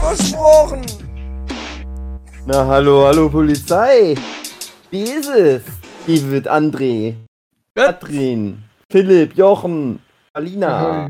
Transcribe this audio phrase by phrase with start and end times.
[0.00, 0.82] Versprochen.
[2.46, 4.14] Na hallo, hallo Polizei.
[4.90, 5.62] Wie ist es?
[6.06, 7.14] David, André,
[7.76, 10.00] Katrin, Philipp, Jochen,
[10.32, 11.08] Alina,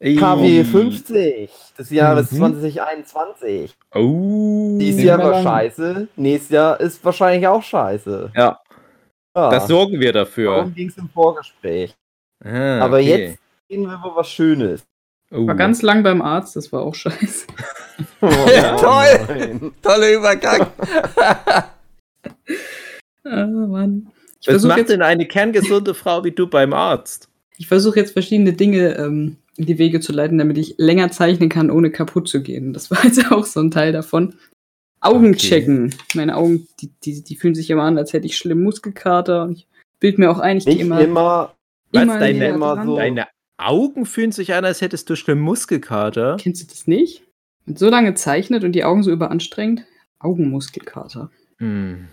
[0.00, 2.36] KW 50 des Jahres Mhm.
[2.36, 3.74] 2021.
[3.94, 4.76] Oh.
[4.80, 5.42] Dieses Jahr war lang.
[5.42, 8.30] scheiße, nächstes Jahr ist wahrscheinlich auch scheiße.
[8.36, 8.58] Ja,
[9.36, 10.54] Ja, das sorgen wir dafür.
[10.56, 11.94] darum ging es im Vorgespräch.
[12.44, 13.26] Ah, Aber okay.
[13.30, 14.84] jetzt gehen wir über was Schönes.
[15.32, 15.46] Oh.
[15.46, 17.46] War ganz lang beim Arzt, das war auch scheiße.
[18.20, 19.72] Ja, toll.
[19.82, 20.66] Toller Übergang.
[23.24, 24.08] Ah, Mann.
[24.40, 27.28] Ich Was versuche macht jetzt, denn eine kerngesunde Frau wie du beim Arzt?
[27.60, 31.48] ich versuch jetzt verschiedene Dinge ähm, in die Wege zu leiten, damit ich länger zeichnen
[31.48, 32.72] kann, ohne kaputt zu gehen.
[32.72, 34.34] Das war jetzt auch so ein Teil davon.
[35.00, 35.36] Augen Okay.
[35.38, 35.94] checken.
[36.14, 39.42] Meine Augen, die, die, die fühlen sich immer an, als hätte ich schlimm Muskelkater.
[39.42, 39.66] Und ich
[39.98, 41.54] bild mir auch ein, ich gehe immer, immer,
[41.92, 43.26] Was, immer deine- immer so- Deine
[43.58, 46.36] Augen fühlen sich an, als hättest du schlimm Muskelkater.
[46.40, 47.24] Kennst du das nicht?
[47.68, 49.84] Und so lange zeichnet und die Augen so überanstrengt?
[50.20, 51.30] Augenmuskelkater.
[51.58, 52.08] Hm.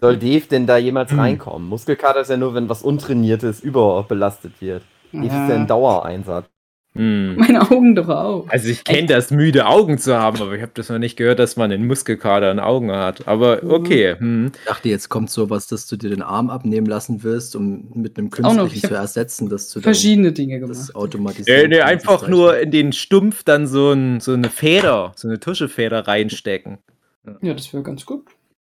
[0.00, 1.20] soll Dave denn da jemals Hm.
[1.20, 1.68] reinkommen?
[1.68, 4.82] Muskelkater ist ja nur, wenn was Untrainiertes überbelastet wird.
[5.12, 6.46] Dave ist ja ein Dauereinsatz.
[6.96, 7.34] Hm.
[7.36, 8.48] Meine Augen doch auch.
[8.48, 11.40] Also ich kenne das, müde Augen zu haben, aber ich habe das noch nicht gehört,
[11.40, 13.26] dass man einen Muskelkater in Augen hat.
[13.26, 13.70] Aber Mhm.
[13.72, 14.14] okay.
[14.16, 14.52] Hm.
[14.56, 18.16] Ich dachte, jetzt kommt sowas, dass du dir den Arm abnehmen lassen wirst, um mit
[18.16, 20.78] einem Auch noch, künstlichen zu ersetzen, dass du dann Verschiedene Dinge gemacht.
[20.78, 21.68] das automatisiert.
[21.68, 25.40] Nee, nee, einfach nur in den Stumpf dann so, ein, so eine Feder, so eine
[25.40, 26.78] Tuschefeder reinstecken.
[27.42, 28.26] Ja, das wäre ganz gut.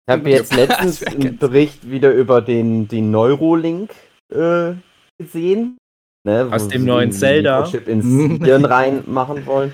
[0.07, 3.91] Ich habe jetzt letztens einen Bericht wieder über den, den Neurolink
[4.29, 4.73] äh,
[5.17, 5.77] gesehen.
[6.23, 7.57] Ne, Aus dem neuen Zelda.
[7.61, 8.05] Mikrochip ins
[8.45, 9.73] Hirn reinmachen wollen.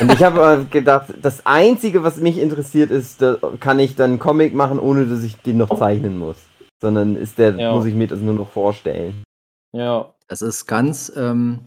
[0.00, 4.10] Und ich habe aber gedacht, das Einzige, was mich interessiert, ist, da kann ich dann
[4.10, 6.36] einen Comic machen, ohne dass ich den noch zeichnen muss.
[6.80, 7.72] Sondern ist der, Ja.
[7.74, 9.22] muss ich mir das nur noch vorstellen.
[9.72, 10.12] Ja.
[10.28, 11.60] Das ist ganz, ähm,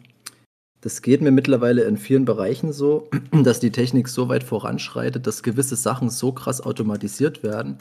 [0.81, 3.09] das geht mir mittlerweile in vielen Bereichen so,
[3.43, 7.77] dass die Technik so weit voranschreitet, dass gewisse Sachen so krass automatisiert werden,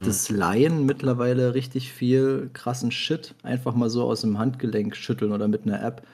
[0.00, 5.46] dass Laien mittlerweile richtig viel krassen Shit einfach mal so aus dem Handgelenk schütteln oder
[5.46, 6.06] mit einer App.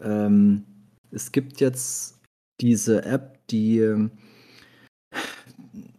[0.00, 0.64] Ähm,
[1.10, 2.18] es gibt jetzt
[2.60, 4.08] diese App, die,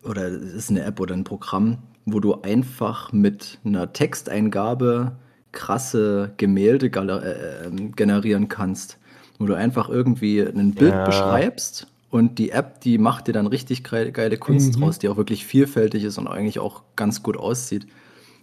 [0.03, 5.15] oder es ist eine App oder ein Programm, wo du einfach mit einer Texteingabe
[5.51, 8.97] krasse Gemälde galer- äh, ähm, generieren kannst.
[9.37, 11.03] Wo du einfach irgendwie ein Bild Ja.
[11.03, 14.81] beschreibst und die App, die macht dir dann richtig geile, Kunst Mhm.
[14.81, 17.87] draus, die auch wirklich vielfältig ist und eigentlich auch ganz gut aussieht.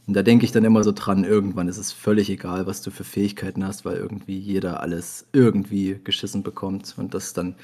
[0.07, 2.93] Und da denke ich dann immer so dran, irgendwann ist es völlig egal, was du
[2.93, 7.57] für Fähigkeiten hast, weil irgendwie jeder alles irgendwie geschissen bekommt und das dann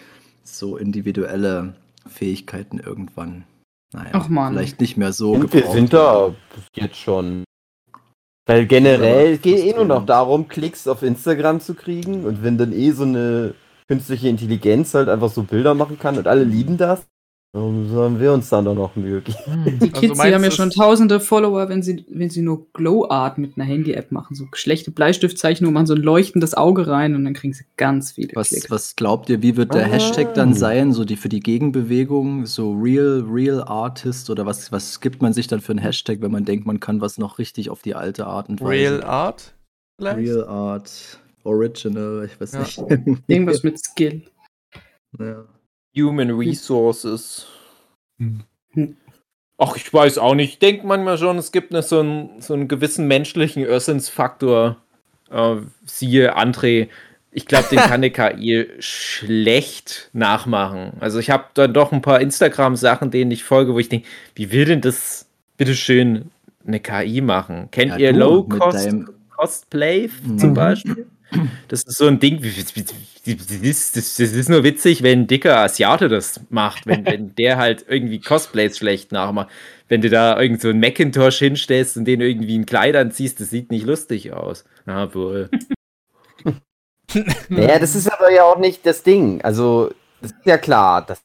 [0.43, 1.75] so individuelle
[2.09, 3.45] Fähigkeiten irgendwann,
[3.95, 4.21] naja,
[4.51, 6.35] vielleicht nicht mehr so Und wir sind da
[6.75, 7.45] jetzt schon.
[8.47, 12.25] Weil generell Ja, geht eh nur noch darum, Klicks auf Instagram zu kriegen.
[12.25, 13.55] Und wenn dann eh so eine
[13.93, 17.05] künstliche Intelligenz halt einfach so Bilder machen kann und alle lieben das,
[17.55, 19.37] warum sollen wir uns dann doch noch Mühe geben?
[19.67, 22.41] Die Also Kids, die meinst haben ja schon tausende tausende Follower, wenn sie, wenn sie
[22.41, 24.35] nur Glow Art mit einer Handy-App machen.
[24.35, 28.31] So schlechte Bleistiftzeichnungen, machen so ein leuchtendes Auge rein und dann kriegen sie ganz viele
[28.35, 28.71] Was, Klicks.
[28.71, 29.89] was glaubt ihr, wie wird der Ah.
[29.91, 35.01] Hashtag dann sein, so die für die Gegenbewegung, so Real, Real Artist oder was, was
[35.01, 37.69] gibt man sich dann für einen Hashtag, wenn man denkt, man kann was noch richtig
[37.69, 38.71] auf die alte Art und Weise?
[38.71, 39.55] Real Art?
[39.99, 40.19] Vielleicht?
[40.19, 42.61] Real Art, Original, ich weiß Ja.
[42.61, 42.79] nicht.
[43.27, 44.23] Irgendwas mit Skill.
[45.19, 45.45] ja.
[45.97, 47.47] Human Resources.
[48.19, 48.97] Hm.
[49.59, 50.55] Ach, ich weiß auch nicht.
[50.55, 54.79] Ich denke manchmal schon, es gibt ne, so, einen, so einen gewissen menschlichen Irrsinnsfaktor.
[55.31, 56.89] Äh, siehe André.
[57.31, 60.93] Ich glaube, den kann eine KI schlecht nachmachen.
[61.01, 64.51] Also ich habe dann doch ein paar Instagram-Sachen, denen ich folge, wo ich denke, wie
[64.53, 66.31] will denn das bitteschön
[66.67, 67.69] eine KI machen?
[67.71, 70.39] Kennt Ja, ihr du Low mit Cost deinem- Cosplay Mhm.
[70.39, 71.07] zum Beispiel?
[71.69, 75.59] Das ist so ein Ding, das ist, das, das ist nur witzig, wenn ein dicker
[75.59, 79.51] Asiate das macht, wenn, wenn der halt irgendwie Cosplays schlecht nachmacht.
[79.89, 83.51] Wenn du da irgend so einen Macintosh hinstellst und den irgendwie in Kleidern ziehst, das
[83.51, 84.65] sieht nicht lustig aus.
[84.87, 85.51] Na wohl.
[87.51, 89.43] Naja, das ist aber ja auch nicht das Ding.
[89.43, 89.93] Also,
[90.23, 91.23] es ist ja klar, dass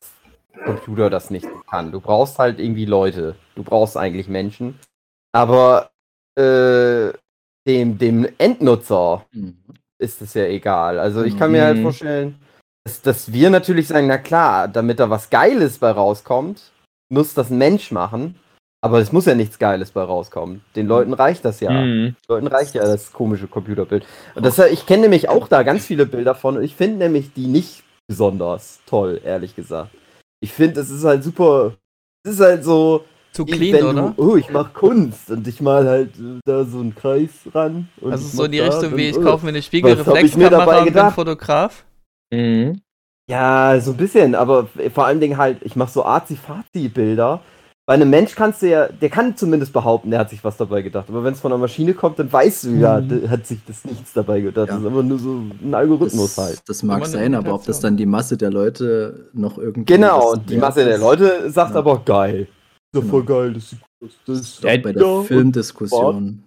[0.66, 1.94] Computer das nicht kann.
[1.94, 3.36] Du brauchst halt irgendwie Leute.
[3.56, 4.78] Du brauchst eigentlich Menschen.
[5.32, 5.92] Aber
[6.36, 7.14] äh,
[7.66, 9.58] dem, dem Endnutzer Mhm.
[10.00, 11.00] Ist es ja egal.
[11.00, 11.84] Also ich kann mir halt Mhm.
[11.84, 12.36] vorstellen,
[12.86, 16.72] dass, dass wir natürlich sagen, na klar, damit da was Geiles bei rauskommt,
[17.10, 18.36] muss das ein Mensch machen.
[18.84, 20.62] Aber es muss ja nichts Geiles bei rauskommen.
[20.76, 21.72] Den Leuten reicht das ja.
[21.72, 22.16] Mhm.
[22.16, 24.06] Den Leuten reicht ja das komische Computerbild.
[24.36, 27.34] Und das, ich kenne nämlich auch da ganz viele Bilder von und ich finde nämlich
[27.34, 29.90] die nicht besonders toll, ehrlich gesagt.
[30.42, 31.74] Ich finde, es ist halt super.
[32.24, 33.04] Es ist halt so,
[33.38, 34.14] Zu clean, wenn oder?
[34.18, 36.12] Du, oh, ich mache Kunst und ich mal halt
[36.46, 37.88] da so einen Kreis ran.
[38.02, 39.22] Und Also so in die mach Richtung, wie ich oh.
[39.22, 39.66] kaufe mir eine Was
[40.08, 41.16] hab ich mir dabei Spiegelreflexkamera und bin gedacht?
[41.16, 41.86] Fotograf.
[42.34, 42.82] Mhm.
[43.30, 47.42] Ja, so ein bisschen, aber vor allen Dingen halt, ich mache so Arzi-Fazi-Bilder.
[47.86, 50.82] Bei einem Mensch kannst du ja, der kann zumindest behaupten, der hat sich was dabei
[50.82, 51.06] gedacht.
[51.08, 53.08] Aber wenn es von einer Maschine kommt, dann weißt du ja, Mhm.
[53.22, 54.68] der hat sich das nichts dabei gedacht.
[54.68, 54.74] Ja.
[54.74, 56.62] Das ist aber nur so ein Algorithmus Das, halt.
[56.68, 59.86] das mag sein, aber ob das dann die Masse der Leute noch irgendwie.
[59.94, 61.78] Genau, die Masse der Leute sagt Ja.
[61.80, 62.48] aber geil.
[62.94, 63.12] Das ist Genau.
[63.12, 64.12] voll geil, das sieht aus.
[64.26, 66.44] Das ist bei der Ja, Filmdiskussion.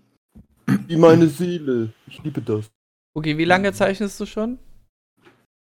[0.87, 1.91] wie meine Seele.
[2.07, 2.67] Ich liebe das.
[3.15, 4.59] Okay, wie lange zeichnest du schon?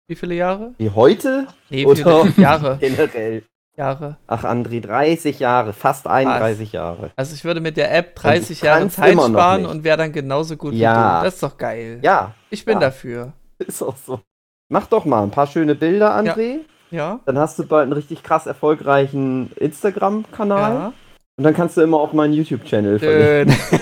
[0.07, 0.73] Wie viele Jahre?
[0.77, 1.47] Wie heute?
[1.69, 2.77] Nee, wie Oder- viele Jahre?
[2.79, 3.43] Generell.
[3.77, 4.17] Jahre.
[4.27, 7.11] Ach, André, 30 Jahre, fast 31 Jahre.
[7.15, 10.57] Also ich würde mit der App 30 du Jahre Zeit sparen und wäre dann genauso
[10.57, 11.19] gut wie Ja.
[11.19, 11.25] du.
[11.25, 11.99] Das ist doch geil.
[12.03, 12.79] Ja, Ich bin Ja.
[12.81, 13.33] dafür.
[13.59, 14.19] ist auch so.
[14.69, 16.57] Mach doch mal ein paar schöne Bilder, André.
[16.57, 16.59] Ja?
[16.91, 20.73] Dann hast du bald einen richtig krass erfolgreichen Instagram-Kanal.
[20.73, 20.93] Ja.
[21.37, 23.55] Und dann kannst du immer auf meinen YouTube-Channel verlinken.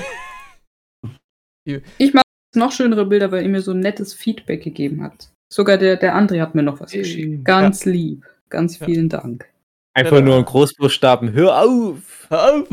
[2.00, 2.24] Ich mache
[2.56, 5.30] noch schönere Bilder, weil ihr mir so ein nettes Feedback gegeben habt.
[5.54, 7.46] Sogar der, der André hat mir noch was geschickt.
[7.46, 8.26] Ganz lieb.
[8.50, 8.86] Ganz Ja.
[8.88, 9.46] vielen Dank.
[9.94, 11.34] Einfach nur in Großbuchstaben.
[11.34, 12.28] Hör auf!
[12.30, 12.68] Hör auf!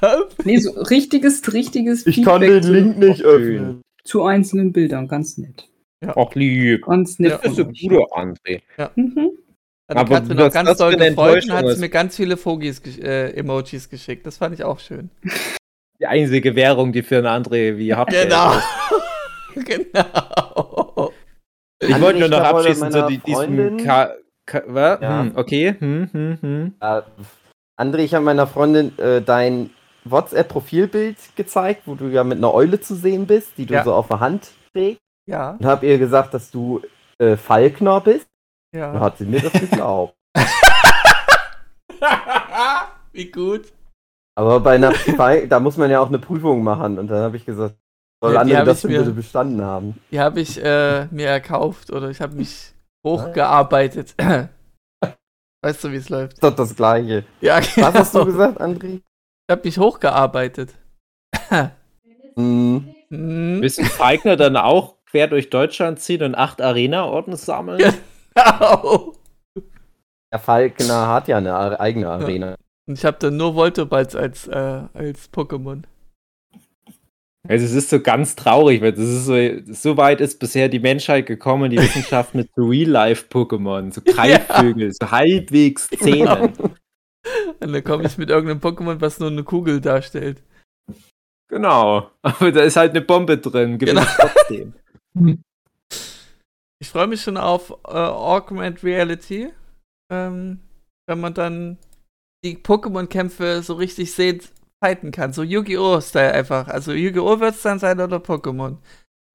[0.00, 0.36] Hör auf!
[0.44, 3.82] Nee, so richtiges, richtiges Ich kann den zu, Link nicht öffnen.
[4.04, 5.06] zu einzelnen Bildern.
[5.08, 5.68] Ganz nett.
[6.04, 6.84] Ach, lieb.
[6.86, 7.32] Ganz nett.
[7.32, 7.82] Ja, Das ist ein euch.
[7.88, 8.60] guter André.
[8.96, 9.30] Mhm.
[9.88, 13.00] Hat Aber Katrin auch ganz doll eine gefreut und hat mir ganz viele Fogis, gesch-
[13.02, 14.26] äh, Emojis geschickt.
[14.26, 15.10] Das fand ich auch schön.
[16.00, 18.10] Die einzige Währung, die für einen André wie habt.
[18.12, 18.52] Genau.
[19.54, 21.12] genau.
[21.78, 24.14] Ich wollte nur noch heute abschließend so die, diesen Freundin- Ka
[24.46, 24.98] Ka?
[25.00, 25.20] Ja.
[25.22, 25.74] Hm, okay.
[25.78, 26.74] Hm, hm, hm.
[26.80, 27.02] Äh,
[27.80, 29.70] André, ich habe meiner Freundin äh, dein
[30.04, 33.84] WhatsApp-Profilbild gezeigt, wo du ja mit einer Eule zu sehen bist, die du Ja.
[33.84, 35.00] so auf der Hand trägst.
[35.28, 36.80] Ja, Und habe ihr gesagt, dass du
[37.18, 38.26] äh, Falkner bist.
[38.76, 39.00] Dann ja.
[39.00, 40.14] hat sie mir das geglaubt.
[43.12, 43.72] Wie gut.
[44.34, 46.98] Aber bei einer Fal da muss man ja auch eine Prüfung machen.
[46.98, 47.76] Und dann habe ich gesagt,
[48.22, 49.98] soll Ja, hab das bitte bestanden haben?
[50.10, 52.74] Die habe ich äh, mir erkauft oder ich habe mich
[53.06, 54.14] hochgearbeitet.
[55.62, 56.34] weißt du, wie es läuft?
[56.34, 57.24] Ist doch das Gleiche.
[57.40, 57.86] Ja, genau.
[57.86, 59.00] Was hast du gesagt, André?
[59.48, 60.74] Ich habe mich hochgearbeitet.
[62.34, 62.94] Hm.
[63.08, 63.62] Hm.
[63.62, 67.80] Willst du Feigner dann auch quer durch Deutschland ziehen und acht Arena-Orden sammeln?
[68.36, 68.60] Ja.
[68.82, 69.12] Au.
[70.32, 72.56] Der Falkner hat ja eine eigene Arena.
[72.86, 75.82] Und ich habe dann nur Voltoballs als, äh, als Pokémon.
[77.48, 79.34] Also es ist so ganz traurig, weil das ist so,
[79.72, 85.88] so weit ist bisher die Menschheit gekommen, die Wissenschaft mit Real-Life-Pokémon, so Greifvögel, so halbwegs
[85.88, 86.52] Zähne.
[87.60, 90.42] Und dann komme ich mit irgendeinem Pokémon, was nur eine Kugel darstellt.
[91.48, 92.10] Genau.
[92.22, 94.10] Aber da ist halt eine Bombe drin, gewinnt Genau.
[94.18, 94.74] trotzdem.
[96.80, 99.52] Ich freue mich schon auf äh, Augmented Reality.
[100.12, 100.60] Ähm,
[101.08, 101.78] wenn man dann
[102.44, 104.40] die Pokémon-Kämpfe so richtig sehen,
[104.84, 105.32] fighten kann.
[105.32, 106.68] So Yu-Gi-Oh!-Style einfach.
[106.68, 107.40] Also Yu-Gi-Oh!
[107.40, 108.76] wird es dann sein oder Pokémon.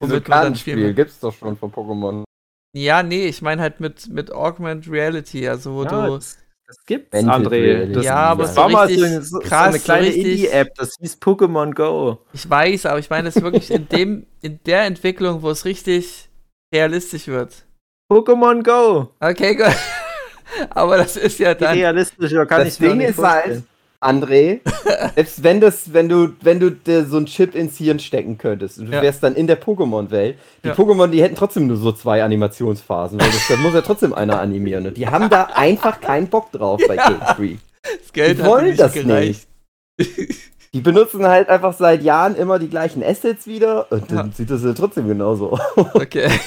[0.01, 2.23] Womit man dann spielen gibt's doch schon von Pokémon.
[2.75, 6.15] Ja, nee, ich meine halt mit, mit Augmented Reality, also wo Ja, du.
[6.15, 7.91] das, das gibt's, André.
[7.91, 10.07] Das, Ja, aber das so war mal so, eine- so, so krass, eine so kleine
[10.07, 12.19] richtig- Indie-App, das hieß Pokémon Go.
[12.33, 16.29] Ich weiß, aber ich meine es wirklich in dem, in der Entwicklung, wo es richtig
[16.73, 17.53] realistisch wird.
[18.11, 19.09] Pokémon Go.
[19.19, 19.67] Okay, gut.
[20.71, 21.73] aber das ist ja dann.
[21.77, 23.63] realistischer kann das ich mir Ding nicht ist halt.
[24.03, 24.61] André,
[25.15, 28.79] selbst wenn das, wenn du, wenn du dir so einen Chip ins Hirn stecken könntest
[28.79, 29.01] und du Ja.
[29.03, 30.73] wärst dann in der Pokémon-Welt, die Ja.
[30.73, 34.39] Pokémon, die hätten trotzdem nur so zwei Animationsphasen, weil das, das muss ja trotzdem einer
[34.39, 34.87] animieren.
[34.87, 37.09] Und die haben da einfach keinen Bock drauf bei Ja.
[37.09, 37.59] Game Freak.
[37.83, 39.47] Das Geld Die hat wollen nicht das gereicht.
[40.73, 44.33] Die benutzen halt einfach seit Jahren immer die gleichen Assets wieder und dann Ja.
[44.33, 45.61] sieht das ja trotzdem genauso aus.
[45.95, 46.29] Okay.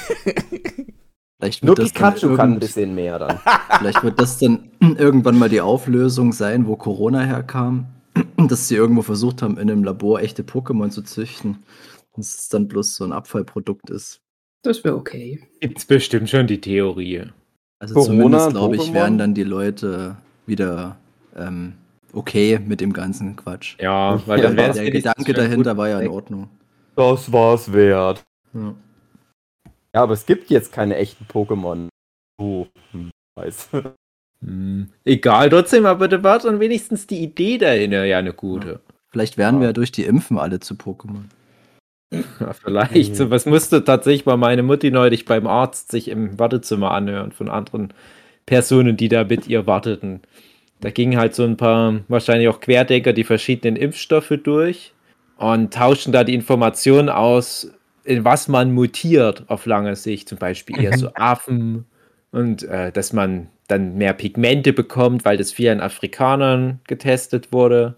[1.39, 3.39] Vielleicht Nur wird, das dann Pikachu kann ein bisschen mehr dann.
[3.77, 7.87] vielleicht wird das dann irgendwann mal die Auflösung sein, wo Corona herkam,
[8.37, 11.57] dass sie irgendwo versucht haben, in einem Labor echte Pokémon zu züchten.
[12.15, 14.21] Dass es dann bloß so ein Abfallprodukt ist.
[14.63, 15.43] Das wäre okay.
[15.59, 17.23] Gibt's bestimmt schon die Theorie.
[17.79, 20.15] Also Corona, zumindest, glaube ich, wären dann die Leute
[20.47, 20.95] wieder
[21.35, 21.73] ähm,
[22.15, 23.75] okay mit dem ganzen Quatsch.
[23.79, 26.49] Ja, weil Ja, dann wäre der Gedanke dahinter war ja in Ordnung.
[26.95, 28.23] Das war's wert.
[28.53, 28.75] Ja.
[29.93, 31.87] Ja, aber es gibt jetzt keine echten Pokémon.
[32.37, 33.69] Oh, hm, weiß.
[34.45, 38.81] Hm, egal, trotzdem, aber da war dann wenigstens die Idee dahinter ja eine gute.
[39.09, 41.23] Vielleicht werden wir ja durch die Impfen alle zu Pokémon.
[42.11, 43.11] Ja, vielleicht.
[43.11, 43.15] Mhm.
[43.15, 47.49] So was musste tatsächlich mal meine Mutti neulich beim Arzt sich im Wartezimmer anhören von
[47.49, 47.93] anderen
[48.45, 50.21] Personen, die da mit ihr warteten.
[50.81, 54.93] Da gingen halt so ein paar, wahrscheinlich auch Querdenker, die verschiedenen Impfstoffe durch
[55.37, 57.71] und tauschten da die Informationen aus,
[58.03, 60.29] in was man mutiert auf lange Sicht.
[60.29, 61.85] Zum Beispiel eher so Affen
[62.31, 67.95] und äh, dass man dann mehr Pigmente bekommt, weil das viel an Afrikanern getestet wurde.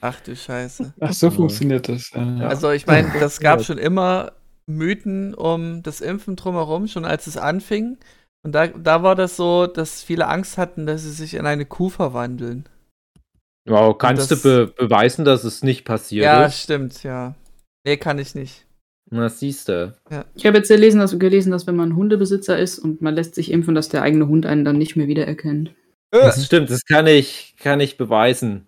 [0.00, 0.92] Ach du Scheiße.
[1.00, 2.10] Ach, so funktioniert das.
[2.14, 2.48] Ja.
[2.48, 4.32] Also ich meine, das gab schon immer
[4.66, 7.96] Mythen um das Impfen drumherum, schon als es anfing.
[8.44, 11.64] Und da, da war das so, dass viele Angst hatten, dass sie sich in eine
[11.64, 12.66] Kuh verwandeln.
[13.66, 16.60] Wow, kannst das- du be beweisen, dass es nicht passiert Ja, ist?
[16.60, 17.34] stimmt, ja.
[17.86, 18.66] Nee, kann ich nicht.
[19.10, 19.94] Na, siehst du.
[20.34, 23.50] Ich habe jetzt gelesen dass, gelesen, dass wenn man Hundebesitzer ist und man lässt sich
[23.50, 25.72] impfen, dass der eigene Hund einen dann nicht mehr wiedererkennt.
[26.10, 28.66] Das stimmt, das kann ich, kann ich beweisen.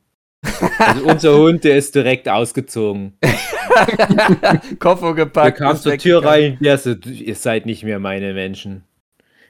[0.78, 3.14] Also unser Hund, der ist direkt ausgezogen.
[4.78, 5.58] Koffer Der gepackt.
[5.58, 8.82] kam ist zur Tür rein, der so, ihr seid nicht mehr meine Menschen.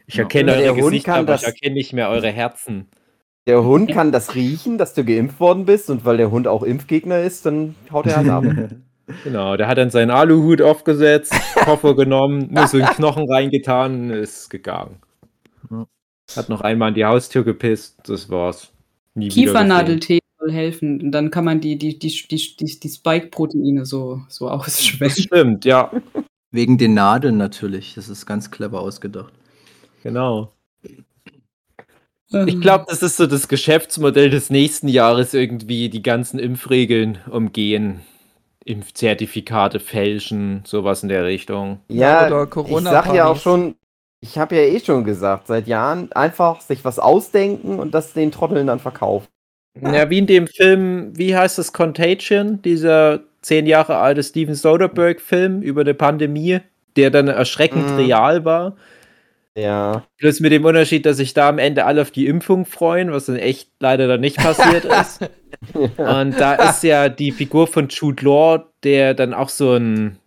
[0.07, 0.23] Ich Ja.
[0.23, 2.87] erkenne Der eure Hund Gesichter, kann aber ich das- erkenne nicht mehr eure Herzen.
[3.47, 6.63] Der Hund kann das riechen, dass du geimpft worden bist und weil der Hund auch
[6.65, 8.45] Impfgegner ist, dann haut er halt ab.
[9.23, 14.11] Genau, der hat dann seinen Aluhut aufgesetzt, Koffer genommen, nur so einen Knochen reingetan und
[14.11, 14.97] ist gegangen.
[15.71, 15.87] Ja.
[16.35, 18.73] Hat noch einmal an die Haustür gepisst, das war's.
[19.15, 19.29] Nie.
[19.29, 21.01] Kiefernadeltee soll helfen.
[21.01, 25.17] Und dann kann man die, die, die, die, die, die Spike-Proteine so, so Das ausschwemmen.
[25.17, 25.93] stimmt, ja,
[26.51, 27.95] Wegen den Nadeln natürlich.
[27.95, 29.33] Das ist ganz clever ausgedacht.
[30.07, 30.53] Genau.
[32.47, 38.01] Ich glaube, das ist so das Geschäftsmodell des nächsten Jahres irgendwie die ganzen Impfregeln umgehen.
[38.65, 41.81] Impfzertifikate fälschen, sowas in der Richtung.
[41.89, 43.77] Ja, Oder ich Corona sag ja auch schon,
[44.21, 48.33] ich habe ja eh schon gesagt, seit Jahren einfach sich was ausdenken und das den
[48.33, 49.29] Trotteln dann verkaufen.
[49.81, 55.63] Ja, wie in dem Film, wie heißt das, Contagion, dieser zehn Jahre alte Steven Soderbergh-Film
[55.63, 56.59] über eine Pandemie,
[56.97, 57.97] der dann erschreckend Mhm.
[57.97, 58.75] real war.
[59.57, 60.05] Ja.
[60.19, 63.27] Bloß mit dem Unterschied, dass sich da am Ende alle auf die Impfung freuen, was
[63.27, 65.21] dann echt leider dann nicht passiert ist.
[65.97, 70.19] Und da ist ja die Figur von Jude Law, der dann auch so ein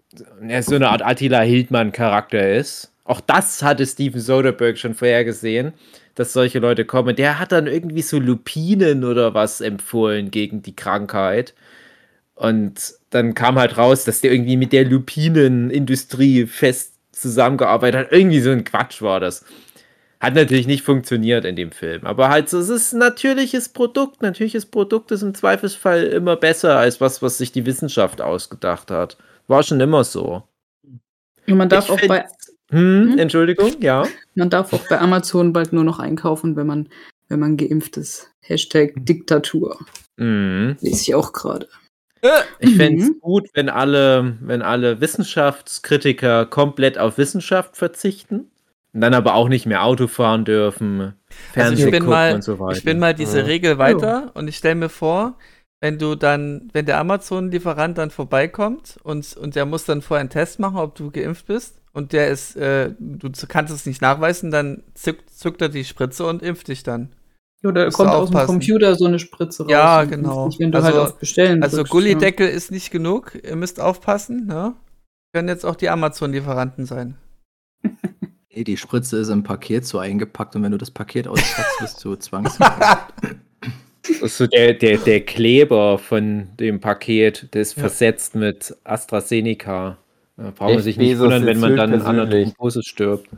[0.62, 2.92] so eine Art Attila Hildmann-Charakter ist.
[3.04, 5.74] Auch das hatte Steven Soderbergh schon vorhergesehen,
[6.16, 7.16] dass solche Leute kommen.
[7.16, 11.54] Der hat dann irgendwie so Lupinen oder was empfohlen gegen die Krankheit.
[12.36, 18.12] Und dann kam halt raus, dass der irgendwie mit der Lupinenindustrie fest zusammengearbeitet hat.
[18.12, 19.46] Irgendwie so ein Quatsch war das.
[20.20, 22.06] Hat natürlich nicht funktioniert in dem Film.
[22.06, 24.22] Aber halt so, es ist ein natürliches Produkt.
[24.22, 29.18] Natürliches Produkt ist im Zweifelsfall immer besser als was, was sich die Wissenschaft ausgedacht hat.
[29.48, 30.44] War schon immer so.
[31.48, 32.26] Und man darf, Ich auch bei,
[32.72, 33.18] Hm, Hm?
[33.20, 34.06] Entschuldigung, ja.
[34.36, 36.90] man darf auch bei Amazon bald nur noch einkaufen, wenn man,
[37.28, 38.30] wenn man geimpft ist.
[38.42, 39.80] Hashtag Diktatur.
[40.18, 40.78] Mhm.
[40.82, 41.68] Lese ich auch gerade.
[42.60, 43.20] Ich fände es Mhm.
[43.22, 48.52] gut, wenn alle, wenn alle Wissenschaftskritiker komplett auf Wissenschaft verzichten.
[48.92, 51.14] Und dann aber auch nicht mehr Auto fahren dürfen, Also
[51.54, 52.72] Fernsehen ich bin gucken mal, und so weiter.
[52.78, 53.46] ich bin mal diese Ja.
[53.46, 55.38] Regel weiter und ich stelle mir vor,
[55.80, 60.30] wenn du dann, wenn der Amazon-Lieferant dann vorbeikommt und, und der muss dann vorher einen
[60.32, 64.50] Test machen, ob du geimpft bist und der ist, äh, du kannst es nicht nachweisen,
[64.52, 67.10] dann zückt, zückt er die Spritze und impft dich dann.
[67.64, 68.46] Oder Musst kommt aus dem.
[68.46, 69.72] Computer so eine Spritze raus.
[69.72, 70.48] Ja, genau.
[70.48, 73.80] Nicht, wenn du Also- halt auf Bestellen Also drückst, Gullideckel ist nicht genug, ihr müsst
[73.82, 74.74] aufpassen, ne?
[75.34, 77.16] Können jetzt auch die Amazon-Lieferanten sein.
[78.52, 82.04] Nee, die Spritze ist im Paket so eingepackt und wenn du das Paket auspackst, bist
[82.04, 82.14] du
[84.22, 87.82] ist so der, der, der Kleber von dem Paket, der ist Ja.
[87.82, 89.98] versetzt mit AstraZeneca.
[90.36, 92.30] Da braucht man sich nicht Bezos wundern, wenn man dann an einer.
[92.30, 93.30] Thrombose stirbt.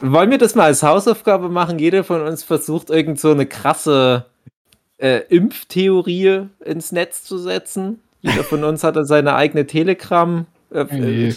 [0.00, 1.78] Wollen wir das mal als Hausaufgabe machen?
[1.78, 4.26] Jeder von uns versucht, irgend so eine krasse
[4.98, 8.00] äh, Impftheorie ins Netz zu setzen.
[8.20, 10.80] Jeder von uns hat dann seine eigene Telegram äh,
[11.28, 11.34] äh,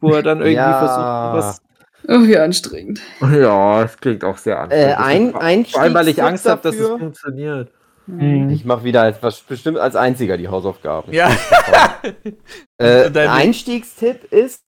[0.00, 1.32] wo er dann irgendwie Ja.
[1.34, 1.62] versucht,
[2.06, 3.00] Oh, ja, anstrengend.
[3.20, 3.32] was.
[3.34, 5.36] Ja, das klingt auch sehr Äh, anstrengend.
[5.36, 7.70] ein, Vor allem, weil ich Angst habe, dass es funktioniert.
[8.06, 8.48] Mhm.
[8.50, 11.12] Ich mache wieder als, was, bestimmt als einziger die Hausaufgaben.
[11.12, 11.30] Ja.
[12.78, 14.62] Äh, Dein- Einstiegstipp ist,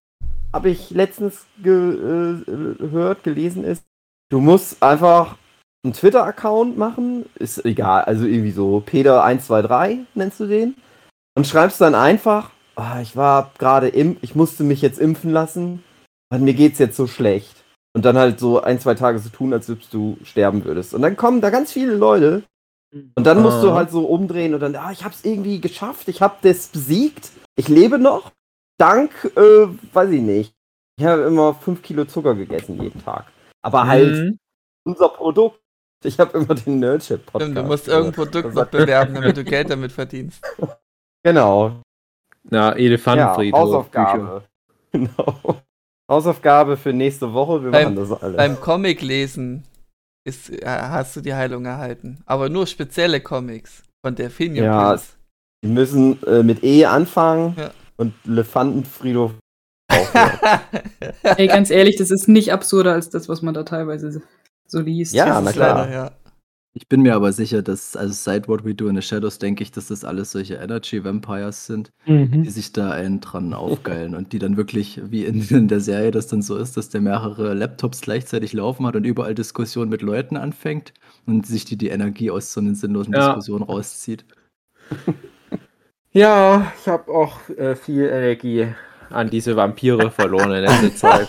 [0.53, 3.85] habe ich letztens ge äh, gehört, gelesen ist,
[4.31, 5.37] du musst einfach
[5.85, 10.75] einen Twitter-Account machen, ist egal, also irgendwie so Peter123 nennst du den
[11.37, 15.83] und schreibst dann einfach, ah, ich war gerade im, ich musste mich jetzt impfen lassen
[16.33, 17.57] und mir geht's jetzt so schlecht.
[17.93, 20.95] Und dann halt so ein, zwei Tage so tun, als ob du sterben würdest.
[20.95, 22.45] Und dann kommen da ganz viele Leute
[23.17, 23.75] und dann musst du Ah.
[23.75, 27.67] halt so umdrehen und dann, ah, ich hab's irgendwie geschafft, ich hab das besiegt, ich
[27.69, 28.31] lebe noch.
[28.81, 30.55] Dank, äh, weiß ich nicht.
[30.99, 33.27] Ich habe immer 5 Kilo Zucker gegessen jeden Tag.
[33.63, 34.39] Aber halt Mhm.
[34.87, 35.61] unser Produkt.
[36.05, 37.43] Ich habe immer den Nerdship-Podcast.
[37.51, 40.43] Stimmt, du musst irgendein Produkt noch bewerben, damit du Geld damit verdienst.
[41.23, 41.83] Genau.
[42.45, 43.61] Na, Ja, Elefantenfriedhof.
[43.61, 44.45] Hausaufgabe.
[44.93, 45.61] Genau.
[46.11, 47.63] Hausaufgabe für nächste Woche.
[47.63, 48.37] Wir Beim- machen das alle.
[48.39, 49.65] Beim Comic lesen
[50.27, 52.23] ist, äh, hast du die Heilung erhalten.
[52.27, 54.99] Aber nur spezielle Comics von der Finio Ja.
[55.63, 57.71] Die müssen äh, mit E anfangen Ja.
[58.01, 59.35] Und Elefantenfriedhof.
[61.23, 64.23] Ey, ganz ehrlich, das ist nicht absurder als das, was man da teilweise
[64.67, 65.15] so liest.
[65.15, 65.75] Ja, Das na klar.
[65.87, 66.11] leider, ja.
[66.73, 69.65] Ich bin mir aber sicher, dass, also seit What We Do in the Shadows denke
[69.65, 72.45] ich, dass das alles solche Energy Vampires sind, Mhm.
[72.45, 76.13] die sich da einen dran aufgeilen und die dann wirklich, wie in, in der Serie
[76.13, 80.01] das dann so ist, dass der mehrere Laptops gleichzeitig laufen hat und überall Diskussionen mit
[80.03, 80.95] Leuten anfängt
[81.27, 83.27] und sich die die Energie aus so einer sinnlosen Ja.
[83.27, 84.25] Diskussion rauszieht.
[86.13, 88.69] Ja, ich habe auch äh, viel Energie
[89.11, 90.95] an diese Vampire verloren in letzter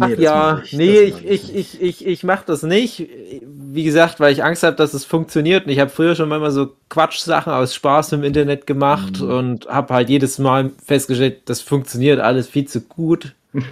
[0.00, 3.08] Ach das ja, ich, nee, ich, ich, ich, ich, ich mach das nicht.
[3.42, 5.66] Wie gesagt, weil ich Angst habe, dass es funktioniert.
[5.66, 9.30] Und ich habe früher schon manchmal so Quatschsachen aus Spaß im Internet gemacht Mhm.
[9.30, 13.34] und habe halt jedes Mal festgestellt, das funktioniert alles viel zu gut.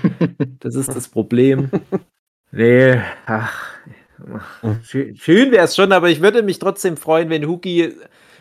[0.60, 1.70] Das ist das Problem.
[2.50, 3.75] nee, ach.
[4.84, 7.92] Schön, schön wäre es schon, aber ich würde mich trotzdem freuen, wenn Huki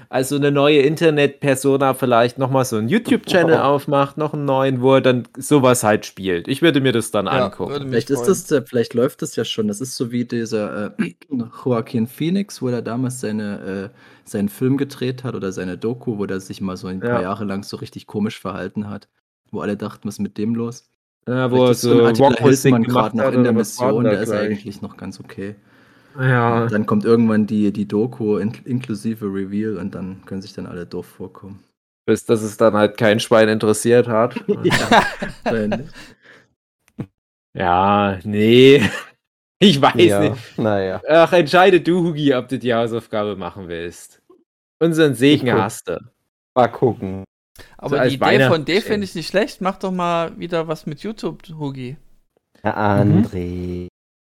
[0.10, 4.94] als so eine neue Internet-Persona vielleicht nochmal so einen YouTube-Channel aufmacht, noch einen neuen, wo
[4.96, 6.48] er dann sowas halt spielt.
[6.48, 7.88] Ich würde mir das dann Ja, angucken.
[7.90, 9.68] Vielleicht ist das, vielleicht läuft das ja schon.
[9.68, 11.14] Das ist so wie dieser äh,
[11.66, 16.26] Joaquin Phoenix, wo er damals seine, äh, seinen Film gedreht hat oder seine Doku, wo
[16.26, 17.10] er sich mal so ein Ja.
[17.10, 19.10] paar Jahre lang so richtig komisch verhalten hat.
[19.52, 20.90] Wo alle dachten, was ist mit dem los?
[21.28, 24.82] Ja, wo er ist so Rockmusik gemacht gerade noch in der Mission, der ist eigentlich
[24.82, 25.56] noch ganz okay.
[26.20, 30.54] Ja, Und dann kommt irgendwann die, die Doku in, inklusive Reveal und dann können sich
[30.54, 31.64] dann alle doof vorkommen.
[32.06, 34.36] bis dass es dann halt kein Schwein interessiert hat.
[34.64, 35.04] ja,
[37.54, 38.82] ja, nee.
[39.58, 40.58] Ich weiß ja, nicht.
[40.58, 41.02] naja.
[41.08, 44.22] Ach, entscheide du, Hugi, ob du die Hausaufgabe machen willst.
[44.80, 45.98] Unseren Segen hast du.
[46.54, 47.24] Mal gucken.
[47.86, 48.84] Aber So die Idee von dir Weihnachtsgeschenk.
[48.86, 49.62] finde ich nicht schlecht.
[49.62, 51.98] Mach doch mal wieder was mit YouTube, Hugi.
[52.64, 53.88] Herr André,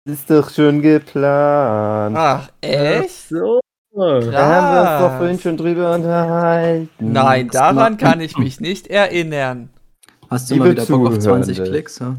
[0.05, 2.15] das ist doch schon geplant.
[2.17, 3.29] Ach, echt?
[3.29, 3.59] So.
[3.95, 5.17] Da haben wir uns doch Krass.
[5.19, 6.89] vorhin schon drüber unterhalten.
[6.99, 9.69] Nein, daran kann ich mich nicht erinnern.
[10.31, 11.77] Hast du Liebe mal wieder Bock auf 20 Zuhörende.
[11.77, 11.99] Klicks?
[11.99, 12.15] Ja?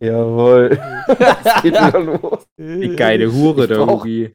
[0.00, 0.78] Jawohl.
[1.08, 2.46] Es geht wieder los.
[2.56, 4.32] Die geile Hure, Ich der brauch- Hugi.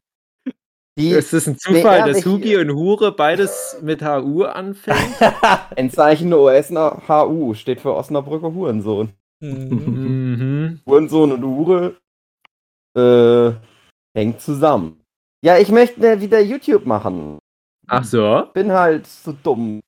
[1.08, 5.16] Ist es ein Zufall, dass Hugi und Hure beides mit HU anfängt?
[5.76, 9.10] Endzeichen OS-HU steht für Osnabrücker Hurensohn.
[9.40, 10.80] Mhm.
[10.86, 11.96] Hurensohn und Hure
[12.96, 13.52] äh,
[14.14, 15.00] hängt zusammen.
[15.42, 17.38] Ja, ich möchte wieder YouTube machen.
[17.86, 18.44] Ach so.
[18.52, 19.80] Bin halt so dumm.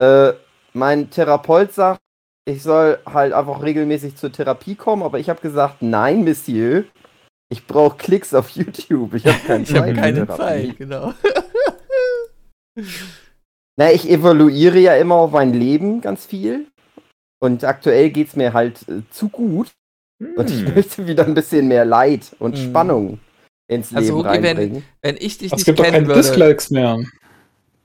[0.00, 0.32] Äh,
[0.72, 2.00] mein Therapeut sagt,
[2.46, 6.84] ich soll halt einfach regelmäßig zur Therapie kommen, aber ich habe gesagt, nein, Monsieur.
[7.52, 9.14] Ich brauche Klicks auf YouTube.
[9.14, 10.26] Ich habe keine Ich habe keine.
[10.28, 11.12] Zeit, genau.
[13.76, 16.66] Na, ich evaluiere ja immer auf mein Leben ganz viel.
[17.42, 19.70] Und aktuell geht es mir halt äh, zu gut.
[20.36, 20.74] Und ich Hm.
[20.74, 22.64] möchte wieder ein bisschen mehr Leid und Hm.
[22.68, 23.20] Spannung
[23.68, 24.84] ins Also, Leben wenn- reinbringen.
[25.00, 26.20] Wenn ich dich Es nicht gibt doch kennen keine würde.
[26.20, 26.98] Dislikes mehr.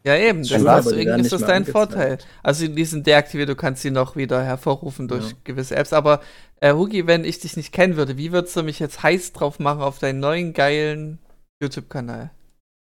[0.05, 1.65] Ja, eben, das die deswegen werden ist das dein.
[1.65, 2.19] Vorteil.
[2.43, 5.37] Also die sind deaktiviert, du kannst sie noch wieder hervorrufen durch Ja.
[5.43, 5.93] gewisse Apps.
[5.93, 6.21] Aber
[6.61, 9.57] äh, Hugi, wenn ich dich nicht kennen würde, wie würdest du mich jetzt heiß drauf
[9.57, 11.17] machen auf deinen neuen geilen
[11.59, 12.29] YouTube-Kanal?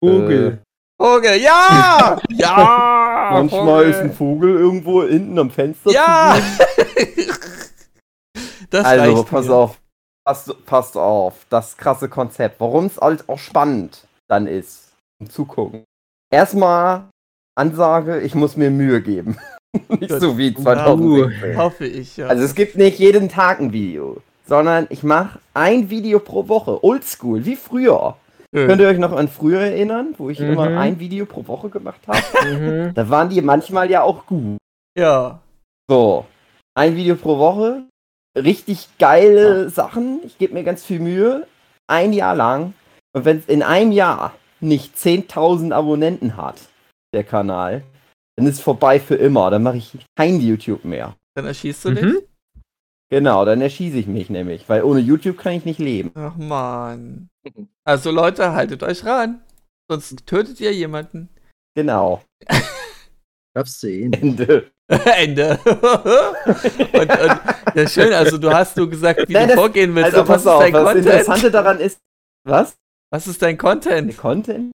[0.02, 0.62] Google.
[1.00, 2.18] Vogel, ja!
[2.30, 3.28] ja!
[3.32, 4.50] Manchmal ist ein Vogel.
[4.52, 5.92] Vogel irgendwo hinten am Fenster.
[5.92, 6.36] Ja!
[8.70, 8.84] das.
[8.84, 9.54] Also, reicht pass mir.
[9.54, 9.78] auf.
[10.24, 11.46] Passt, passt auf.
[11.50, 12.60] Das krasse Konzept.
[12.60, 14.92] Warum es halt auch spannend dann ist.
[15.18, 15.84] Zum Zugucken.
[16.32, 17.08] Erstmal
[17.54, 19.36] Ansage, ich muss mir Mühe geben.
[20.00, 21.56] nicht so wie Uh, 2016.
[21.56, 22.26] Hoffe ich, ja.
[22.26, 26.82] Also es gibt nicht jeden Tag ein Video, sondern ich mache ein Video pro Woche.
[26.84, 28.16] Oldschool, wie früher.
[28.54, 28.68] Schön.
[28.68, 30.52] Könnt ihr euch noch an früher erinnern, wo ich Mhm.
[30.52, 32.20] immer ein Video pro Woche gemacht habe?
[32.88, 32.94] Mhm.
[32.94, 34.58] da waren die manchmal ja auch gut.
[34.98, 35.40] ja.
[35.90, 36.24] So,
[36.74, 37.82] ein Video pro Woche,
[38.38, 40.20] richtig geile Sachen.
[40.24, 41.46] Ich gebe mir ganz viel Mühe,
[41.88, 42.72] ein Jahr lang.
[43.14, 46.54] Und wenn es in einem Jahr nicht 10.000 Abonnenten hat,
[47.12, 47.82] der Kanal,
[48.36, 49.50] dann ist vorbei für immer.
[49.50, 51.16] Dann mache ich kein YouTube mehr.
[51.34, 51.94] Dann erschießt du Mhm.
[51.96, 52.14] dich?
[53.10, 56.12] Genau, dann erschieße ich mich nämlich, weil ohne YouTube kann ich nicht leben.
[56.14, 57.28] Ach man.
[57.84, 59.42] Also Leute, haltet euch ran.
[59.90, 61.28] Sonst tötet ihr jemanden.
[61.74, 62.22] Genau.
[63.54, 64.22] Eh nicht.
[64.22, 64.70] Ende.
[64.88, 65.58] Ende.
[65.64, 67.40] und, und,
[67.74, 70.28] ja, schön, also du hast du gesagt, wie Nein, du das- vorgehen willst, Also aber
[70.30, 71.06] was pass ist auf, dein das Content?
[71.06, 71.98] Interessante daran ist.
[72.44, 72.76] Was?
[73.10, 74.72] Was ist dein Der Content?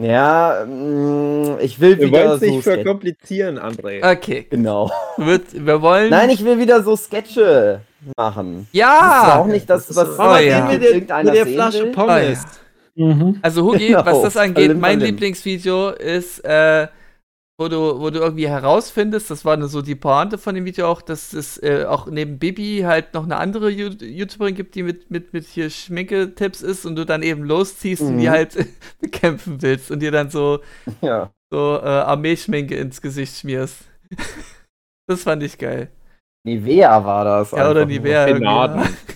[0.00, 2.46] Ja, mm, ich will Wir wieder wollen es so.
[2.46, 4.12] nicht verkomplizieren, André.
[4.12, 4.90] Okay, genau.
[5.16, 6.10] wird, wir wollen.
[6.10, 7.80] Nein, ich will wieder so Sketche
[8.16, 8.68] machen.
[8.72, 9.38] Das ist ja!
[9.40, 10.66] auch nicht das, was Oh, ja.
[10.66, 11.86] mit der, irgendeiner mit der Flasche.
[11.86, 12.38] Pommes.
[12.44, 12.58] Oh,
[12.98, 13.38] Mhm.
[13.42, 14.98] Also Hugi, Genau, was das angeht, mein.
[14.98, 16.88] Lieblingsvideo ist, äh,
[17.60, 20.86] wo du, wo du irgendwie herausfindest, das war nur so die Pointe von dem Video
[20.86, 24.84] auch, dass es äh, auch neben Bibi halt noch eine andere Ju- YouTuberin gibt, die
[24.84, 28.30] mit, mit, mit hier Schminke-Tipps ist und du dann eben losziehst und die Mhm.
[28.30, 28.56] halt
[29.00, 30.60] bekämpfen willst und dir dann so,
[31.00, 31.30] Ja.
[31.52, 33.78] so äh, Armeeschminke ins Gesicht schmierst.
[35.08, 35.90] das fand ich geil.
[36.46, 37.50] Nivea war das.
[37.50, 37.84] Ja, oder.
[37.86, 38.28] Nivea.
[38.28, 38.96] irgendwie, Penaden.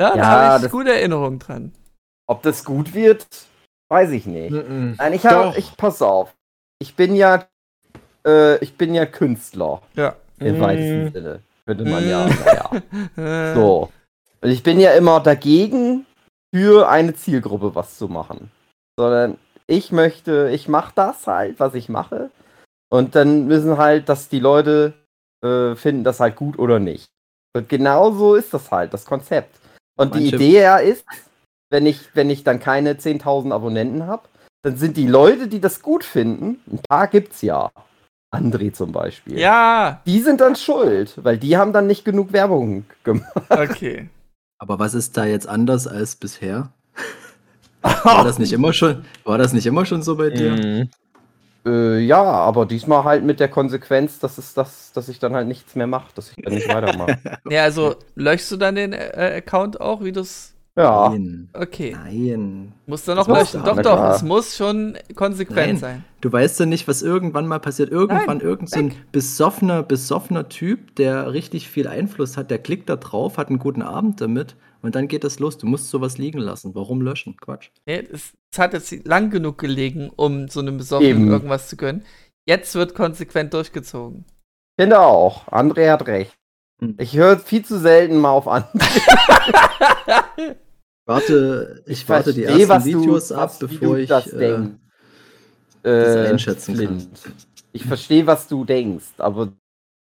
[0.00, 1.72] Ja, da Ja, habe ich gute Erinnerungen dran.
[2.28, 3.26] Ob das gut wird,
[3.88, 4.50] weiß ich nicht.
[4.52, 4.94] Mhm.
[4.98, 6.34] Nein, ich habe, ich pass auf.
[6.80, 7.44] Ich bin ja,
[8.26, 10.14] äh, ich bin ja Künstler Ja.
[10.38, 10.60] im Mm.
[10.60, 11.40] weitesten Sinne.
[11.66, 12.08] Könnte man Mm.
[12.08, 12.70] ja, naja.
[13.16, 13.90] Äh, So.
[14.40, 16.06] Und ich bin ja immer dagegen,
[16.54, 18.50] für eine Zielgruppe was zu machen.
[18.98, 22.30] Sondern ich möchte, ich mache das halt, was ich mache.
[22.90, 24.94] Und dann müssen halt, dass die Leute
[25.44, 27.06] äh, finden das halt gut oder nicht.
[27.56, 29.58] Und genau so ist das halt, das Konzept.
[29.96, 31.04] Und die Manche- Idee ja ist,
[31.70, 34.22] wenn ich, wenn ich dann keine 10.000 Abonnenten habe,
[34.62, 37.70] dann sind die Leute, die das gut finden, ein paar gibt's ja.
[38.34, 39.38] André zum Beispiel.
[39.38, 43.32] Ja, Die sind dann schuld, weil die haben dann nicht genug Werbung gemacht.
[43.50, 44.08] okay.
[44.58, 46.70] Aber was ist da jetzt anders als bisher?
[47.82, 50.50] War das nicht immer schon, war das nicht immer schon so bei dir?
[50.50, 50.90] Mhm.
[51.64, 55.46] Äh, ja, aber diesmal halt mit der Konsequenz, dass es das, dass ich dann halt
[55.46, 57.18] nichts mehr mache, dass ich dann nicht weitermache.
[57.50, 60.54] Ja, also löschst du dann den äh, Account auch, wie das.
[60.78, 61.08] Ja.
[61.10, 61.48] Nein.
[61.54, 61.90] Okay.
[61.92, 62.72] Nein.
[62.86, 65.76] Musst du noch muss Doch, doch, es muss schon konsequent Nein.
[65.76, 66.04] sein.
[66.20, 67.90] Du weißt ja nicht, was irgendwann mal passiert.
[67.90, 72.88] Irgendwann Nein, irgend so ein besoffener, besoffener Typ, der richtig viel Einfluss hat, der klickt
[72.88, 75.58] da drauf, hat einen guten Abend damit und dann geht das los.
[75.58, 76.76] Du musst sowas liegen lassen.
[76.76, 77.36] Warum löschen?
[77.36, 77.70] Quatsch.
[77.86, 81.28] Nee, es, es hat jetzt lang genug gelegen, um so einem Besoffenen Eben.
[81.28, 82.04] irgendwas zu gönnen.
[82.46, 84.26] Jetzt wird konsequent durchgezogen.
[84.78, 85.48] Finde auch.
[85.48, 86.38] André hat recht.
[86.80, 86.94] Hm.
[86.98, 88.78] Ich höre viel zu selten mal auf André.
[91.08, 94.58] Warte, ich, Ich warte die ersten was du- Videos ab, was- bevor ich das äh,
[95.82, 97.08] das Äh, einschätzen kann.
[97.72, 99.52] Ich verstehe, was du denkst, aber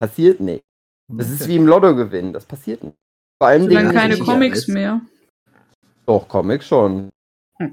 [0.02, 0.64] passiert nicht.
[1.10, 2.96] Das ist wie im Lottogewinn, das passiert nicht.
[3.42, 5.00] Vor allem Dingen, keine Comics mehr.
[6.06, 7.10] Doch, Comics schon.
[7.62, 7.66] Oh.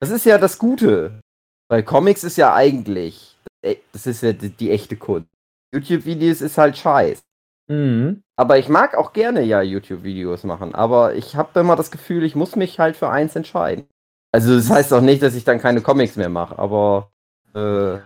[0.00, 1.20] Das ist ja das Gute.
[1.68, 3.36] Weil Comics ist ja eigentlich,
[3.92, 5.28] das ist ja die, die echte Kunst.
[5.74, 7.20] YouTube-Videos ist halt scheiß.
[7.68, 8.22] Mhm.
[8.36, 10.74] Aber ich mag auch gerne ja YouTube-Videos machen.
[10.74, 13.86] Aber ich habe immer das Gefühl, ich muss mich halt für eins entscheiden.
[14.32, 16.58] Also das heißt auch nicht, dass ich dann keine Comics mehr mache.
[16.58, 17.10] Aber
[17.54, 17.98] äh,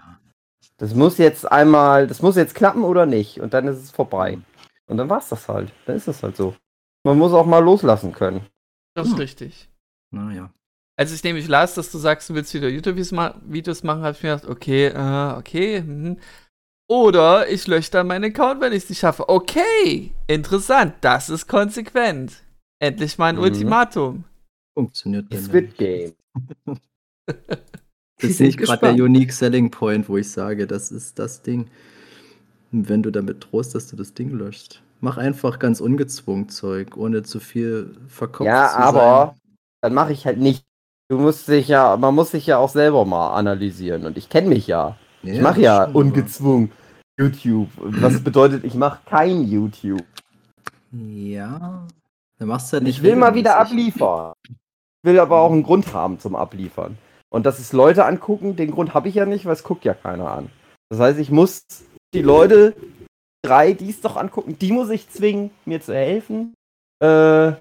[0.77, 3.41] das muss jetzt einmal, das muss jetzt klappen oder nicht.
[3.41, 4.39] Und dann ist es vorbei.
[4.87, 5.73] Und dann war's das halt.
[5.87, 6.55] Dann ist es halt so.
[7.05, 8.47] Man muss auch mal loslassen können.
[8.95, 9.19] Das ist Hm.
[9.21, 9.69] richtig.
[10.11, 10.51] Naja.
[10.97, 14.17] Als ich nämlich las, dass du sagst, du willst wieder YouTube-Videos ma Videos machen, habe
[14.17, 15.81] ich mir gedacht, okay, äh, okay.
[15.83, 16.19] Mhm.
[16.91, 19.29] Oder ich lösche dann meinen Account, wenn ich es nicht schaffe.
[19.29, 22.43] Okay, interessant, das ist konsequent.
[22.81, 23.43] Endlich mal ein Mhm.
[23.43, 24.25] Ultimatum.
[24.77, 25.77] Funktioniert bei Squid nicht.
[25.79, 26.15] Game.
[28.21, 29.05] Das ist sind nicht gerade der.
[29.05, 31.71] Unique Selling Point, wo ich sage, das ist das Ding.
[32.71, 34.83] Wenn du damit drohst, dass du das Ding löschst.
[35.01, 39.37] Mach einfach ganz ungezwungen Zeug, ohne zu viel verkopft Ja, zu aber
[39.83, 40.65] dann mache ich halt nicht.
[41.09, 44.05] Du musst dich ja, man muss sich ja auch selber mal analysieren.
[44.05, 44.97] Und ich kenne mich ja.
[45.23, 45.35] Sein.
[45.35, 46.73] Ich mache ja schon, ungezwungen
[47.19, 47.69] YouTube.
[47.79, 50.03] Was bedeutet, ich mache kein YouTube.
[50.93, 51.87] aber- Ja.
[52.39, 54.33] Dann machst du halt nicht Ich will mal wieder abliefern.
[54.49, 54.55] Ich
[55.03, 56.97] will aber auch einen Grund haben zum Abliefern.
[57.31, 59.95] Und dass es Leute angucken, den Grund habe ich ja nicht, weil es guckt ja
[59.95, 60.51] keiner an.
[60.89, 61.63] Das heißt, ich muss
[62.15, 62.75] die Leute,
[63.43, 66.55] drei, die es doch angucken, die muss ich zwingen, mir zu helfen.
[67.03, 67.53] Äh,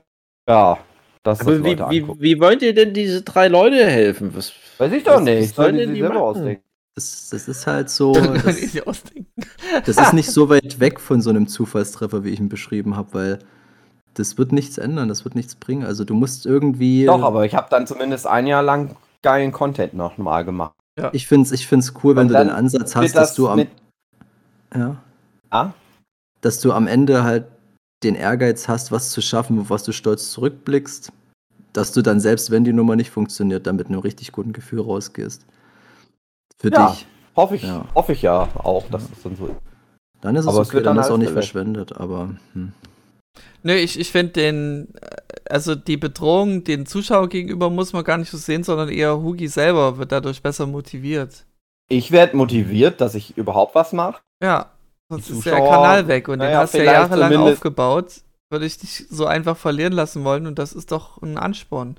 [0.48, 0.78] ja,
[1.24, 4.34] das Aber wie, wie, wie wollt ihr denn diese drei Leute helfen?
[4.36, 5.50] Was, Weiß ich doch was- nicht.
[5.50, 6.24] was sollen Sollen die die selber machen?
[6.24, 6.64] ausdenken.
[6.98, 8.14] Das, das ist halt so.
[8.14, 9.04] Das,
[9.86, 13.14] das ist nicht so weit weg von so einem Zufallstreffer, wie ich ihn beschrieben habe,
[13.14, 13.40] weil
[14.16, 15.86] das wird nichts ändern, das wird nichts bringen.
[15.86, 17.06] Also du musst irgendwie.
[17.06, 20.74] Doch, aber ich habe dann zumindest ein Jahr lang geilen Content noch mal gemacht.
[21.12, 23.68] Ich finde es ich find's cool, wenn du den Ansatz hast, dass du am,
[24.74, 24.98] ja,
[25.52, 25.74] ah?
[26.42, 27.46] dass du am Ende halt
[28.04, 31.12] den Ehrgeiz hast, was zu schaffen, auf was du stolz zurückblickst,
[31.74, 34.82] dass du dann selbst, wenn die Nummer nicht funktioniert, dann mit einem richtig guten Gefühl
[34.82, 35.46] rausgehst.
[36.60, 36.90] Für Ja.
[36.92, 37.06] dich.
[37.36, 37.86] Hoffe ich, Ja.
[37.94, 39.56] hoffe ich ja auch, dass es dann so ist.
[40.22, 41.52] Dann ist es Aber es okay, wird dann dann ist auch halt nicht gelöscht.
[41.52, 42.74] verschwendet, aber hm.
[43.62, 45.08] Nö, ich, ich finde den, äh,
[45.50, 49.48] also die Bedrohung den Zuschauer gegenüber muss man gar nicht so sehen, sondern eher Hugi
[49.48, 51.46] selber wird dadurch besser motiviert.
[51.90, 54.20] Ich werde motiviert, dass ich überhaupt was mache.
[54.44, 54.72] Ja,
[55.10, 58.22] sonst ist der Zuschauer- Kanal weg und den naja, hast du ja jahrelang aufgebaut.
[58.50, 61.98] Würde ich dich so einfach verlieren lassen wollen und das ist doch ein Ansporn.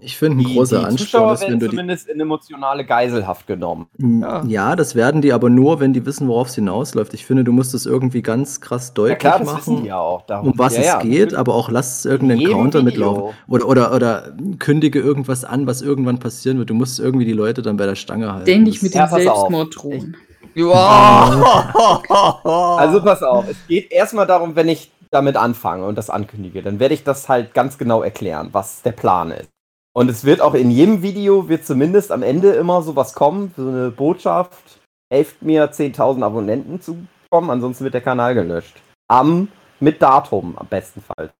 [0.00, 1.76] Ich finde, ein Die, großer die Ansporn Zuschauer ist, wenn werden du die.
[1.76, 3.88] zumindest in emotionale Geiselhaft genommen.
[3.98, 4.44] Ja.
[4.46, 4.76] Ja.
[4.76, 7.12] das werden die aber nur, wenn die wissen, worauf es hinausläuft.
[7.14, 9.88] Ich finde, du musst es irgendwie ganz krass Ja deutlich klar, das wissen machen, die
[9.88, 10.22] ja auch.
[10.26, 10.52] Darum.
[10.52, 12.82] um was ja, es ja, geht, aber auch lass es irgendeinen Counter Video.
[12.82, 13.36] mitlaufen.
[13.48, 16.70] Oder, oder, oder kündige irgendwas an, was irgendwann passieren wird.
[16.70, 18.46] Du musst irgendwie die Leute dann bei der Stange halten.
[18.46, 19.22] Den nicht mit Ja, dem.
[19.24, 20.16] Selbstmord drohen.
[20.54, 21.64] Wow.
[22.76, 26.78] Also pass auf, es geht erstmal darum, wenn ich damit anfange und das ankündige, dann
[26.80, 29.48] werde ich das halt ganz genau erklären, was der Plan ist.
[29.92, 33.68] Und es wird auch in jedem Video, wird zumindest am Ende immer sowas kommen, so
[33.68, 34.80] eine Botschaft,
[35.12, 38.76] helft mir 10.000 Abonnenten zu bekommen, ansonsten wird der Kanal gelöscht.
[39.08, 39.48] Am,
[39.80, 41.32] mit Datum am bestenfalls.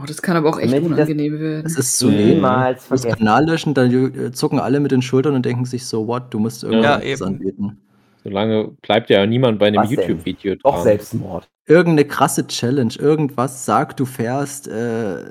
[0.00, 1.66] Oh, das kann aber auch echt Wenn die das- unangenehm werden.
[1.66, 3.18] Es ist so Niemals Das vergessen.
[3.18, 6.38] Kanal löschen, dann äh, zucken alle mit den Schultern und denken sich so, what, du
[6.38, 7.22] musst irgendwas eben.
[7.24, 7.80] anbieten.
[8.24, 9.82] Solange bleibt ja niemand bei einem?
[9.84, 10.82] YouTube-Video Doch dran.
[10.84, 11.48] Selbstmord.
[11.66, 15.24] Irgendeine krasse Challenge, irgendwas, sag, du fährst, äh,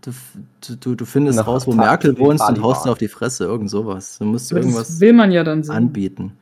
[0.00, 3.70] du, du, du findest Nach raus, wo Merkel wohnst und haust auf die Fresse, irgend
[3.70, 4.18] sowas.
[4.18, 5.74] Du musst Aber irgendwas das will man ja dann sehen.
[5.74, 6.32] anbieten.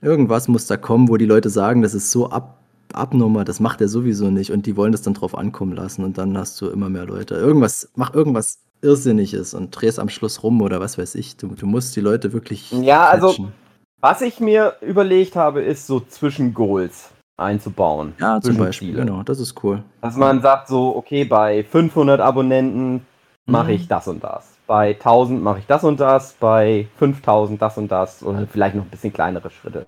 [0.00, 2.58] Irgendwas muss da kommen, wo die Leute sagen, das ist so ab,
[2.92, 6.18] abnormal, das macht er sowieso nicht und die wollen das dann drauf ankommen lassen und
[6.18, 7.34] dann hast du immer mehr Leute.
[7.36, 11.36] Irgendwas, mach irgendwas Irrsinniges und drehst am Schluss rum oder was weiß ich.
[11.36, 12.70] Du, du musst die Leute wirklich.
[12.72, 13.52] Ja, also- catchen.
[14.00, 18.14] Was ich mir überlegt habe, ist so Zwischengoals einzubauen.
[18.18, 19.04] Ja, zum Beispiel, Zwischenziele.
[19.04, 19.82] genau, das ist cool.
[20.00, 23.06] Dass man sagt so, okay, bei 500 Abonnenten
[23.46, 23.74] mache Mhm.
[23.74, 24.50] ich das und das.
[24.66, 26.32] Bei 1000 mache ich das und das.
[26.34, 28.22] Bei 5000 das und das.
[28.22, 29.84] Oder vielleicht noch ein bisschen kleinere Schritte.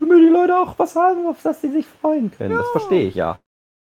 [0.00, 2.56] Damit die Leute auch was haben, auf das sie sich freuen können.
[2.56, 3.38] Das verstehe ich ja.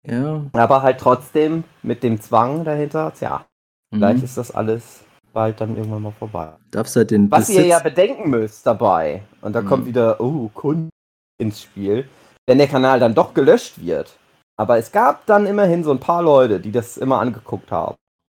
[0.08, 0.42] Ja.
[0.54, 3.46] Aber halt trotzdem mit dem Zwang dahinter, tja,
[3.94, 4.24] vielleicht Mhm.
[4.26, 6.50] ist das alles bald dann irgendwann mal vorbei.
[6.72, 9.66] Darfst halt den Was ihr Besitz- ja bedenken müsst dabei, und da Mhm.
[9.68, 10.90] kommt wieder, oh, Kunden
[11.38, 12.08] ins Spiel,
[12.48, 14.16] wenn der Kanal dann doch gelöscht wird.
[14.58, 17.96] Aber es gab dann immerhin so ein paar Leute, die das immer angeguckt haben.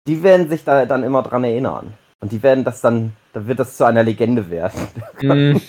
[0.08, 1.94] Die werden sich da dann immer dran erinnern.
[2.20, 4.88] Und die werden das dann, da wird das zu einer Legende werden.
[5.18, 5.62] Hm.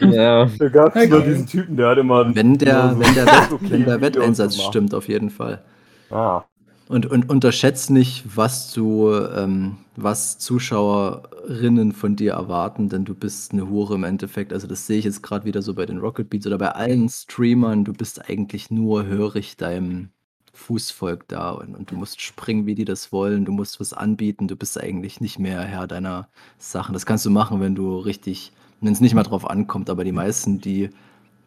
[0.12, 0.46] ja.
[0.46, 2.34] Da gab es immer diesen Typen, der hat immer.
[2.34, 5.62] Wenn der, so wenn der, Wett, okay wenn der Wetteinsatz stimmt, auf jeden Fall.
[6.10, 6.42] Ah,
[6.90, 13.52] Und, und unterschätzt nicht, was du, ähm, was Zuschauerinnen von dir erwarten, denn du bist
[13.52, 14.52] eine Hure im Endeffekt.
[14.52, 17.08] Also das sehe ich jetzt gerade wieder so bei den Rocket Beats oder bei allen
[17.08, 17.84] Streamern.
[17.84, 20.08] Du bist eigentlich nur hörig deinem
[20.52, 23.44] Fußvolk da und, und du musst springen, wie die das wollen.
[23.44, 24.48] Du musst was anbieten.
[24.48, 26.92] Du bist eigentlich nicht mehr Herr deiner Sachen.
[26.92, 28.50] Das kannst du machen, wenn du richtig,
[28.80, 29.90] wenn es nicht mal drauf ankommt.
[29.90, 30.90] Aber die meisten, die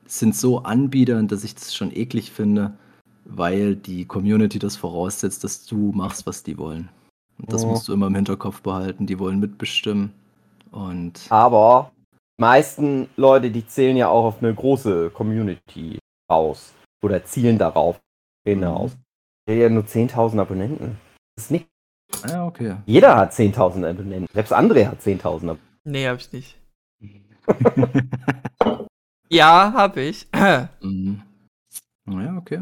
[0.05, 2.77] sind so anbiedernd, dass ich das schon eklig finde
[3.25, 6.89] weil die Community das voraussetzt, dass du machst, was die wollen.
[7.39, 7.69] Und das Ja.
[7.69, 9.05] musst du immer im Hinterkopf behalten.
[9.07, 10.13] Die wollen mitbestimmen.
[10.71, 11.91] Und aber
[12.37, 16.73] die meisten Leute, die zählen ja auch auf eine große Community aus.
[17.03, 17.99] Oder zielen darauf
[18.47, 18.91] hinaus.
[19.49, 20.97] Hat ja nur 10.000 Abonnenten.
[21.35, 21.67] Das ist nicht.
[22.27, 22.77] ja, okay.
[22.85, 24.27] Jeder hat 10.000 Abonnenten.
[24.33, 25.61] Selbst André hat 10.000 Abonnenten.
[25.85, 26.57] Nee, hab ich nicht.
[29.29, 30.27] Ja, hab ich.
[30.81, 31.21] Mhm.
[32.05, 32.61] Naja, okay.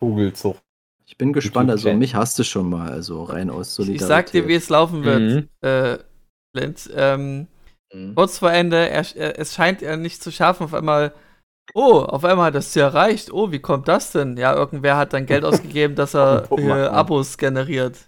[0.00, 0.62] Vogelzucht.
[1.06, 1.70] Ich bin gespannt.
[1.70, 4.08] Also mich hast du schon mal, also rein aus Ich Solidarität.
[4.08, 5.48] sag dir, wie es laufen wird, Mhm.
[5.68, 5.98] äh,
[6.56, 6.90] Flint.
[6.94, 7.46] Ähm,
[7.94, 8.14] Mhm.
[8.16, 11.14] kurz vor Ende, er, er, es scheint er nicht zu schaffen, auf einmal,
[11.74, 13.32] oh, auf einmal hat das Ziel erreicht.
[13.32, 14.36] Oh, wie kommt das denn?
[14.36, 16.86] Ja, irgendwer hat dann Geld ausgegeben, dass er äh.
[16.88, 17.98] Abos generiert.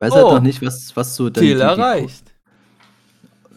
[0.00, 0.16] Weiß Oh.
[0.16, 2.34] halt noch nicht, was, was so dann Ziel die- die- erreicht.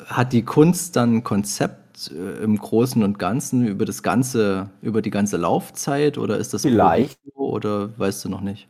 [0.05, 5.01] Hat die Kunst dann ein Konzept äh, im Großen und Ganzen über das ganze, über
[5.01, 7.19] die ganze Laufzeit oder ist das Vielleicht.
[7.25, 8.67] Video oder weißt du noch nicht?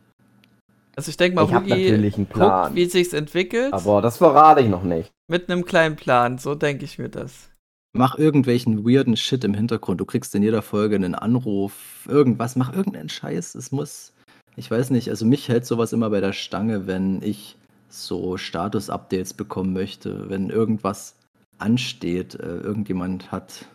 [0.94, 2.64] Also ich denke mal, Ich Hugi natürlich einen Plan.
[2.64, 5.10] guckt, wie sich's entwickelt, Aber das verrate ich noch nicht.
[5.28, 6.36] mit einem kleinen Plan.
[6.38, 7.48] So denke ich mir das.
[7.94, 10.00] Mach irgendwelchen weirden Shit im Hintergrund.
[10.00, 13.54] Du kriegst in jeder Folge einen Anruf, irgendwas, mach irgendeinen Scheiß.
[13.54, 14.12] Es muss,
[14.56, 17.56] ich weiß nicht, also mich hält sowas immer bei der Stange, wenn ich
[17.88, 21.14] so Status-Updates bekommen möchte, wenn irgendwas
[21.58, 23.66] ansteht, äh, irgendjemand hat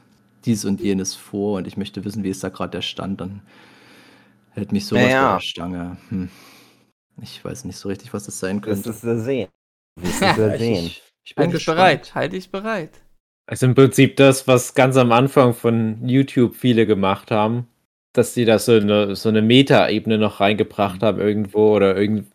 [0.45, 3.41] dies und jenes vor und ich möchte wissen, wie ist da gerade der Stand, dann
[4.51, 5.27] hält mich sowas Naja.
[5.29, 5.97] bei der Stange.
[6.09, 6.29] Hm.
[7.21, 8.89] Ich weiß nicht so richtig, was das sein Das könnte.
[8.89, 9.47] ist wir sehen.
[10.01, 10.85] Das ist wir Ich- sehen.
[10.85, 11.77] Ich, ich bin Halte ich gespannt.
[11.77, 13.01] bereit, halte ich bereit.
[13.49, 17.67] Also im Prinzip das, was ganz am Anfang von YouTube viele gemacht haben,
[18.13, 22.27] dass die da so eine, so eine Meta-Ebene noch reingebracht haben irgendwo oder irgend,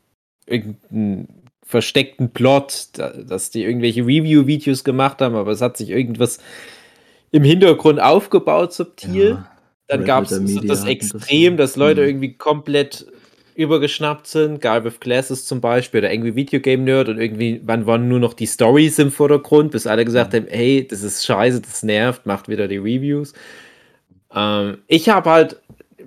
[0.47, 1.42] irgendeinen
[1.73, 6.39] versteckten Plot, da, dass die irgendwelche Review-Videos gemacht haben, aber es hat sich irgendwas
[7.33, 9.31] im Hintergrund aufgebaut, subtil.
[9.31, 9.49] Ja.
[9.89, 11.57] Dann gab es so das das Extrem, so.
[11.57, 12.09] dass Leute Mhm.
[12.09, 13.07] irgendwie komplett
[13.55, 18.09] übergeschnappt sind, Guy with Glasses zum Beispiel oder irgendwie Videogame Nerd und irgendwie, wann waren
[18.09, 21.83] nur noch die Stories im Vordergrund, bis alle gesagt haben, hey, das ist scheiße, das
[21.83, 23.35] nervt, macht wieder die Reviews.
[24.35, 25.61] Ähm, ich habe halt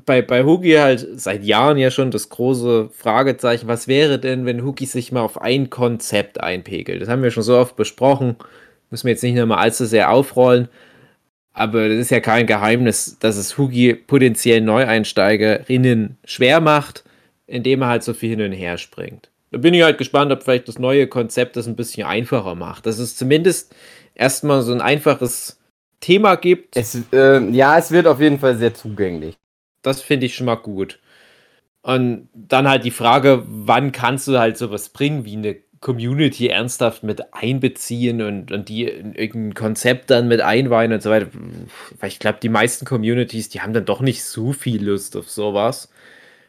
[0.06, 4.64] bei, bei Hugi halt seit Jahren ja schon das große Fragezeichen, was wäre denn, wenn
[4.64, 7.02] Hugi sich mal auf ein Konzept einpegelt?
[7.02, 8.36] Das haben wir schon so oft besprochen,
[8.90, 10.68] müssen wir jetzt nicht nochmal allzu sehr aufrollen,
[11.54, 17.04] aber das ist ja kein Geheimnis, dass es Hugi potenziell Neueinsteigerinnen schwer macht,
[17.48, 19.30] indem er halt so viel hin und her springt.
[19.52, 22.86] Da bin ich halt gespannt, ob vielleicht das neue Konzept das ein bisschen einfacher macht.
[22.86, 23.74] Dass es zumindest
[24.14, 25.60] erstmal so ein einfaches
[26.02, 26.76] Thema gibt.
[26.76, 29.38] Es, äh, ja, es wird auf jeden Fall sehr zugänglich.
[29.86, 31.00] Das finde ich schon mal gut.
[31.82, 37.04] Und dann halt die Frage, wann kannst du halt sowas bringen, wie eine Community ernsthaft
[37.04, 41.28] mit einbeziehen und, und die in irgendein Konzept dann mit einweihen und so weiter.
[42.00, 45.30] Weil ich glaube, die meisten Communities, die haben dann doch nicht so viel Lust auf
[45.30, 45.90] sowas.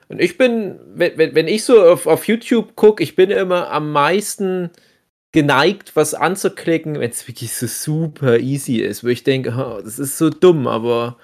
[0.09, 3.93] Und ich bin, wenn, wenn, ich so auf, auf YouTube gucke, ich bin immer am
[3.93, 4.71] meisten
[5.33, 9.99] geneigt, was anzuklicken, wenn es wirklich so super easy ist, wo ich denke, oh, das
[9.99, 11.19] ist so dumm, aber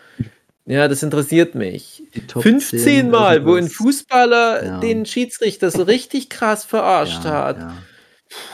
[0.67, 2.02] ja, das interessiert mich.
[2.15, 3.69] Die Top 15 10 Mal, wo ein.
[3.69, 4.81] Fußballer Ja.
[4.81, 7.59] den Schiedsrichter so richtig krass verarscht Ja, hat.
[7.59, 7.77] ja,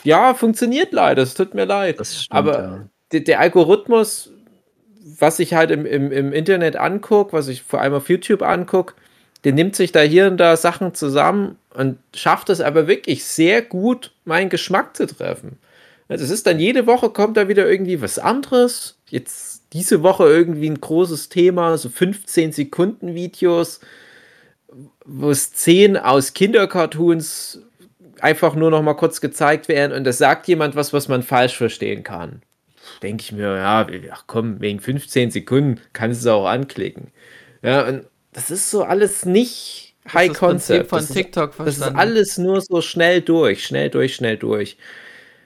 [0.05, 1.97] Ja, funktioniert leider, es tut mir leid.
[2.07, 2.29] stimmt.
[2.31, 4.31] Aber der, der Algorithmus,
[5.19, 8.95] was ich halt im, im, im Internet angucke, was ich vor allem auf YouTube angucke,
[9.45, 13.63] der nimmt sich da hier und da Sachen zusammen und schafft es aber wirklich sehr
[13.63, 15.59] gut, meinen Geschmack zu treffen.
[16.09, 18.99] Also es ist dann jede Woche kommt da wieder irgendwie was anderes.
[19.09, 23.81] Jetzt diese Woche irgendwie ein großes Thema, so 15 Sekunden Videos,
[25.05, 27.63] wo 10 aus Kindercartoons
[28.21, 31.57] einfach nur noch mal kurz gezeigt werden und das sagt jemand was, was man falsch
[31.57, 32.43] verstehen kann.
[33.03, 37.13] Denke ich mir, ja, ach komm, wegen 15 Sekunden kannst du es auch anklicken.
[37.63, 40.89] Ja, und das ist so alles nicht High Concept.
[40.89, 44.77] von Das ist, TikTok das ist alles nur so schnell durch, schnell durch, schnell durch.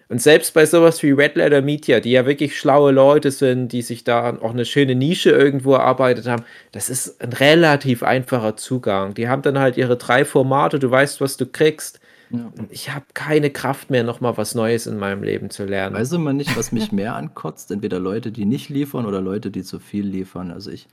[0.09, 3.83] Und selbst bei sowas wie Red Letter Media, die ja wirklich schlaue Leute sind, die
[3.83, 9.15] sich da auch eine schöne Nische irgendwo erarbeitet haben, das ist ein relativ einfacher Zugang.
[9.15, 12.01] Die haben dann halt ihre drei Formate, du weißt, was du kriegst.
[12.31, 12.51] Ja.
[12.59, 15.97] Und ich habe keine Kraft mehr, nochmal was Neues in meinem Leben zu lernen.
[15.97, 17.71] Weiß immer nicht, was mich mehr ankotzt.
[17.71, 20.51] Entweder Leute, die nicht liefern oder Leute, die zu viel liefern.
[20.51, 20.89] Also ich,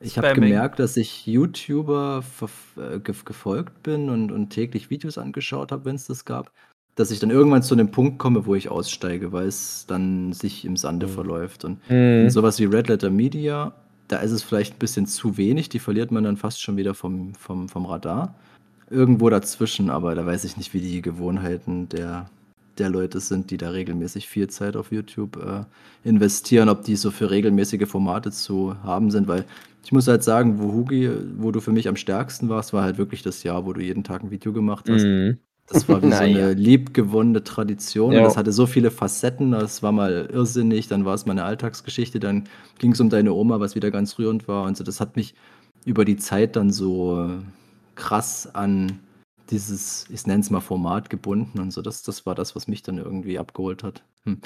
[0.00, 5.18] ich habe gemerkt, dass ich YouTuber verf- äh, ge gefolgt bin und, und täglich Videos
[5.18, 6.52] angeschaut habe, wenn es das gab,
[6.96, 10.64] dass ich dann irgendwann zu einem Punkt komme, wo ich aussteige, weil es dann sich
[10.64, 11.64] im Sande verläuft.
[11.64, 12.28] Und Mhm.
[12.30, 13.72] sowas wie Red Letter Media,
[14.08, 16.94] da ist es vielleicht ein bisschen zu wenig, die verliert man dann fast schon wieder
[16.94, 18.34] vom, vom, vom Radar.
[18.90, 22.30] Irgendwo dazwischen, aber da weiß ich nicht, wie die Gewohnheiten der,
[22.78, 25.64] der Leute sind, die da regelmäßig viel Zeit auf YouTube äh,
[26.08, 29.44] investieren, ob die so für regelmäßige Formate zu haben sind, weil
[29.84, 32.96] ich muss halt sagen, wo Hugi, wo du für mich am stärksten warst, war halt
[32.98, 35.04] wirklich das Jahr, wo du jeden Tag ein Video gemacht hast.
[35.04, 35.38] Mhm.
[35.68, 38.12] Das war wie so eine liebgewonnene Tradition.
[38.12, 38.20] Ja.
[38.20, 39.52] Und das hatte so viele Facetten.
[39.52, 42.44] Das war mal irrsinnig, dann war es mal eine Alltagsgeschichte, dann
[42.78, 44.64] ging es um deine Oma, was wieder ganz rührend war.
[44.64, 45.34] Und so, das hat mich
[45.84, 47.38] über die Zeit dann so äh,
[47.94, 49.00] krass an
[49.50, 51.82] dieses, ich nenne es mal Format gebunden und so.
[51.82, 54.02] Das, das war das, was mich dann irgendwie abgeholt hat.
[54.24, 54.40] Hm.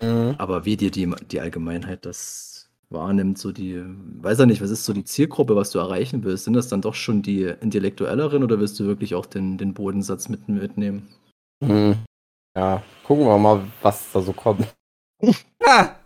[0.00, 0.34] Mhm.
[0.38, 2.49] Aber wie dir die, die Allgemeinheit das
[2.90, 3.82] wahrnimmt, so die,
[4.20, 6.44] weiß ja nicht, was ist so die Zielgruppe, was du erreichen willst?
[6.44, 10.28] Sind das dann doch schon die Intellektuelleren oder willst du wirklich auch den, den Bodensatz
[10.28, 11.08] mit, mitnehmen?
[11.60, 11.96] Mhm.
[12.56, 14.66] Ja, gucken wir mal, was da so kommt.
[15.62, 15.96] Ah!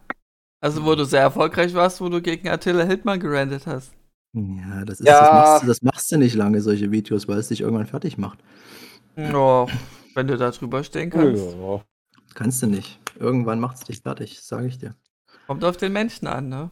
[0.61, 3.92] Also, wo du sehr erfolgreich warst, wo du gegen Attila Hildmann gerandet hast.
[4.35, 5.20] Ja, das ist, Ja.
[5.20, 8.18] Das, machst du, das machst du nicht lange, solche Videos, weil es dich irgendwann fertig
[8.18, 8.40] macht.
[9.16, 9.68] Oh,
[10.14, 11.55] wenn du da drüber stehen kannst.
[11.55, 11.85] Ja.
[12.35, 12.99] Kannst du nicht.
[13.18, 14.97] Irgendwann macht es dich fertig, sage ich dir.
[15.47, 16.71] Kommt auf den Menschen an, ne?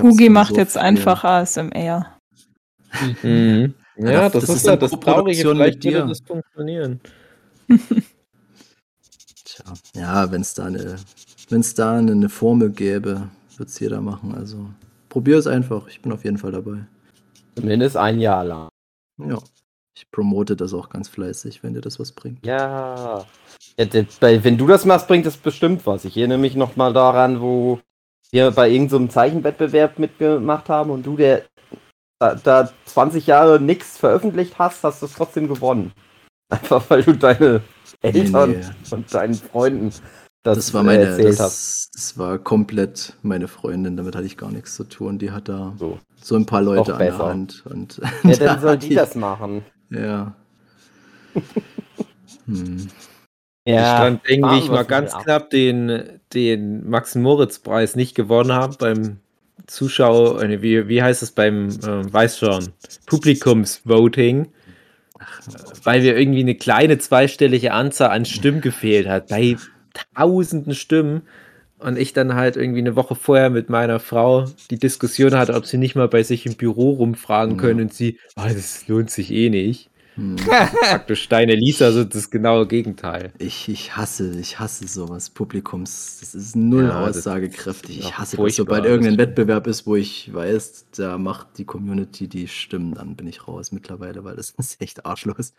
[0.00, 2.18] Hugi macht so jetzt vielen- einfach ASMR.
[3.22, 3.74] Mhm.
[3.96, 5.48] Ja, Ja, das, das ist ja das Traurige.
[5.50, 7.00] Vielleicht würde das funktionieren.
[9.44, 10.96] Tja, ja, wenn es da eine,
[11.48, 14.34] wenn's da eine, eine Formel gäbe, wird es jeder machen.
[14.34, 14.68] Also
[15.08, 15.86] probier es einfach.
[15.88, 16.86] Ich bin auf jeden Fall dabei.
[17.56, 18.68] Zumindest ein Jahr lang.
[19.18, 19.38] Ja.
[19.98, 22.46] Ich promote das auch ganz fleißig, wenn dir das was bringt.
[22.46, 23.24] Ja.
[23.76, 26.04] das, wenn du das machst, bringt das bestimmt was.
[26.04, 27.80] Ich erinnere mich noch mal daran, wo
[28.30, 31.42] wir bei irgendeinem so Zeichenwettbewerb mitgemacht haben und du, der
[32.20, 35.92] da, da 20 Jahre nichts veröffentlicht hast, hast du es trotzdem gewonnen.
[36.48, 37.62] Einfach weil du deine
[38.00, 38.64] Eltern Nee.
[38.92, 39.92] und deinen Freunden
[40.44, 41.40] das, Das war äh, meine, erzählt hast.
[41.40, 45.18] das, das war komplett meine Freundin, damit hatte ich gar nichts zu tun.
[45.18, 45.98] Die hat da So.
[46.22, 47.18] so ein paar Leute an der.
[47.18, 47.64] Hand.
[47.66, 49.64] Und Ja, da dann soll die das machen.
[49.90, 50.34] Ja.
[52.46, 52.88] hm.
[53.64, 55.24] ich dann, denke fahren ich, mal ganz ab.
[55.24, 59.18] knapp den, den Max-Moritz-Preis nicht gewonnen habe beim
[59.66, 62.68] Zuschauer, äh, wie, wie heißt es beim, äh, weiß schon,
[63.06, 64.48] Publikumsvoting,
[65.84, 69.56] weil wir irgendwie eine kleine zweistellige Anzahl an Stimmen gefehlt hat, bei
[70.14, 71.22] tausenden Stimmen.
[71.78, 75.66] Und ich dann halt irgendwie eine Woche vorher mit meiner Frau die Diskussion hatte, ob
[75.66, 77.58] sie nicht mal bei sich im Büro rumfragen Mhm.
[77.58, 79.90] können und sie, ah, das lohnt sich eh nicht.
[80.16, 80.36] Hm.
[80.80, 83.32] Praktisch deine Lisa, also das genaue Gegenteil.
[83.38, 85.30] Ich, ich hasse, ich hasse sowas.
[85.30, 87.98] Publikums, das ist null Ja, aussagekräftig.
[87.98, 88.56] ist Ich hasse das.
[88.56, 89.18] Sobald irgendein.
[89.18, 93.70] Wettbewerb ist, wo ich weiß, da macht die Community die Stimmen, dann bin ich raus
[93.70, 95.54] mittlerweile, weil das ist echt arschlos.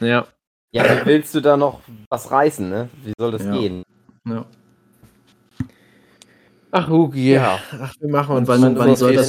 [0.00, 0.26] Ja.
[0.74, 2.88] Ja, willst du da noch was reißen, ne?
[3.04, 3.50] Wie soll das Ja.
[3.50, 3.82] gehen?
[4.28, 4.46] Ja.
[6.70, 7.58] Ach, Hugi, Ja.
[7.80, 9.28] Ach, wir machen Und uns wann- wann so soll das-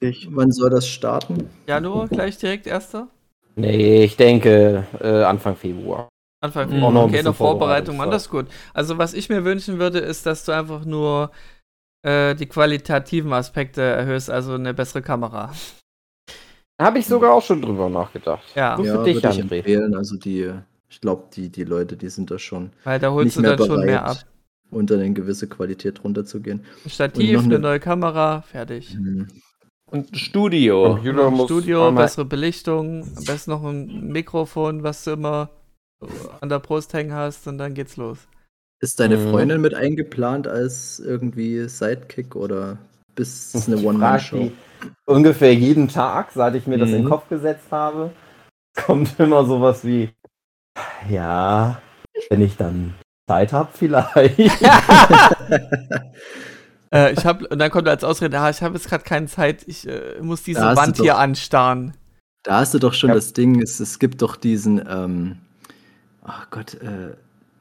[0.00, 0.28] dich.
[0.30, 1.50] Wann soll das starten?
[1.66, 3.08] Januar gleich direkt erster?
[3.56, 6.08] Nee, ich denke äh, Anfang Februar.
[6.40, 6.72] Anfang Mhm.
[6.74, 6.92] Februar.
[6.92, 8.46] Noch ein okay, noch Vorbereitung, Mann, das ist gut.
[8.72, 11.30] Also was ich mir wünschen würde, ist, dass du einfach nur
[12.06, 15.52] äh, die qualitativen Aspekte erhöhst, also eine bessere Kamera.
[16.80, 18.44] Habe ich sogar auch schon drüber nachgedacht.
[18.54, 19.94] Ja, Nur für ja, dich, würde ich empfehlen.
[19.96, 20.48] Also die,
[20.88, 23.56] ich glaube, die, die Leute, die sind da schon weil da holst nicht du mehr
[23.56, 24.12] dann schon mehr ab.
[24.16, 24.26] bereit,
[24.70, 26.64] unter eine gewisse Qualität runterzugehen.
[26.84, 28.92] Ein Stativ, eine eine- neue Kamera, fertig.
[28.94, 29.28] Hm.
[29.90, 30.94] Und ein Studio.
[30.96, 35.50] Computer muss Studio, bessere Belichtung, am besten noch ein Mikrofon, was du immer
[36.40, 38.18] an der Brust hängen hast und dann geht's los.
[38.80, 39.30] Ist deine Mhm.
[39.30, 42.78] Freundin mit eingeplant als irgendwie Sidekick oder
[43.14, 44.52] bis es eine One-Man-Show?
[45.06, 47.08] Ungefähr jeden Tag, seit ich mir das in den Mhm.
[47.08, 48.12] Kopf gesetzt habe,
[48.86, 50.10] kommt immer sowas wie,
[51.08, 51.80] ja,
[52.30, 52.94] wenn ich dann
[53.28, 54.38] Zeit habe, vielleicht.
[56.90, 59.62] Äh, ich hab, und dann kommt als Ausrede, ah, ich habe jetzt gerade keine Zeit,
[59.66, 61.92] ich äh, muss diese Wand hier doch- anstarren.
[62.44, 63.14] Da hast du doch schon Ja.
[63.14, 65.36] das Ding, es, es gibt doch diesen, ähm,
[66.24, 67.14] ach Gott, äh,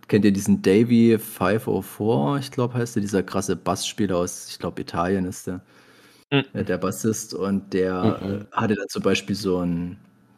[0.08, 4.80] kennt ihr diesen Davy 504, ich glaube heißt der, dieser krasse Bassspieler aus, ich glaube
[4.82, 5.60] Italien ist der,
[6.32, 6.66] Mhm.
[6.66, 8.46] der Bassist und der Mhm.
[8.54, 9.98] hatte dann zum Beispiel so ein,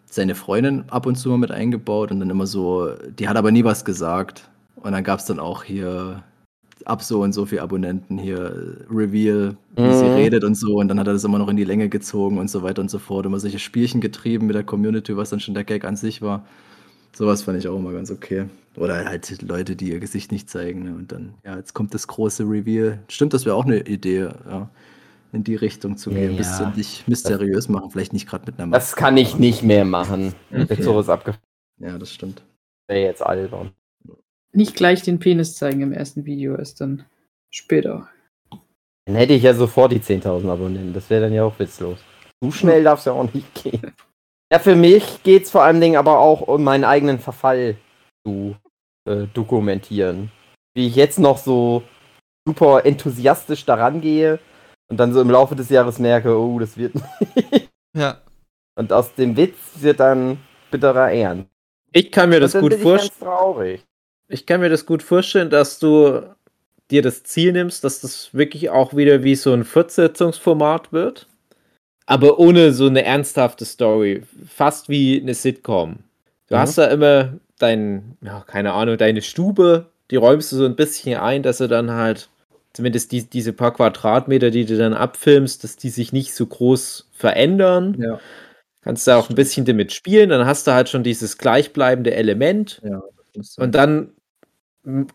[0.09, 3.51] seine Freundin ab und zu mal mit eingebaut und dann immer so, die hat aber
[3.51, 6.23] nie was gesagt und dann gab es dann auch hier
[6.85, 10.11] ab so und so viel Abonnenten hier äh, Reveal, wie sie Mhm.
[10.11, 12.49] redet und so und dann hat er das immer noch in die Länge gezogen und
[12.49, 13.25] so weiter und so fort.
[13.25, 16.45] Immer solche Spielchen getrieben mit der Community, was dann schon der Gag an sich war.
[17.15, 18.45] Sowas fand ich auch immer ganz okay.
[18.77, 20.95] Oder halt Leute, die ihr Gesicht nicht zeigen ne?
[20.95, 22.99] und dann, ja, jetzt kommt das große Reveal.
[23.09, 24.69] Stimmt, das wäre auch eine Idee, ja,
[25.31, 26.37] in die Richtung zu gehen, Ja.
[26.37, 30.33] bisschen dich mysteriös machen, vielleicht nicht gerade mit einer Das kann ich nicht mehr machen.
[30.53, 30.81] Okay.
[30.81, 31.43] Sowas abgefahren
[31.79, 32.41] Ja, das stimmt.
[32.87, 33.71] wäre jetzt albern.
[34.51, 37.05] Nicht gleich den Penis zeigen im ersten Video, erst dann
[37.51, 38.09] später.
[39.05, 40.93] Dann hätte ich ja sofort die 10.000 Abonnenten.
[40.93, 41.99] Das wäre dann ja auch witzlos.
[42.41, 43.93] So schnell darf es ja auch nicht gehen.
[44.51, 47.75] Ja, für mich geht es vor allen Dingen aber auch um meinen eigenen Verfall
[48.25, 48.55] zu
[49.07, 50.31] äh, dokumentieren.
[50.73, 51.83] Wie ich jetzt noch so
[52.47, 54.39] super enthusiastisch daran gehe
[54.89, 56.93] und dann so im Laufe des Jahres merke, oh, das wird.
[57.95, 58.21] Ja.
[58.75, 60.37] und aus dem Witz wird dann
[60.71, 61.49] bitterer Ernst.
[61.91, 62.97] Ich kann mir das gut vorstellen.
[62.97, 63.85] ganz traurig.
[64.27, 66.21] Ich kann mir das gut vorstellen, dass du
[66.91, 71.27] dir das Ziel nimmst, dass das wirklich auch wieder wie so ein Fortsetzungsformat wird.
[72.05, 74.23] Aber ohne so eine ernsthafte Story.
[74.47, 75.99] Fast wie eine Sitcom.
[76.47, 76.59] Du Mhm.
[76.59, 81.19] hast da immer dein, ja, keine Ahnung, deine Stube, die räumst du so ein bisschen
[81.19, 82.29] ein, dass du dann halt,
[82.73, 87.09] zumindest die, diese paar Quadratmeter, die du dann abfilmst, dass die sich nicht so groß
[87.13, 87.97] verändern.
[87.99, 88.19] Ja,
[88.81, 92.81] Kannst da auch ein bisschen damit spielen, dann hast du halt schon dieses gleichbleibende Element.
[93.57, 94.13] Und dann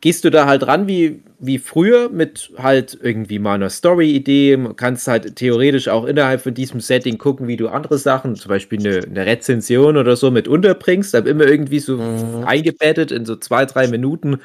[0.00, 4.59] gehst du da halt ran wie, wie früher mit halt irgendwie mal einer Story-Idee.
[4.76, 8.78] Kannst halt theoretisch auch innerhalb von diesem Setting gucken, wie du andere Sachen, zum Beispiel
[8.78, 12.44] eine, eine Rezension oder so mit unterbringst, aber immer irgendwie so Mhm.
[12.44, 14.38] eingebettet in so zwei, drei Minuten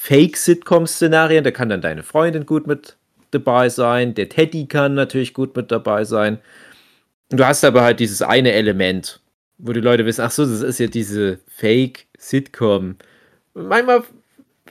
[0.00, 1.44] Fake-Sitcom-Szenarien.
[1.44, 2.96] Da kann dann deine Freundin gut mit
[3.30, 6.38] dabei sein, der Teddy kann natürlich gut mit dabei sein.
[7.30, 9.20] Und du hast aber halt dieses eine Element,
[9.58, 12.96] wo die Leute wissen, ach so, das ist ja diese Fake-Sitcom.
[13.52, 14.02] Manchmal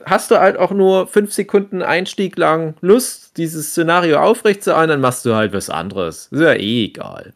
[0.06, 4.90] hast du halt auch nur fünf Sekunden Einstieg lang Lust, dieses Szenario aufrecht zu ein,
[4.90, 6.30] dann machst du halt was anderes.
[6.32, 7.34] Ist ja eh egal.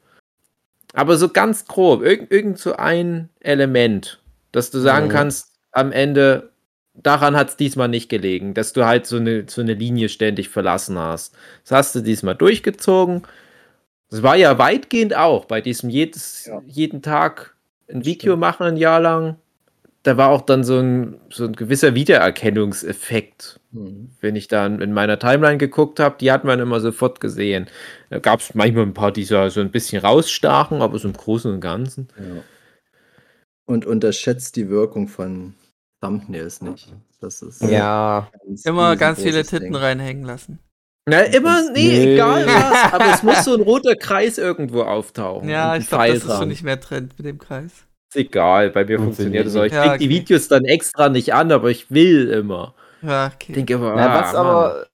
[0.93, 4.19] Aber so ganz grob, irgend, irgend so ein Element,
[4.53, 5.11] dass du sagen Mhm.
[5.11, 6.50] kannst, am Ende,
[6.93, 10.49] daran hat es diesmal nicht gelegen, dass du halt so eine, so eine Linie ständig
[10.49, 11.35] verlassen hast.
[11.63, 13.23] Das hast du diesmal durchgezogen.
[14.09, 16.61] Das war ja weitgehend auch bei diesem jedes, Ja.
[16.67, 17.55] jeden Tag
[17.89, 19.37] ein Video machen, ein Jahr lang.
[20.03, 23.59] Da war auch dann so ein, so ein gewisser Wiedererkennungseffekt.
[23.71, 24.09] Mhm.
[24.19, 27.67] Wenn ich dann in meiner Timeline geguckt habe, die hat man immer sofort gesehen.
[28.09, 31.53] Da gab es manchmal ein paar, die so ein bisschen rausstachen, aber so im Großen
[31.53, 32.07] und Ganzen.
[32.17, 32.43] Ja.
[33.65, 35.53] Und unterschätzt die Wirkung von
[36.01, 36.93] Thumbnails nicht.
[37.19, 39.75] Das ist Ja, ganz Immer ganz viele Titten Ding.
[39.75, 40.59] reinhängen lassen.
[41.07, 42.13] Na, immer, nee, Nee.
[42.13, 45.49] egal was, aber es muss so ein roter Kreis irgendwo auftauchen.
[45.49, 47.71] Ja, ich glaube, das ist schon nicht mehr Trend mit dem Kreis.
[48.09, 49.63] Ist egal, bei mir Funktioniert es auch.
[49.63, 50.09] Ich Ja, die okay.
[50.09, 52.75] Videos dann extra nicht an, aber ich will immer.
[53.01, 53.53] Ja, Ich okay.
[53.53, 54.45] denke aber, Na, ah, was Mann.
[54.45, 54.87] aber.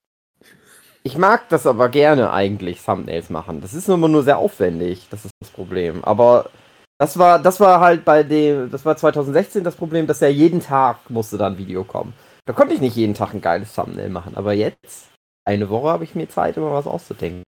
[1.02, 3.60] Ich mag das aber gerne eigentlich, Thumbnails machen.
[3.60, 5.06] Das ist immer nur sehr aufwendig.
[5.10, 6.04] Das ist das Problem.
[6.04, 6.50] Aber
[6.98, 10.60] das war, das war halt bei dem, das war 2016 das Problem, dass ja jeden
[10.60, 12.12] Tag musste da ein Video kommen.
[12.44, 14.36] Da konnte ich nicht jeden Tag ein geiles Thumbnail machen.
[14.36, 15.10] Aber jetzt,
[15.44, 17.42] eine Woche habe ich mir Zeit, immer was auszudenken.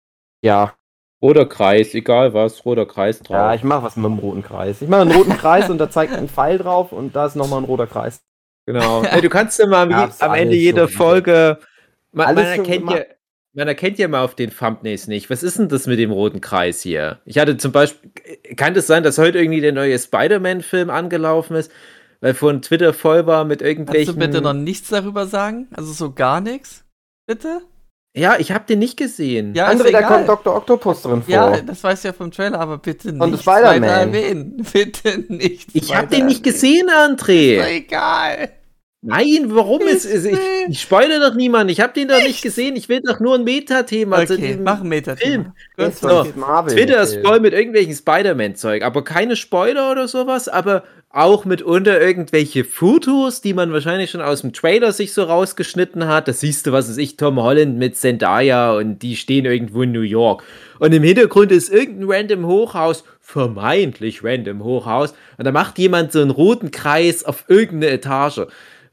[0.43, 0.75] Ja,
[1.21, 3.35] Roter Kreis, egal was, roter Kreis drauf.
[3.35, 4.81] ja, ich mache was mit dem roten Kreis.
[4.83, 7.61] Ich mache einen roten Kreis und da zeigt ein Pfeil drauf und da ist nochmal
[7.61, 8.21] ein roter Kreis.
[8.67, 9.03] Genau.
[9.03, 10.87] Hey, du kannst ja mal am, Gab's am Ende jeder.
[10.87, 11.59] Folge.
[12.13, 13.03] Man, man, erkennt ja.
[13.59, 15.29] Man erkennt ja mal auf den Thumbnails nicht.
[15.29, 17.19] Was ist denn das mit dem roten Kreis hier?
[17.27, 18.11] Ich hatte zum Beispiel.
[18.57, 21.71] Kann es sein, dass heute irgendwie der neue Spider-Man-Film angelaufen ist?
[22.21, 24.15] Weil von Twitter voll war mit Kannst irgendwelchen.
[24.15, 25.69] du bitte noch nichts darüber sagen?
[25.73, 26.85] Also so gar nichts?
[27.27, 27.61] Bitte?
[28.17, 29.55] ja, ich habe den nicht gesehen.
[29.55, 30.57] Ja, André, ist da kommt Dr.
[30.57, 31.33] Octopus drin vor.
[31.33, 33.83] Ja, das weiß ich ja vom Trailer, aber bitte Und nicht Spider-Man.
[33.83, 34.67] weiter erwähnen.
[34.73, 35.71] Bitte nicht.
[35.75, 37.65] ich habe den nicht gesehen, André.
[37.65, 38.51] Egal.
[39.01, 40.39] Nein, warum ist, Ist ist ich,
[40.71, 41.71] ich spoilere doch niemanden.
[41.71, 42.75] Ich habe den doch nicht gesehen.
[42.75, 45.17] Ich will doch nur ein Metathema zu Okay, diesem mach einen Meter.
[45.17, 45.53] Film.
[45.77, 52.01] So, Twitter ist voll mit irgendwelchen Spider-Man-Zeug, aber keine Spoiler oder sowas, aber auch mitunter
[52.01, 56.27] irgendwelche Fotos, die man wahrscheinlich schon aus dem Trailer sich so rausgeschnitten hat.
[56.27, 59.93] Das siehst du, was weiß ich, Tom Holland mit Zendaya und die stehen irgendwo in
[59.93, 60.43] New York.
[60.81, 66.21] Und im Hintergrund ist irgendein random Hochhaus, vermeintlich random Hochhaus, und da macht jemand so
[66.21, 68.41] einen roten Kreis auf irgendeine Etage.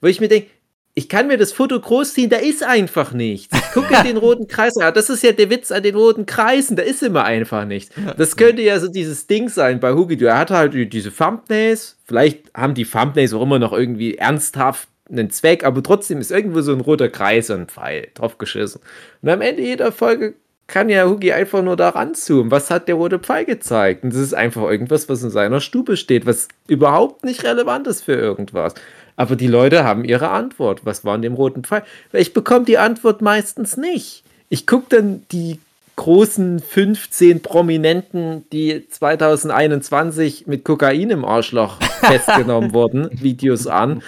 [0.05, 0.49] Wo ich mir denke,
[0.93, 3.57] ich kann mir das Foto groß ziehen, da ist einfach nichts.
[3.57, 4.93] Ich gucke den roten Kreis an.
[4.93, 7.93] Das ist ja der Witz an den roten Kreisen, da ist immer einfach nichts.
[8.15, 10.23] Das könnte ja so dieses Ding sein bei Hugi.
[10.23, 11.97] Er hat halt die- diese Thumbnails.
[12.05, 16.61] Vielleicht haben die Thumbnails auch immer noch irgendwie ernsthaft einen Zweck, aber trotzdem ist irgendwo
[16.61, 18.79] so ein roter Kreis und ein Pfeil drauf geschissen.
[19.23, 20.35] Und am Ende jeder Folge
[20.67, 22.51] kann ja Hugi einfach nur da ranzoomen.
[22.51, 24.03] Was hat der rote Pfeil gezeigt?
[24.03, 28.01] Und das ist einfach irgendwas, was in seiner Stube steht, was überhaupt nicht relevant ist
[28.03, 28.73] für irgendwas.
[29.15, 30.85] Aber die Leute haben ihre Antwort.
[30.85, 31.83] Was war in dem roten Pfeil?
[32.11, 34.23] Weil ich bekomme die Antwort meistens nicht.
[34.49, 35.59] Ich gucke dann die
[35.95, 44.01] großen 15 Prominenten, die 2021 mit Kokain im Arschloch festgenommen wurden, Videos an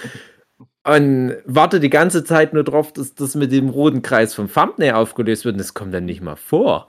[0.84, 4.92] und warte die ganze Zeit nur drauf, dass das mit dem roten Kreis vom Thumbnail
[4.94, 6.88] aufgelöst wird und das kommt dann nicht mal vor.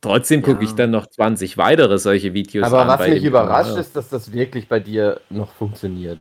[0.00, 0.68] Trotzdem gucke Ja.
[0.68, 2.88] ich dann noch 20 weitere solche Videos Aber an.
[2.88, 6.20] was bei mich überrascht ist, dass das wirklich bei dir noch funktioniert.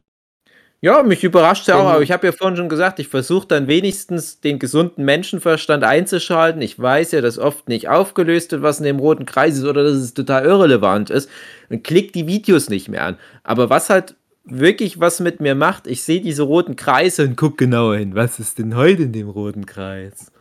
[0.85, 3.65] Ja, mich überrascht ja auch, aber ich habe ja vorhin schon gesagt, ich versuche dann
[3.67, 6.61] wenigstens den gesunden Menschenverstand einzuschalten.
[6.61, 9.83] Ich weiß ja, dass oft nicht aufgelöst wird, was in dem roten Kreis ist oder
[9.83, 11.27] dass es total irrelevant ist.
[11.69, 13.17] Und klick die Videos nicht mehr an.
[13.43, 14.13] Aber was halt
[14.43, 18.13] wirklich was mit mir macht, ich sehe diese roten Kreise und guck genauer hin.
[18.13, 20.31] Was ist denn heute in dem roten Kreis?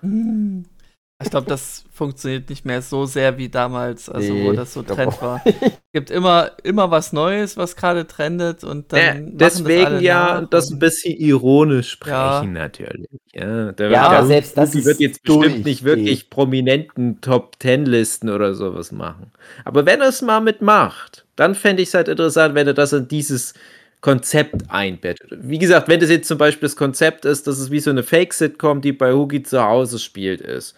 [1.25, 4.83] Ich glaube, das funktioniert nicht mehr so sehr wie damals, also wo Nee, das so
[4.83, 5.23] Trend auch.
[5.23, 5.41] war.
[5.47, 9.01] Es gibt immer, immer was Neues, was gerade trendet und dann.
[9.01, 12.61] Ja, das deswegen alle ja nach das ein bisschen ironisch sprechen Ja.
[12.63, 13.09] natürlich.
[13.33, 17.59] Ja, da Ja, wird aber selbst das ist wird jetzt bestimmt nicht wirklich prominenten Top
[17.59, 19.33] Ten Listen oder sowas machen.
[19.65, 22.93] Aber wenn er es mal mitmacht, dann fände ich es halt interessant, wenn er das
[22.93, 23.55] in dieses
[24.01, 25.31] Konzept einbettet.
[25.43, 28.03] Wie gesagt, wenn das jetzt zum Beispiel das Konzept ist, dass es wie so eine
[28.03, 30.75] Fake-Sitcom, die bei Hugi zu Hause spielt, ist,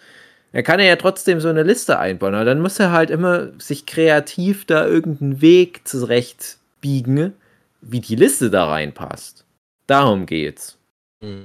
[0.51, 2.35] dann kann er ja trotzdem so eine Liste einbauen.
[2.35, 7.33] Aber dann muss er halt immer sich kreativ da irgendeinen Weg zurechtbiegen,
[7.81, 9.45] wie die Liste da reinpasst.
[9.87, 10.77] Darum geht's.
[11.21, 11.43] Mhm.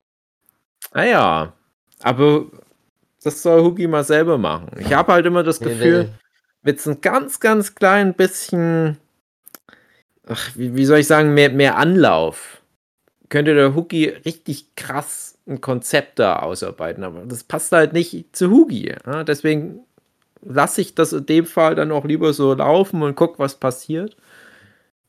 [0.95, 1.53] Naja,
[2.01, 2.47] aber
[3.23, 4.71] das soll Hugi mal selber machen.
[4.79, 6.11] Ich habe halt immer das Gefühl,
[6.63, 8.99] mit so ein ganz, ganz klein bisschen,
[10.27, 12.63] ach, wie, wie soll ich sagen, mehr, mehr Anlauf,
[13.29, 17.05] könnte der Hugi richtig krass ein Konzept da ausarbeiten.
[17.05, 18.95] Aber das passt halt nicht zu Hugi.
[19.07, 19.25] Ja?
[19.25, 19.81] Deswegen
[20.45, 24.17] lasse ich das in dem Fall dann auch lieber so laufen und guck, was passiert.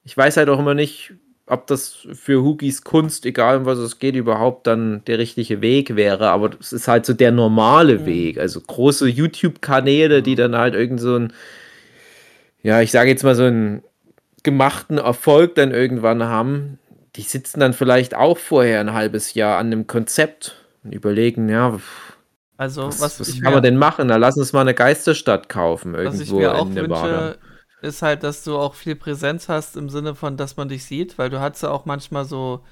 [0.04, 1.14] Ich weiß halt auch immer nicht,
[1.46, 5.96] ob das für Hugis Kunst, egal um was es geht, überhaupt dann der richtige Weg
[5.96, 6.30] wäre.
[6.30, 8.06] Aber es ist halt so der normale Mhm.
[8.06, 8.38] Weg.
[8.40, 11.34] Also große YouTube-Kanäle, die dann halt irgend so ein,
[12.62, 13.84] ja, ich sage jetzt mal so einen
[14.44, 16.80] gemachten Erfolg dann irgendwann haben.
[17.16, 21.80] Die sitzen dann vielleicht auch vorher ein halbes Jahr an einem Konzept und überlegen, ja,
[22.58, 24.08] Also, was, was, was, kann mir, man denn machen?
[24.08, 27.36] Da lass uns mal eine Geisterstadt kaufen, was ich irgendwo mir auch in Nevada.
[27.36, 27.40] wünsche,
[27.82, 31.18] ist halt, dass du auch viel Präsenz hast im Sinne von, dass man dich sieht,
[31.18, 32.64] weil du hattest ja auch manchmal so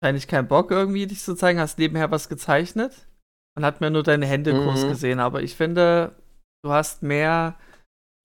[0.00, 3.08] wahrscheinlich keinen Bock irgendwie dich zu zeigen, hast nebenher was gezeichnet
[3.56, 4.56] und hat mir nur deine Hände Mhm.
[4.56, 5.20] groß gesehen.
[5.20, 6.16] Aber ich finde,
[6.64, 7.56] du hast mehr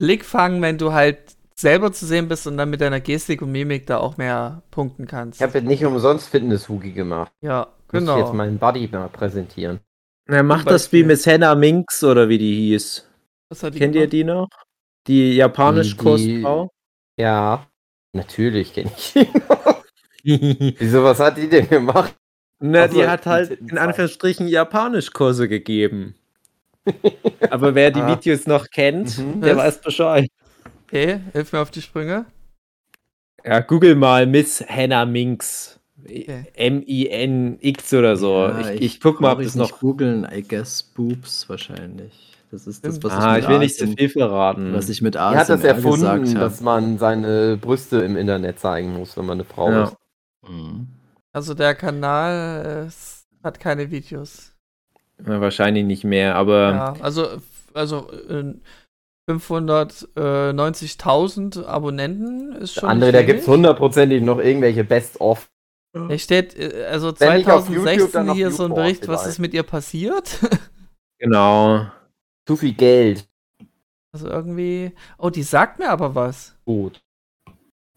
[0.00, 3.86] Blickfang, wenn du halt selber zu sehen bist und dann mit deiner Gestik und Mimik
[3.86, 5.40] da auch mehr punkten kannst.
[5.40, 7.32] Ich habe jetzt nicht umsonst Fitness-Hugi gemacht.
[7.40, 8.32] ja, Muss ich jetzt genau.
[8.32, 9.80] meinen Buddy mal präsentieren.
[10.26, 11.04] Na, macht das wie.
[11.04, 13.08] Miss Hannah Minx oder wie die hieß.
[13.50, 14.12] Was hat die Kennt ihr gemacht?
[14.12, 14.48] die noch?
[15.06, 16.66] Die japanisch Die- die-?
[17.18, 17.66] Ja,
[18.14, 19.28] natürlich kenne ich ihn.
[20.78, 22.14] Wieso, was hat die denn gemacht?
[22.58, 23.76] Na, Ach so, die hat halt in.
[23.76, 26.14] Anführungsstrichen Japanischkurse gegeben.
[27.50, 28.08] Aber wer die Ah.
[28.16, 29.42] Videos noch kennt, Mhm.
[29.42, 29.64] der Was?
[29.66, 30.28] weiß Bescheid.
[30.94, 32.24] Okay, hilf mir auf die Sprünge.
[33.44, 35.80] Ja, google mal Miss Hannah Minx.
[36.00, 36.46] Okay.
[36.54, 38.46] M-I-N-X oder so.
[38.46, 39.80] Ja, ich, ich guck mal, ob das ich nicht noch.
[39.80, 40.24] googeln.
[40.32, 42.36] I guess Boobs wahrscheinlich.
[42.52, 44.72] Das ist das, was Ah, ich ich will nicht zu viel verraten.
[44.72, 48.92] Was ich mit Er hat das erfunden, gesagt dass man seine Brüste im Internet zeigen
[48.92, 49.82] muss, wenn man eine Frau Ja.
[49.82, 49.96] ist.
[50.48, 50.86] Mhm.
[51.32, 54.52] Also der Kanal äh, es hat keine Videos.
[55.26, 57.26] Ja, wahrscheinlich nicht mehr, aber Ja, also,
[57.72, 58.54] also äh,
[59.28, 62.90] 590.000 Abonnenten ist schon.
[62.90, 65.48] André, nicht da gibt es hundertprozentig noch irgendwelche Best-of.
[66.08, 69.08] Hier steht, äh, also Wenn nicht auf YouTube, 2016 dann auf hier so ein Bericht,
[69.08, 70.38] was ist mit ihr passiert?
[71.18, 71.86] genau.
[72.46, 73.26] Zu viel Geld.
[74.12, 74.92] Also irgendwie.
[75.18, 76.54] Oh, die sagt mir aber was.
[76.64, 77.00] Gut.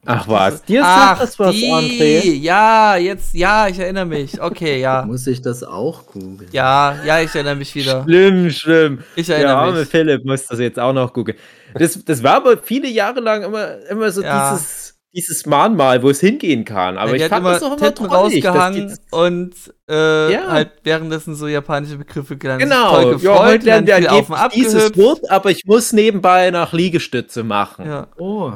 [0.09, 2.33] Ach was, dir Ach, sagt das was, die, André.
[2.41, 4.41] ja, jetzt, ja, ich erinnere mich.
[4.41, 5.03] Okay, ja.
[5.07, 6.49] Muss ich das auch googeln?
[6.51, 8.03] Ja, ja, ich erinnere mich wieder.
[8.03, 8.99] Schlimm, schlimm.
[9.15, 9.89] Ich Der erinnere arme mich.
[9.89, 11.37] Philipp muss das jetzt auch noch googeln.
[11.75, 14.51] Das, das war aber viele Jahre lang immer, immer so Ja.
[14.53, 16.97] dieses, dieses Mahnmal, wo es hingehen kann.
[16.97, 19.53] Aber Ja, ich fand immer das auch immer Titten rausgehangen die- und
[19.89, 20.47] äh, Ja.
[20.51, 22.61] halt währenddessen so japanische Begriffe gelernt.
[22.61, 24.95] Genau, Toll ja, gefreut, heute lernen wir dieses.
[24.97, 27.85] Wort, aber ich muss nebenbei nach Liegestütze machen.
[27.87, 28.07] Ja.
[28.17, 28.53] Oh,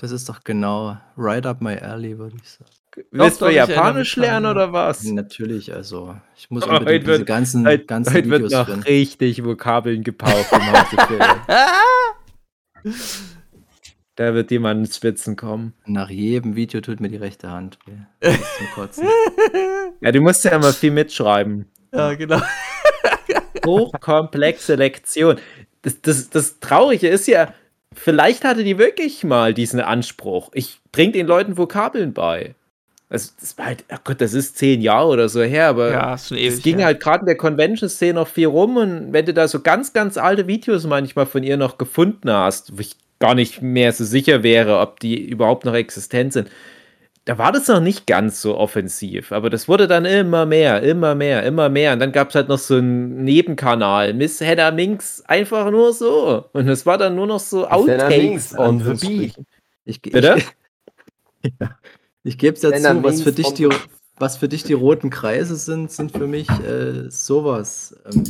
[0.00, 2.70] das ist doch genau right up my alley, würde ich sagen.
[3.12, 5.04] Willst du Japanisch lernen oder was?
[5.04, 8.52] Natürlich, also ich muss Oh, unbedingt heute diese wird- ganzen, Heute, ganzen heute wird Videos
[8.52, 8.82] noch finden.
[8.82, 11.36] richtig Vokabeln gepaukt im Hause Philipp.
[14.16, 15.72] Da wird jemand ins Spitzen kommen.
[15.86, 17.92] Nach jedem Video tut mir die rechte Hand weh.
[18.58, 19.06] Zum Kotzen.
[20.02, 21.66] Ja, du musst ja immer viel mitschreiben.
[21.92, 22.40] ja, genau.
[23.64, 25.38] hochkomplexe Lektion.
[25.82, 27.54] Das, das, das Traurige ist ja,
[27.94, 30.50] vielleicht hatte die wirklich mal diesen Anspruch.
[30.54, 32.54] Ich bringe den Leuten Vokabeln bei.
[33.08, 36.14] Das, das war halt, ach Gott, das ist zehn Jahre oder so her, aber Ja,
[36.14, 36.86] es ging her.
[36.86, 40.16] halt gerade in der Convention-Szene noch viel rum und wenn du da so ganz, ganz
[40.16, 44.44] alte Videos manchmal von ihr noch gefunden hast, wo ich gar nicht mehr so sicher
[44.44, 46.48] wäre, ob die überhaupt noch existent sind,
[47.26, 51.14] da war das noch nicht ganz so offensiv, aber das wurde dann immer mehr, immer
[51.14, 51.92] mehr, immer mehr.
[51.92, 56.46] Und dann gab es halt noch so einen Nebenkanal, Miss Hedda Minx, einfach nur so.
[56.52, 58.52] Und es war dann nur noch so Outtakes.
[58.52, 59.46] on the Anführungsstrichen.
[59.84, 60.38] Ich, ich, Bitte?
[61.60, 61.76] ja.
[62.24, 63.68] ich gebe es ja Wenn er zu, was für, dich die,
[64.16, 68.24] was für dich die roten Kreise sind, sind für mich äh, sowas ähm,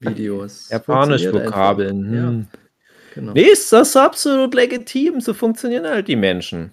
[0.00, 0.70] Videos.
[0.70, 2.04] Japanisch Funktioniert Vokabeln.
[2.04, 2.28] einfach.
[2.28, 2.38] Hm.
[2.40, 2.58] Ja,
[3.14, 3.32] genau.
[3.34, 5.20] Nee, ist das absolut legitim.
[5.20, 6.72] So funktionieren halt die Menschen.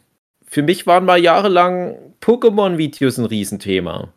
[0.50, 4.10] Für mich waren mal jahrelang Pokémon-Videos ein Riesenthema.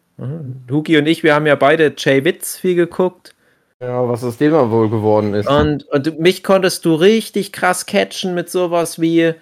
[0.70, 3.34] Huki und ich, wir haben ja beide Jay Witz viel geguckt.
[3.80, 5.48] Ja, was aus dem wohl geworden ist.
[5.48, 9.34] Und, und mich konntest du richtig krass catchen mit sowas wie,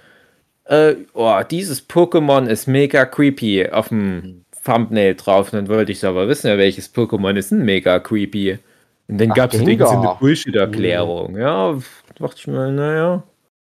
[0.64, 5.52] äh, oh, dieses Pokémon ist mega creepy auf dem Thumbnail drauf.
[5.52, 8.58] Und dann wollte ich aber wissen, ja, welches Pokémon ist denn mega creepy?
[9.06, 11.36] Und dann gab es eine Bullshit-Erklärung.
[11.36, 11.76] Ja,
[12.18, 13.22] dachte ich mir, naja.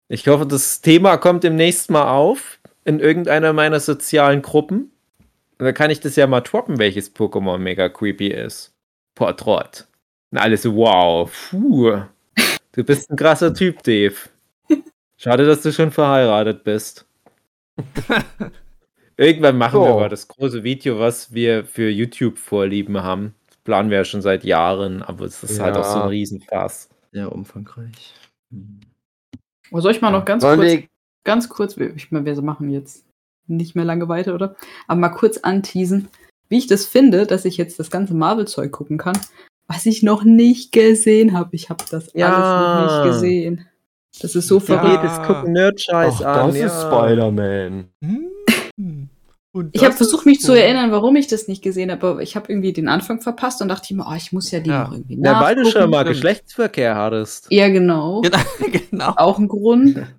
[0.09, 2.56] Ich hoffe, das Thema kommt demnächst mal auf
[2.87, 4.91] in irgendeiner meiner sozialen Gruppen.
[5.59, 8.73] Und dann kann ich das ja mal droppen, welches Pokémon mega creepy ist.
[9.15, 9.87] Portrott.
[10.31, 12.01] Und alle so, wow, puh.
[12.71, 14.15] Du bist ein krasser Typ, Dave.
[15.17, 17.05] Schade, dass du schon verheiratet bist.
[19.17, 19.99] Irgendwann machen wir So.
[19.99, 23.33] mal das große Video, was wir für YouTube vorlieben haben.
[23.47, 25.81] Das planen wir ja schon seit Jahren, aber es ist halt Ja.
[25.81, 26.89] auch so ein Riesenfass.
[27.11, 28.13] Sehr umfangreich.
[29.71, 30.83] Soll ich mal noch ganz Sollen kurz, wir,
[31.27, 33.05] ganz kurz, ich meine, wir machen jetzt
[33.45, 34.55] nicht mehr lange weiter, oder?
[34.87, 36.07] Aber mal kurz anteasen,
[36.49, 39.17] wie ich das finde, dass ich jetzt das ganze Marvel-Zeug gucken kann,
[39.67, 41.49] was ich noch nicht gesehen habe.
[41.55, 42.33] Ich habe das Ja.
[42.33, 43.67] alles noch nicht gesehen.
[44.21, 44.61] Das ist so Ja.
[44.61, 45.03] verrückt.
[45.03, 46.47] Jedes gucken Nerd-Scheiß an.
[46.47, 46.69] das ist ja.
[46.87, 47.89] Spider-Man.
[48.03, 49.09] Hm.
[49.53, 50.57] Und Ich habe versucht, ist mich zu cool.
[50.59, 53.69] erinnern, warum ich das nicht gesehen habe, aber ich habe irgendwie den Anfang verpasst und
[53.69, 54.83] dachte mir, oh, ich muss ja die Ja.
[54.83, 56.03] noch irgendwie Ja, weil du schon mal.
[56.03, 57.47] Geschlechtsverkehr hattest.
[57.49, 58.21] Ja, genau.
[58.21, 58.37] Genau,
[58.91, 59.13] genau.
[59.15, 59.95] Auch ein Grund.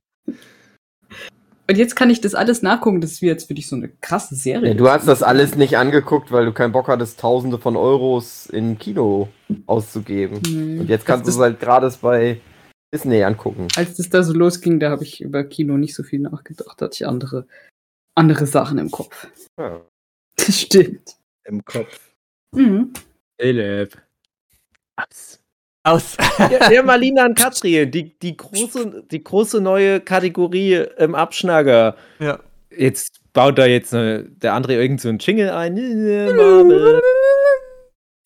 [1.70, 3.02] Und jetzt kann ich das alles nachgucken.
[3.02, 4.70] Das ist wie jetzt für dich so eine krasse Serie.
[4.70, 8.46] Ja, du hast das alles nicht angeguckt, weil du keinen Bock hattest, Tausende von Euros
[8.46, 9.28] in Kino
[9.66, 10.40] auszugeben.
[10.46, 10.80] Nee.
[10.80, 12.40] Und jetzt kannst du es halt gerade bei
[12.92, 13.68] Disney angucken.
[13.76, 16.80] Als das da so losging, da habe ich über Kino nicht so viel nachgedacht.
[16.80, 17.46] Da hatte ich andere,
[18.14, 19.28] andere Sachen im Kopf.
[19.58, 19.82] Ja.
[20.36, 21.16] Das stimmt.
[21.44, 22.14] Im Kopf.
[22.54, 22.94] Mhm.
[23.38, 24.00] Philipp.
[24.96, 25.38] Aus.
[25.84, 26.16] Aus.
[26.38, 31.96] Ja, ja, Marlina und Katrin, die, die, große, die große neue Kategorie im Abschnacker.
[32.18, 32.38] ja.
[32.76, 35.74] Jetzt baut da jetzt eine, der andere irgend so einen Jingle ein.
[35.74, 37.00] Marvel.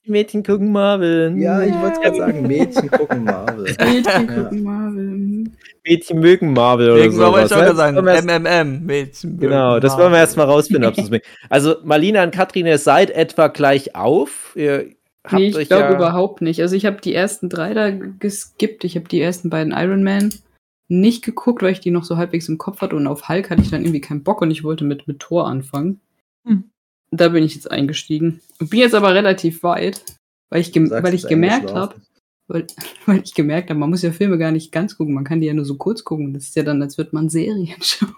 [0.04, 1.34] Die Mädchen gucken Marvel.
[1.38, 3.64] Ja, ich wollte gerade sagen, Mädchen gucken Marvel.
[3.80, 4.42] Mädchen Ja.
[4.42, 5.44] gucken Marvel.
[5.86, 7.74] Mädchen mögen Marvel oder Irgendwann wollte ich auch ne?
[7.74, 9.38] sagen, MMM, Mädchen.
[9.38, 11.24] Genau, das wollen wir erstmal rausfinden, ob es mögen.
[11.48, 14.52] Also, Marlina und Katrin, ihr seid etwa gleich auf.
[14.56, 14.90] Ihr
[15.24, 16.60] habt Nee, ich glaube ja, überhaupt nicht.
[16.60, 18.84] Also ich habe die ersten drei da geskippt.
[18.84, 20.32] Ich habe die ersten beiden Iron Man
[20.88, 23.62] nicht geguckt, weil ich die noch so halbwegs im Kopf hatte und auf Hulk hatte
[23.62, 26.00] ich dann irgendwie keinen Bock und ich wollte mit, mit Thor anfangen.
[26.46, 26.70] Hm.
[27.10, 28.40] Da bin ich jetzt eingestiegen.
[28.60, 30.04] Und bin jetzt aber relativ weit,
[30.50, 31.94] weil ich, Sagst, weil ich gemerkt habe,
[32.48, 32.66] weil,
[33.06, 35.46] weil ich gemerkt habe, man muss ja Filme gar nicht ganz gucken, man kann die
[35.46, 36.34] ja nur so kurz gucken.
[36.34, 38.14] Das ist ja dann, als würde man Serien schauen.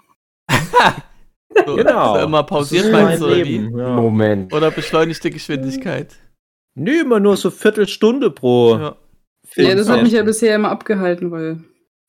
[1.65, 2.15] so, Genau.
[2.15, 3.77] So immer pausiert meinst du, mein oder wie?
[3.77, 3.95] Ja.
[3.95, 4.53] Moment.
[4.53, 6.17] Oder beschleunigte Geschwindigkeit.
[6.75, 8.95] Nö, immer nur so Viertelstunde pro Ja.
[9.45, 9.69] Film.
[9.69, 11.59] Ja, das hat mich ja bisher immer abgehalten, weil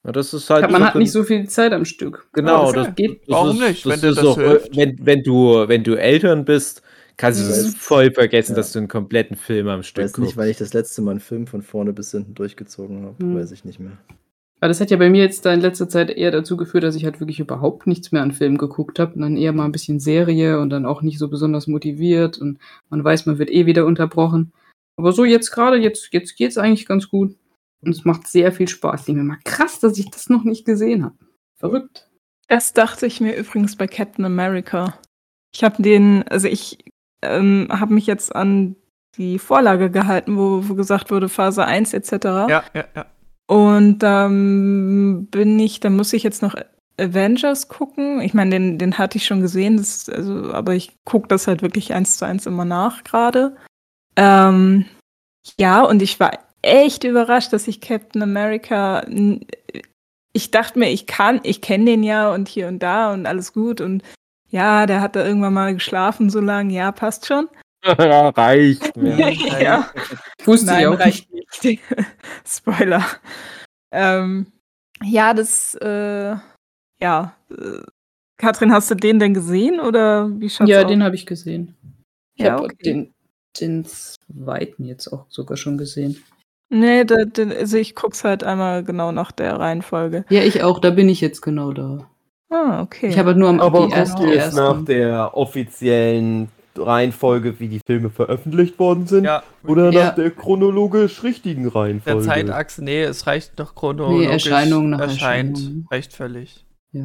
[0.04, 2.28] Ja, das ist halt man so hat nicht so viel Zeit am Stück.
[2.32, 3.20] Genau, Aber das, geht.
[3.22, 4.60] das Warum ist, nicht, das wenn das auch, äh?
[4.74, 6.82] Wenn, wenn, du, wenn du Eltern bist,
[7.16, 8.56] kannst du es voll vergessen, Ja.
[8.56, 10.36] dass du einen kompletten Film am Stück weiß nicht, guckst.
[10.36, 13.16] weil ich das letzte Mal einen Film von vorne bis hinten durchgezogen habe.
[13.20, 13.36] Hm.
[13.36, 13.96] Weiß ich nicht mehr.
[14.66, 16.96] Aber das hat ja bei mir jetzt da in letzter Zeit eher dazu geführt, dass
[16.96, 19.70] ich halt wirklich überhaupt nichts mehr an Filmen geguckt habe und dann eher mal ein
[19.70, 22.58] bisschen Serie und dann auch nicht so besonders motiviert und
[22.90, 24.52] man weiß, man wird eh wieder unterbrochen.
[24.96, 27.36] Aber so jetzt gerade, jetzt, jetzt geht's eigentlich ganz gut
[27.80, 29.02] und es macht sehr viel Spaß.
[29.02, 31.14] Ich denke mir mal, krass, dass ich das noch nicht gesehen habe.
[31.54, 32.08] Verrückt.
[32.48, 34.98] Das dachte ich mir übrigens bei Captain America.
[35.54, 36.78] Ich habe den, also ich
[37.22, 38.74] ähm, habe mich jetzt an
[39.16, 42.10] die Vorlage gehalten, wo, wo gesagt wurde, Phase 1 etc.
[42.24, 43.06] Ja, ja, ja.
[43.46, 46.54] Und dann bin ich, dann muss ich jetzt noch
[46.98, 48.20] Avengers gucken.
[48.20, 51.62] Ich meine, den, den hatte ich schon gesehen, das, also, aber ich gucke das halt
[51.62, 53.56] wirklich eins zu eins immer nach gerade.
[54.16, 54.86] Ähm,
[55.58, 56.32] ja, und ich war
[56.62, 59.06] echt überrascht, dass ich Captain America.
[60.32, 63.52] Ich dachte mir, ich kann, ich kenne den ja und hier und da und alles
[63.52, 64.02] gut und
[64.48, 67.48] ja, der hat da irgendwann mal geschlafen so lange, ja, passt schon.
[67.98, 68.96] ja, reicht.
[68.96, 69.58] Ja.
[69.60, 69.90] ja.
[70.44, 71.80] Wusste Nein, ich auch reicht nicht.
[72.46, 73.04] Spoiler.
[73.92, 74.46] Ähm,
[75.02, 76.36] ja, das, äh,
[77.00, 77.34] ja.
[77.50, 77.82] Äh,
[78.38, 80.88] Katrin, hast du den denn gesehen oder wie schaut's Ja, aus?
[80.88, 81.74] den habe ich gesehen.
[82.34, 82.76] Ich Ja, habe okay.
[82.84, 83.14] den,
[83.60, 86.22] den zweiten jetzt auch sogar schon gesehen.
[86.68, 90.24] Nee, da, den, also ich guck's halt einmal genau nach der Reihenfolge.
[90.28, 92.10] Ja, ich auch, da bin ich jetzt genau da.
[92.50, 93.08] Ah, okay.
[93.08, 96.48] Ich habe halt nur am Aber die guckt die es nach der offiziellen
[96.78, 99.24] Reihenfolge, wie die Filme veröffentlicht worden sind?
[99.24, 100.04] Ja, Oder Ja.
[100.06, 102.22] nach der chronologisch richtigen der Reihenfolge?
[102.24, 104.26] Zeitachse, nee, es reicht doch chronologisch.
[104.26, 105.86] Nee, Erscheinung nach Erscheint, Erscheinung.
[105.90, 106.64] reicht völlig.
[106.92, 107.00] Ja.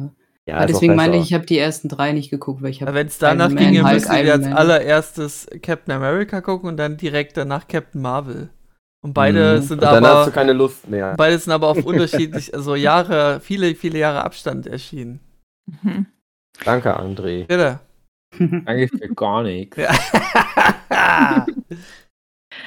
[0.46, 1.14] Ja, Ja, auch deswegen besser.
[1.14, 3.56] ich, ich habe die ersten drei nicht geguckt, weil ich habe Wenn es danach Iron
[3.58, 8.00] ginge, Hulk, müsst ihr Iron als allererstes Captain America gucken und dann direkt danach Captain
[8.02, 8.50] Marvel.
[9.04, 9.62] Und beide Mhm.
[9.62, 11.14] sind Und dann hast du aber keine Lust mehr.
[11.16, 15.20] beide sind aber auf unterschiedlich, also Jahre, viele, viele Jahre Abstand erschienen.
[15.82, 16.06] Mhm.
[16.64, 17.46] Danke, André.
[17.46, 17.80] Bitte.
[18.66, 19.76] Eigentlich für gar nichts.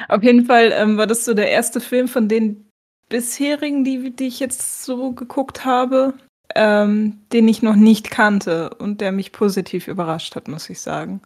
[0.08, 2.70] Auf jeden Fall ähm, war das so der erste Film von den
[3.10, 6.14] bisherigen, die, die ich jetzt so geguckt habe,
[6.56, 11.22] ähm, den ich noch nicht kannte und der mich positiv überrascht hat, muss ich sagen.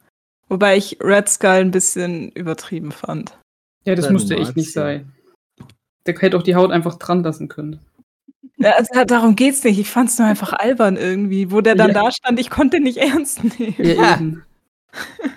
[0.49, 3.37] Wobei ich Red Skull ein bisschen übertrieben fand.
[3.85, 5.13] Ja, das Dann musste echt nicht sein.
[6.05, 7.79] Der hätte auch die Haut einfach dran lassen können.
[8.57, 9.79] Ja, also, darum geht's nicht.
[9.79, 12.03] Ich fand's nur einfach albern irgendwie, wo der dann Ja.
[12.05, 12.39] da stand.
[12.39, 13.75] Ich konnte nicht ernst nehmen.
[13.77, 14.43] Ja, eben.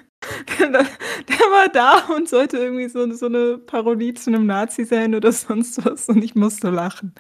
[0.61, 0.81] Der, der
[1.51, 5.85] war da und sollte irgendwie so, so eine Parodie zu einem Nazi sein oder sonst
[5.85, 7.13] was und ich musste lachen.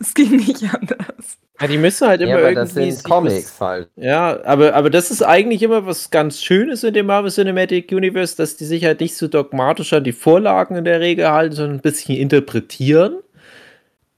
[0.00, 1.36] Es ging nicht anders.
[1.60, 2.88] Ja, die müssen halt immer Ja, aber irgendwie.
[2.90, 3.90] das sind Comics halt.
[3.96, 8.34] Ja, aber, aber das ist eigentlich immer was ganz Schönes in dem Marvel Cinematic Universe,
[8.38, 11.76] dass die sich halt nicht so dogmatisch an die Vorlagen in der Regel halten, sondern
[11.76, 13.16] ein bisschen interpretieren.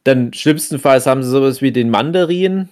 [0.09, 2.71] Dann schlimmstenfalls haben sie sowas wie den Mandarin,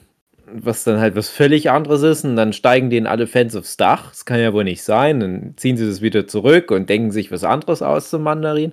[0.51, 4.09] was dann halt was völlig anderes ist, und dann steigen denen alle Fans aufs Dach.
[4.09, 5.20] Das kann ja wohl nicht sein.
[5.20, 8.72] Dann ziehen sie das wieder zurück und denken sich was anderes aus zum Mandarin.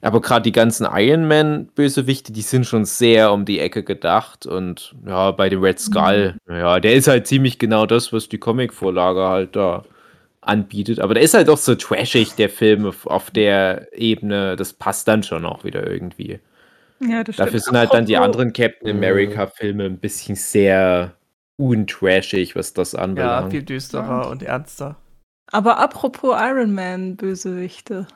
[0.00, 4.46] Aber gerade die ganzen Iron Man-Bösewichte, die sind schon sehr um die Ecke gedacht.
[4.46, 8.38] Und ja, bei dem Red Skull, ja, der ist halt ziemlich genau das, was die
[8.38, 9.84] Comic-Vorlage halt da
[10.40, 11.00] anbietet.
[11.00, 14.56] Aber der ist halt auch so trashig, der Film auf, auf der Ebene.
[14.56, 16.40] Das passt dann schon auch wieder irgendwie.
[17.02, 17.64] Ja, das Dafür stimmt.
[17.64, 18.90] sind halt dann die Apropos- anderen Captain.
[18.96, 21.14] America-Filme ein bisschen sehr
[21.56, 23.50] untrashig, was das ja, anbelangt.
[23.52, 24.96] viel düsterer und ernster.
[25.52, 28.06] Aber apropos Iron Man Bösewichte.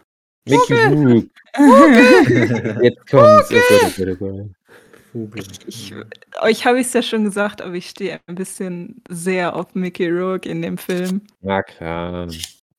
[0.47, 1.29] Mickey Rourke.
[2.83, 3.51] Jetzt kommt's.
[5.17, 5.47] Oh Gott.
[5.67, 5.95] Ich,
[6.43, 10.09] euch habe ich es ja schon gesagt, aber ich stehe ein bisschen sehr auf Mickey
[10.11, 11.23] Rourke in dem Film.
[11.41, 12.25] Na klar.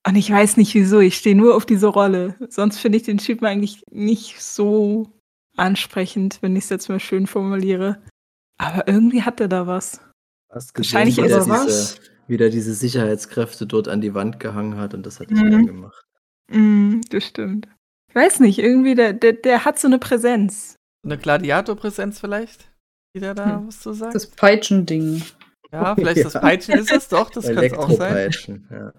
[0.06, 2.34] Und ich weiß nicht wieso, ich stehe nur auf diese Rolle.
[2.48, 5.08] Sonst finde ich den Typen eigentlich nicht so
[5.56, 8.02] ansprechend, wenn ich es jetzt mal schön formuliere.
[8.58, 10.00] Aber irgendwie hat er da was.
[10.50, 14.40] Hast gesehen, Wahrscheinlich ist der er diese, wie der diese Sicherheitskräfte dort an die Wand
[14.40, 15.50] gehangen hat und das hat Mhm.
[15.50, 16.04] gern gemacht.
[16.50, 17.68] Mm, das stimmt.
[18.08, 20.76] Ich weiß nicht, irgendwie, der, der, der hat so eine Präsenz.
[21.04, 22.70] Eine Gladiatorpräsenz vielleicht?
[23.14, 23.68] wieder da Hm.
[23.68, 24.12] was zu sagen?
[24.12, 25.22] Das Peitschending.
[25.72, 28.30] ja, vielleicht das Peitschen ist es doch, das kann es auch sein.
[28.70, 28.92] Ja.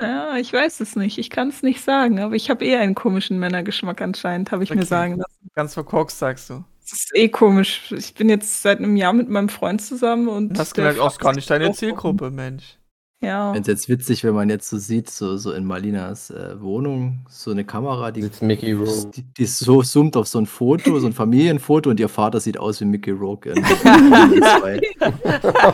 [0.00, 1.18] Ja, ich weiß es nicht.
[1.18, 4.70] Ich kann es nicht sagen, aber ich habe eh einen komischen Männergeschmack anscheinend, habe ich
[4.70, 4.86] mir Okay.
[4.86, 5.50] sagen lassen.
[5.54, 6.64] Ganz verkorkst, sagst du.
[6.82, 7.92] Das ist eh komisch.
[7.96, 10.54] Ich bin jetzt seit einem Jahr mit meinem Freund zusammen und.
[10.54, 12.76] Du hast gemerkt, auch gar nicht deine Zielgruppe, Mensch.
[13.24, 13.48] Ja.
[13.50, 16.60] Ich finde es jetzt witzig, wenn man jetzt so sieht, so, so in Malinas äh,
[16.60, 19.10] Wohnung, so eine Kamera, die, Mickey Rourke.
[19.14, 22.58] die, die so zoomt auf so ein Foto, so ein Familienfoto und ihr Vater sieht
[22.58, 24.80] aus wie Mickey Rourke in 2.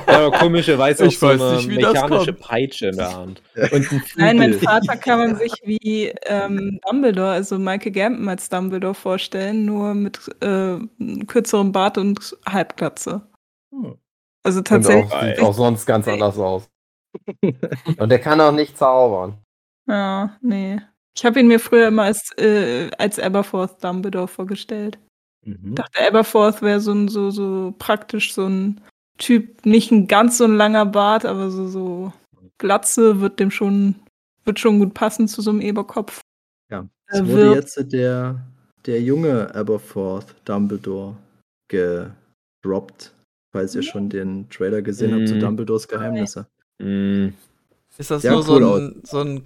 [0.06, 2.32] Ja, aber komischerweise auch Ich so weiß eine nicht, wie mechanische.
[2.32, 3.42] Peitsche in der Hand.
[4.16, 4.54] Nein, mein.
[4.54, 10.18] Vater kann man sich wie ähm, Dumbledore, also Michael Gambon als Dumbledore vorstellen, nur mit
[10.40, 13.22] äh, einem kürzerem Bart und Halbglatze.
[13.72, 13.94] Hm.
[14.42, 15.12] Also Und tatsächlich.
[15.12, 16.68] auch, sieht auch sonst ganz anders aus.
[17.98, 19.38] Und der kann auch nicht zaubern.
[19.88, 20.80] Ja, nee.
[21.16, 24.98] Ich habe ihn mir früher immer als, äh, als Aberforth Dumbledore vorgestellt.
[25.44, 25.70] Mhm.
[25.70, 28.80] Ich dachte, Aberforth wäre so ein so, so praktisch so ein
[29.18, 32.12] Typ, nicht ein ganz so ein langer Bart, aber so, so
[32.58, 33.96] Glatze wird dem schon,
[34.44, 36.20] wird schon gut passen zu so einem Eberkopf.
[36.70, 38.40] Ja, es wurde wird- jetzt der,
[38.86, 41.16] der junge Aberforth Dumbledore
[41.68, 43.12] gedroppt,
[43.52, 45.40] falls ihr schon den Trailer gesehen habt zu Mhm.
[45.40, 46.46] Dumbledores Geheimnisse.
[46.80, 47.34] Mm,
[47.98, 49.42] Ist das Ja, nur so cool ein, so ein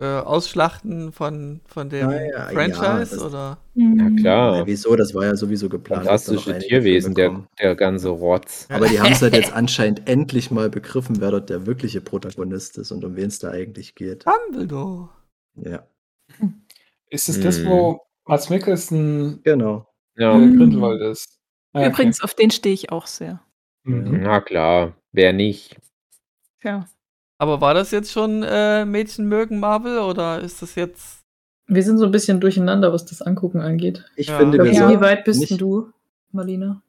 [0.00, 3.16] äh, Ausschlachten von, von dem Ja, ja, Franchise?
[3.16, 3.58] das- oder?
[3.74, 4.56] ja, klar.
[4.58, 4.94] Ja, wieso?
[4.96, 6.04] Das war ja sowieso geplant.
[6.04, 8.66] Fantastische Tierwesen, der, der ganze Rotz.
[8.70, 12.76] Aber die haben es halt jetzt anscheinend endlich mal begriffen, wer dort der wirkliche Protagonist
[12.78, 14.26] ist und um wen es da eigentlich geht.
[14.26, 15.08] Dumbledore.
[15.56, 15.86] Ja,
[17.10, 17.66] Ist es das, Hm.
[17.66, 19.86] wo Mats Mikkelsen genau.
[20.16, 20.56] Ja, Mhm.
[20.58, 21.38] Grindelwald ist?
[21.72, 21.88] Ah, okay.
[21.88, 23.40] Übrigens, auf den stehe ich auch sehr.
[23.84, 24.20] Mhm.
[24.22, 24.94] na klar.
[25.12, 25.76] Wer nicht?
[26.64, 26.86] Ja.
[27.38, 31.20] Aber war das jetzt schon äh, Mädchen mögen Marvel oder ist das jetzt.
[31.66, 34.04] Wir sind so ein bisschen durcheinander, was das Angucken angeht.
[34.16, 34.38] Ich Ja.
[34.38, 34.90] finde, Ja.
[34.90, 35.90] Wie weit bist nicht, denn du,
[36.32, 36.80] Marlina?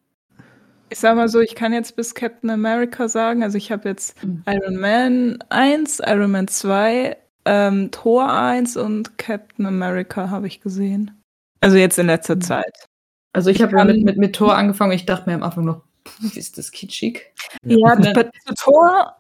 [0.90, 3.42] Ich sag mal so, ich kann jetzt bis Captain America sagen.
[3.44, 4.44] Also ich habe jetzt Mhm.
[4.48, 11.22] Iron Man 1, Iron Man 2, ähm, Thor 1 und Captain America habe ich gesehen.
[11.62, 12.42] Also jetzt in letzter Mhm.
[12.42, 12.86] Zeit.
[13.34, 14.92] Also ich Ich habe mit, mit, mit Tor angefangen.
[14.94, 17.34] Ich dachte mir am Anfang noch, "Puh, ist das kitschig?
[17.64, 17.96] Ja, Ja.
[18.60, 19.16] Thor,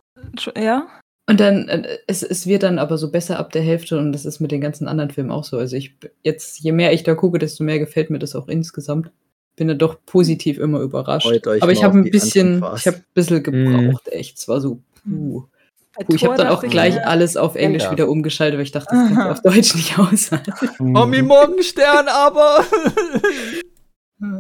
[0.57, 0.87] ja.
[1.27, 4.25] Und dann, äh, es, es wird dann aber so besser ab der Hälfte und das
[4.25, 5.57] ist mit den ganzen anderen Filmen auch so.
[5.57, 9.11] Also ich jetzt, je mehr ich da gucke, desto mehr gefällt mir das auch insgesamt.
[9.55, 11.27] Bin dann doch positiv immer überrascht.
[11.61, 14.37] Aber ich habe ein bisschen, ich habe ein bisschen gebraucht, echt.
[14.37, 15.45] Es war so, puh.
[15.97, 17.91] Bei puh ich habe dann auch gleich mir, alles auf Englisch Ja.
[17.91, 20.51] wieder umgeschaltet, weil ich dachte, das kannst du auf Deutsch nicht aushalten.
[20.91, 22.65] Mommy Morgenstern, aber.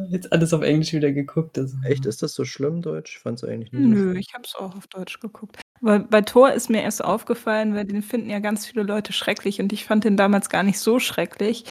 [0.09, 1.57] Jetzt alles auf Englisch wieder geguckt.
[1.57, 1.77] Also.
[1.85, 3.15] Echt, ist das so schlimm, Deutsch?
[3.15, 4.17] Ich fand es eigentlich nicht so Nö, schlimm.
[4.17, 5.61] ich habe es auch auf Deutsch geguckt.
[5.85, 9.61] Weil bei Thor ist mir erst aufgefallen, weil den finden ja ganz viele Leute schrecklich
[9.61, 11.65] und ich fand den damals gar nicht so schrecklich.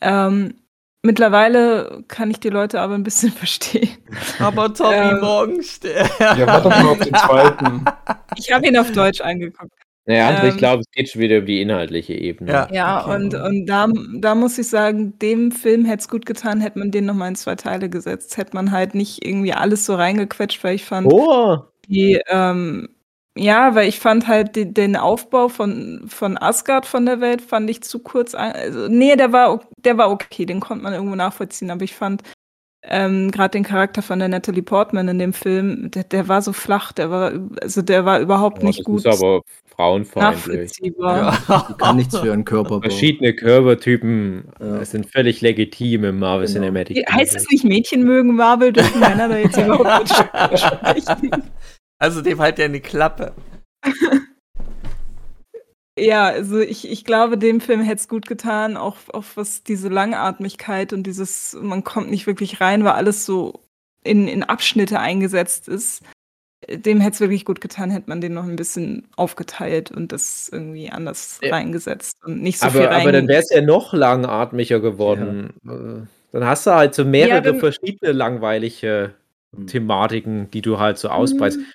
[0.00, 0.54] Ähm,
[1.02, 3.90] mittlerweile kann ich die Leute aber ein bisschen verstehen.
[4.38, 5.20] aber Tommy Ähm.
[5.20, 6.08] Morgenstern.
[6.20, 7.84] Ja, warte doch mal auf den zweiten.
[8.36, 9.72] Ich habe ihn auf Deutsch angeguckt.
[10.06, 12.50] Naja, Ähm, ich glaube, es geht schon wieder um die inhaltliche Ebene.
[12.52, 12.68] Ja.
[12.72, 13.14] Ja, Okay.
[13.16, 16.90] und, und da, da muss ich sagen, dem Film hätte es gut getan, hätte man
[16.90, 18.36] den nochmal in zwei Teile gesetzt.
[18.36, 21.58] Hätte man halt nicht irgendwie alles so reingequetscht, weil ich fand, Oh!
[21.88, 22.88] die, ähm,
[23.36, 27.82] ja, weil ich fand halt den Aufbau von, von Asgard von der Welt fand ich
[27.82, 28.34] zu kurz.
[28.34, 32.22] Also, nee, der war, der war okay, den konnte man irgendwo nachvollziehen, aber ich fand
[32.82, 36.52] ähm, gerade den Charakter von der Natalie Portman in dem Film, der, der war so
[36.52, 39.42] flach, der war, also der war überhaupt Oh, nicht das gut ist aber
[39.76, 40.72] frauenfeindlich.
[40.82, 40.92] Die
[41.78, 42.80] kann nichts für ihren Körper.
[42.80, 44.80] Verschiedene Körpertypen Ja.
[44.80, 46.60] äh, sind völlig legitim im Marvel Genau.
[46.60, 51.42] Cinematic Heißt es nicht Mädchen mögen Marvel, dürfen Männer da jetzt überhaupt nicht sprechen?
[52.00, 53.32] Also dem halt ja eine Klappe.
[55.98, 59.88] Ja, also ich, ich glaube, dem Film hätte es gut getan, auch, auch was diese
[59.88, 63.60] Langatmigkeit und dieses, man kommt nicht wirklich rein, weil alles so
[64.02, 66.02] in, in Abschnitte eingesetzt ist.
[66.70, 70.48] Dem hätte es wirklich gut getan, hätte man den noch ein bisschen aufgeteilt und das
[70.50, 71.50] irgendwie anders Ja.
[71.50, 73.00] reingesetzt und nicht so viel aber, rein.
[73.02, 75.50] aber dann wäre es ja noch langatmiger geworden.
[75.66, 79.12] Äh, Dann hast du halt so mehrere Ja, verschiedene langweilige
[79.54, 79.66] Hm.
[79.66, 81.58] Thematiken, die du halt so ausbreitst.
[81.58, 81.66] Hm,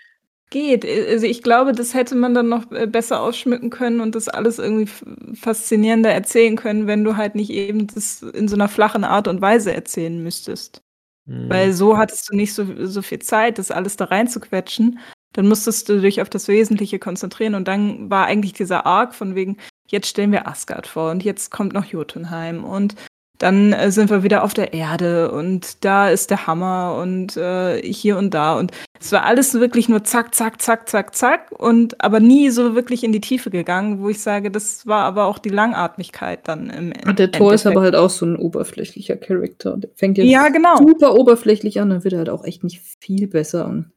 [0.55, 0.85] Geht.
[0.85, 4.57] Also ich glaube, das hätte man dann noch äh, besser ausschmücken können und das alles
[4.57, 4.89] irgendwie
[5.33, 9.41] faszinierender erzählen können, wenn du halt nicht eben das in so einer flachen Art und
[9.41, 10.81] Weise erzählen müsstest.
[11.27, 11.49] Hm.
[11.49, 14.99] Weil so hattest du nicht so, so viel Zeit, das alles da reinzuquetschen.
[15.33, 19.35] Dann musstest du dich auf das Wesentliche konzentrieren und dann war eigentlich dieser Arc von
[19.35, 19.57] wegen,
[19.89, 22.95] jetzt stellen wir Asgard vor und jetzt kommt noch Jotunheim und
[23.37, 27.81] Dann äh, sind wir wieder auf der Erde und da ist der Hammer und äh,
[27.81, 28.57] hier und da.
[28.57, 32.75] Und es war alles wirklich nur zack, zack, zack, zack, zack und aber nie so
[32.75, 36.69] wirklich in die Tiefe gegangen, wo ich sage, das war aber auch die Langatmigkeit dann
[36.69, 37.95] im Und der Tor ist aber Endeffekt.
[37.95, 39.77] halt auch so ein oberflächlicher Charakter.
[39.77, 40.77] Der fängt jetzt Ja, genau.
[40.77, 43.91] super oberflächlich an, dann wird er halt auch echt nicht viel besser und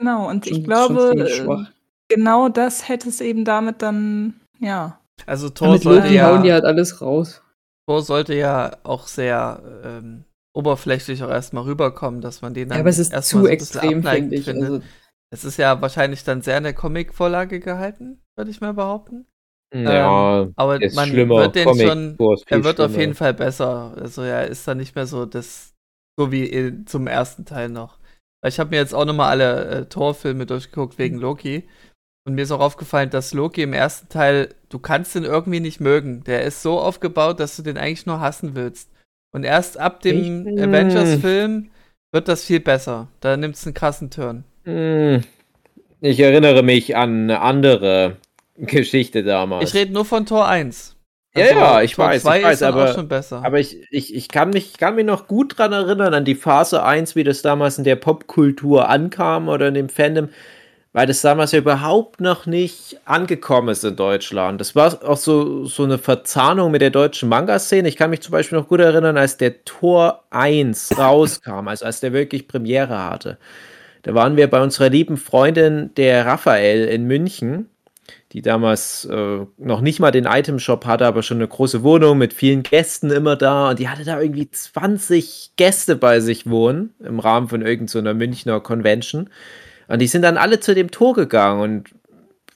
[0.00, 1.68] Genau, und schon, ich glaube,
[2.08, 4.98] genau das hätte es eben damit dann, ja.
[5.26, 7.42] Also Thor Damit sollte ja, hauen die halt alles raus.
[7.90, 12.80] Thor sollte ja auch sehr ähm, oberflächlich auch erstmal rüberkommen, dass man den dann Ja,
[12.80, 14.44] aber es ist erstmal zu so ein bisschen extrem, finde ich.
[14.44, 14.64] findet.
[14.64, 14.82] Also,
[15.32, 19.26] Es ist ja wahrscheinlich dann sehr an der Comic-Vorlage gehalten, würde ich mal behaupten.
[19.74, 21.36] Ja, Aber der ist man schlimmer.
[21.36, 22.98] wird den Comic schon, Tor er wird auf schlimmer.
[22.98, 23.94] jeden Fall besser.
[23.96, 25.74] Also er ist dann nicht mehr so das,
[26.18, 27.98] so wie in, zum ersten Teil noch.
[28.42, 31.68] Weil Ich habe mir jetzt auch nochmal alle äh, Torfilme durchgeguckt wegen Loki.
[32.26, 35.80] Und mir ist auch aufgefallen, dass Loki im ersten Teil, du kannst den irgendwie nicht
[35.80, 36.22] mögen.
[36.24, 38.90] Der ist so aufgebaut, dass du den eigentlich nur hassen willst.
[39.32, 41.70] Und erst ab dem Ich- Avengers-Film
[42.12, 43.08] wird das viel besser.
[43.20, 44.44] Da nimmt es einen krassen Turn.
[44.64, 45.22] Hm,
[46.02, 48.16] Ich erinnere mich an eine andere
[48.56, 49.68] Geschichte damals.
[49.70, 50.96] Ich rede nur von Tor 1.
[51.34, 53.44] Ja, ja, ich weiß, ich Tor 2 weiß, ist dann aber- auch schon besser.
[53.44, 56.34] Aber ich, ich, ich, kann mich, ich kann mich noch gut dran erinnern, an die
[56.34, 60.28] Phase 1, wie das damals in der Popkultur ankam oder in dem Fandom,
[60.92, 64.60] weil das damals ja überhaupt noch nicht angekommen ist in Deutschland.
[64.60, 67.88] Das war auch so, so eine Verzahnung mit der deutschen Manga-Szene.
[67.88, 72.00] Ich kann mich zum Beispiel noch gut erinnern, als der Tor 1 rauskam, also als
[72.00, 73.38] der wirklich Premiere hatte.
[74.02, 77.70] Da waren wir bei unserer lieben Freundin, der Raphael, in München
[78.32, 82.32] die damals äh, noch nicht mal den Item-Shop hatte, aber schon eine große Wohnung mit
[82.32, 83.70] vielen Gästen immer da.
[83.70, 88.60] Und die hatte da irgendwie 20 Gäste bei sich wohnen im Rahmen von irgendeiner Münchner
[88.60, 89.30] Convention.
[89.90, 91.90] Und die sind dann alle zu dem Tor gegangen und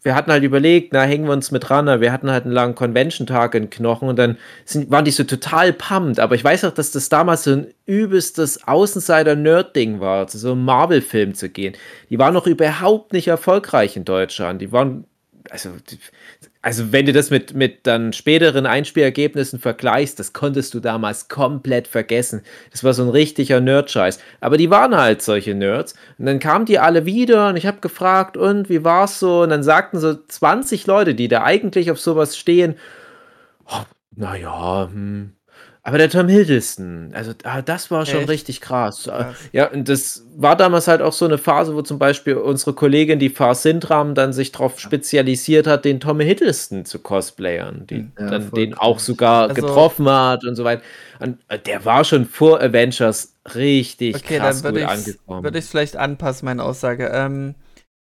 [0.05, 2.75] wir hatten halt überlegt, na, hängen wir uns mit ran, wir hatten halt einen langen
[2.75, 6.21] Convention-Tag in Knochen und dann sind, waren die so total pumped.
[6.21, 10.65] Aber ich weiß auch, dass das damals so ein übelstes Außenseiter-Nerd-Ding war, zu so einem
[10.67, 11.75] Marvel-Film zu gehen.
[12.11, 14.61] Die waren noch überhaupt nicht erfolgreich in Deutschland.
[14.61, 15.07] Die waren
[15.51, 15.71] also,
[16.65, 21.87] also wenn du das mit, mit dann späteren Einspielergebnissen vergleichst, das konntest du damals komplett
[21.87, 22.41] vergessen.
[22.71, 24.19] Das war so ein richtiger Nerd-Scheiß.
[24.41, 25.95] Aber die waren halt solche Nerds.
[26.17, 29.43] Und dann kamen die alle wieder und ich habe gefragt, und wie war's so?
[29.43, 32.77] Und dann sagten so 20 Leute, die da eigentlich auf sowas stehen,
[33.67, 33.83] oh,
[34.17, 35.35] naja, hm.
[35.87, 38.31] Aber der Tom Hiddleston, also ah, das war schon Echt?
[38.31, 39.03] richtig krass.
[39.05, 39.37] Krass.
[39.53, 43.19] Ja, und das war damals halt auch so eine Phase, wo zum Beispiel unsere Kollegin,
[43.19, 48.31] die Far Sintram, dann sich darauf spezialisiert hat, den Tom Hiddleston zu cosplayern, die Ja,
[48.31, 50.81] dann den auch sogar Also- getroffen hat und so weiter.
[51.21, 55.45] Und äh, der war schon vor Avengers richtig Okay, krass dann würde gut ich angekommen.
[55.45, 57.11] würde ich vielleicht anpassen, meine Aussage.
[57.13, 57.57] Ähm,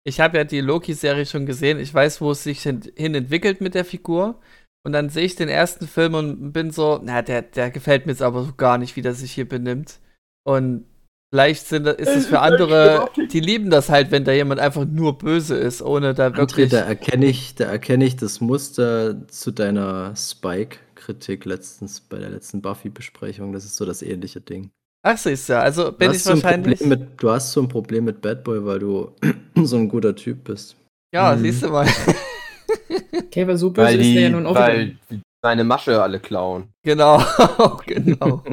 [0.03, 1.79] ich habe ja die Loki-Serie schon gesehen.
[1.79, 4.39] Ich weiß, wo es sich hin, hin entwickelt mit der Figur.
[4.87, 8.13] Und dann sehe ich den ersten Film und bin so, na, der, der gefällt mir
[8.13, 9.99] jetzt aber so gar nicht, wie der sich hier benimmt.
[10.45, 10.85] Und
[11.29, 15.17] vielleicht sind, ist es für andere, die lieben das halt, wenn da jemand einfach nur
[15.17, 16.69] böse ist, ohne da André, wirklich.
[16.71, 22.61] da erkenne ich, da erkenne ich das Muster zu deiner Spike-Kritik letztens bei der letzten
[22.61, 23.51] Buffy-Besprechung.
[23.51, 24.69] Das ist so das ähnliche Ding.
[25.05, 26.79] Ach, siehst du, also Du bin hast, ich so ein wahrscheinlich.
[26.79, 29.11] Problem mit, du hast so ein Problem mit Bad Boy, weil du
[29.55, 30.77] so ein guter Typ bist.
[31.13, 31.41] Ja, Mhm.
[31.41, 31.87] siehst du mal.
[33.17, 34.61] Okay, aber so böse Weil ist der ja die, nun auch wieder.
[34.67, 36.69] weil die seine Masche alle klauen.
[36.83, 37.21] genau,
[37.85, 38.43] genau.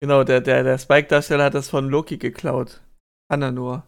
[0.00, 2.80] genau, der, der, der Spike-Darsteller hat das von Loki geklaut.
[3.30, 3.84] Kann er nur.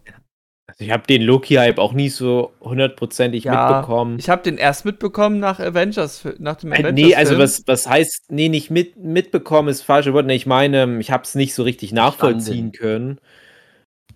[0.69, 4.19] Also ich habe den Loki-Hype auch nie so hundertprozentig Ja, mitbekommen.
[4.19, 6.95] Ich habe den erst mitbekommen nach Avengers, nach dem Äh, Avengers.
[6.95, 10.27] nee, also was, was heißt, nee, nicht mit, mitbekommen ist falsche Wort.
[10.27, 13.19] Nee, ich meine, ich habe es nicht so richtig nachvollziehen können.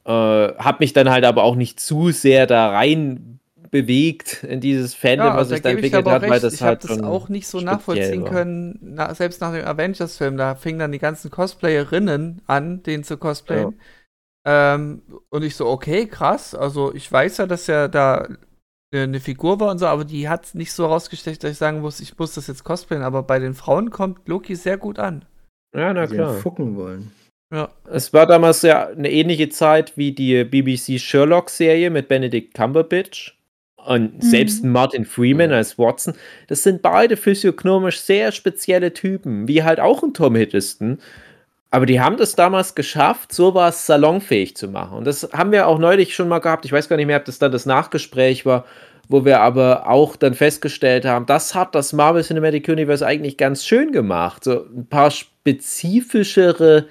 [0.04, 3.35] Äh, habe mich dann halt aber auch nicht zu sehr da rein
[3.70, 6.70] bewegt in dieses Fandom, ja, was sich da ich entwickelt hat, weil das Ich habe
[6.70, 8.30] halt das schon auch nicht so nachvollziehen war.
[8.30, 10.36] können, na, selbst nach dem Avengers-Film.
[10.36, 13.78] Da fingen dann die ganzen Cosplayerinnen an, den zu cosplayen.
[14.46, 16.54] Ähm, und ich so, okay, krass.
[16.54, 18.28] Also ich weiß ja, dass er da
[18.92, 22.00] eine Figur war und so, aber die hat nicht so rausgestecht, dass ich sagen muss,
[22.00, 23.04] ich muss das jetzt cosplayen.
[23.04, 25.24] Aber bei den Frauen kommt Loki sehr gut an.
[25.76, 26.34] Ja, na die klar.
[26.34, 27.12] fucken wollen.
[27.52, 27.70] Ja.
[27.90, 33.38] Es war damals ja eine ähnliche Zeit wie die BBC Sherlock-Serie mit Benedict Cumberbatch.
[33.86, 36.14] Und selbst Martin Freeman als Watson,
[36.48, 40.98] das sind beide physiognomisch sehr spezielle Typen, wie halt auch ein Tom Hiddleston.
[41.70, 44.98] Aber die haben das damals geschafft, sowas salonfähig zu machen.
[44.98, 46.64] Und das haben wir auch neulich schon mal gehabt.
[46.64, 48.64] Ich weiß gar nicht mehr, ob das dann das Nachgespräch war,
[49.08, 53.64] wo wir aber auch dann festgestellt haben, das hat das Marvel Cinematic Universe eigentlich ganz
[53.64, 54.44] schön gemacht.
[54.44, 56.86] So ein paar spezifischere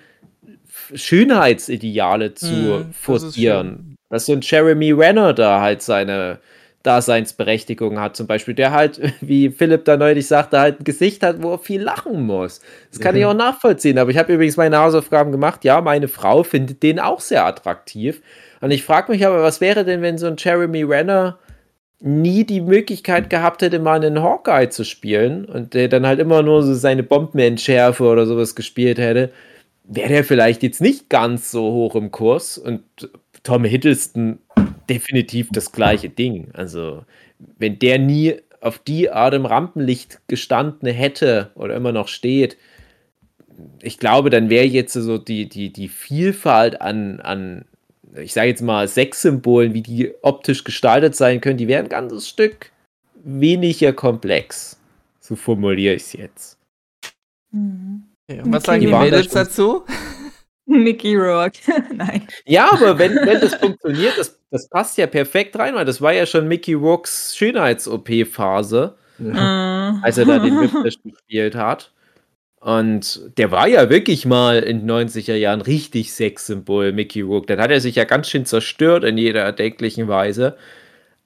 [0.93, 3.95] Schönheitsideale zu Mhm, forcieren.
[4.09, 6.39] Dass so ein Jeremy Renner da halt seine
[6.85, 11.41] Daseinsberechtigung hat, zum Beispiel, der halt, wie Philipp da neulich sagte, halt ein Gesicht hat,
[11.41, 12.61] wo er viel lachen muss.
[12.91, 13.21] Das kann Ja.
[13.21, 15.63] ich auch nachvollziehen, aber ich habe übrigens meine Hausaufgaben gemacht.
[15.65, 18.21] Ja, meine Frau findet den auch sehr attraktiv.
[18.61, 21.37] Und ich frage mich aber, was wäre denn, wenn so ein Jeremy Renner
[22.01, 26.43] nie die Möglichkeit gehabt hätte, mal einen Hawkeye zu spielen und der dann halt immer
[26.43, 29.31] nur so seine Bombenentschärfe oder sowas gespielt hätte,
[29.85, 32.81] wäre der vielleicht jetzt nicht ganz so hoch im Kurs und
[33.43, 34.39] Tom Hiddleston
[34.89, 36.49] definitiv das gleiche Ding.
[36.53, 37.05] Also,
[37.57, 42.57] wenn der nie auf die Art im Rampenlicht gestanden hätte oder immer noch steht,
[43.81, 47.65] ich glaube, dann wäre jetzt so die, die, die Vielfalt an, an,
[48.15, 52.27] ich sage jetzt mal, Sexsymbolen, wie die optisch gestaltet sein können, die wären ein ganzes
[52.27, 52.71] Stück
[53.23, 54.79] weniger komplex.
[55.19, 56.57] So formuliere ich es jetzt.
[57.51, 58.03] Mhm.
[58.29, 58.71] Und was Okay.
[58.71, 59.83] sagen die Mädels dazu?
[60.65, 61.59] Mickey Rourke.
[61.93, 62.27] Nein.
[62.45, 66.13] Ja, aber wenn, wenn das funktioniert, das, das passt ja perfekt rein, weil das war
[66.13, 69.99] ja schon Mickey Rourks Schönheits-OP-Phase, Ja.
[70.01, 71.91] als er da den Whiplash gespielt hat.
[72.59, 77.45] Und der war ja wirklich mal in den 90er Jahren richtig Sexsymbol, Mickey Rourke.
[77.45, 80.57] Dann hat er sich ja ganz schön zerstört in jeder erdenklichen Weise.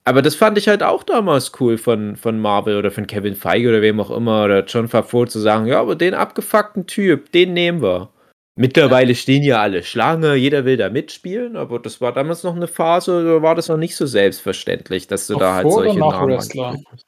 [0.04, 3.68] Aber das fand ich halt auch damals cool von, von Marvel oder von Kevin Feige
[3.70, 7.54] oder wem auch immer oder John Favreau zu sagen, ja, aber den abgefuckten Typ, den
[7.54, 8.10] nehmen wir.
[8.56, 12.66] Mittlerweile stehen ja alle Schlange, jeder will da mitspielen, aber das war damals noch eine
[12.66, 15.84] Phase, da war das noch nicht so selbstverständlich, dass du Noch da halt vor oder
[15.86, 17.06] solche nach Namen hast.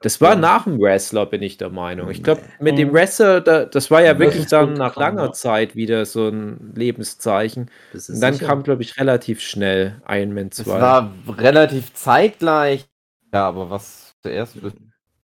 [0.00, 2.10] Das war nach dem Wrestler, bin ich der Meinung.
[2.10, 2.92] Ich glaube, mit dem Mhm.
[2.94, 5.32] Wrestler, da, das war ja Ja, wirklich das dann nach langer ja.
[5.32, 7.70] Zeit wieder so ein Lebenszeichen.
[7.92, 8.46] Und dann sicher?
[8.46, 10.80] kam, glaube ich, relativ schnell Iron Man Es 2.
[10.80, 12.88] war relativ zeitgleich.
[13.32, 14.56] Ja, aber was zuerst?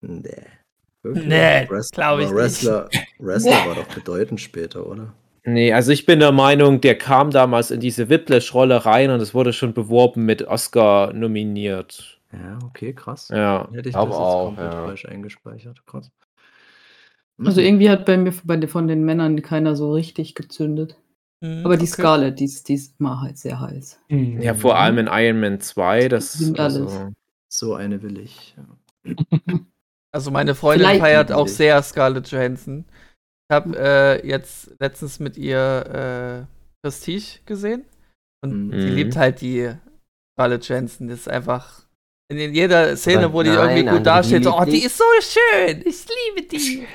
[0.01, 0.31] Nee.
[1.03, 1.25] Wirklich?
[1.25, 2.89] Nee, Wrest- glaub ich aber Wrestler,
[3.19, 5.13] Wrestler war doch bedeutend später, oder?
[5.45, 9.33] Nee, also ich bin der Meinung, der kam damals in diese Whiplash-Rolle rein und es
[9.33, 12.21] wurde schon beworben mit Oscar nominiert.
[12.31, 13.27] Ja, okay, krass.
[13.29, 13.67] Ja.
[13.73, 14.85] Hätte ich das jetzt auch, komplett ja.
[14.85, 15.85] falsch eingespeichert.
[15.85, 16.11] Krass.
[17.39, 17.67] Also Mhm.
[17.67, 20.97] irgendwie hat bei mir bei von den Männern keiner so richtig gezündet.
[21.41, 21.93] Mhm, Aber die okay.
[21.93, 23.99] Scarlett, die ist, die ist immer halt sehr heiß.
[24.09, 24.41] Mhm.
[24.41, 27.13] Ja, vor allem in Iron Man 2, das Sind also, alles.
[27.49, 28.55] So eine will ich.
[28.57, 29.15] Ja.
[30.15, 32.85] Also meine Freundin Vielleicht feiert auch sehr Scarlett Johansson.
[33.54, 37.86] Ich habe äh, jetzt letztens mit ihr äh, Prestige gesehen
[38.43, 38.82] und Mhm.
[38.82, 39.70] sie liebt halt die
[40.34, 41.08] Scarlett Johansson.
[41.08, 41.84] Das ist einfach
[42.32, 46.04] in jeder Szene, wo die nein, irgendwie gut dasteht, oh, die ist so schön, ich
[46.36, 46.88] liebe die.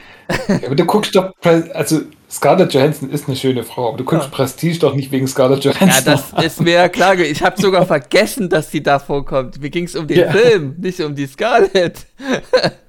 [0.49, 1.33] Ja, aber du guckst doch,
[1.73, 4.31] also Scarlett Johansson ist eine schöne Frau, aber du guckst Ja.
[4.35, 5.89] Prestige doch nicht wegen Scarlett Johansson.
[5.89, 6.01] Ja,
[6.35, 7.15] das ist mir ja klar.
[7.19, 9.59] Ich habe sogar vergessen, dass die da vorkommt.
[9.63, 10.31] Mir ging es um den Ja.
[10.33, 12.05] Film, nicht um die Scarlett.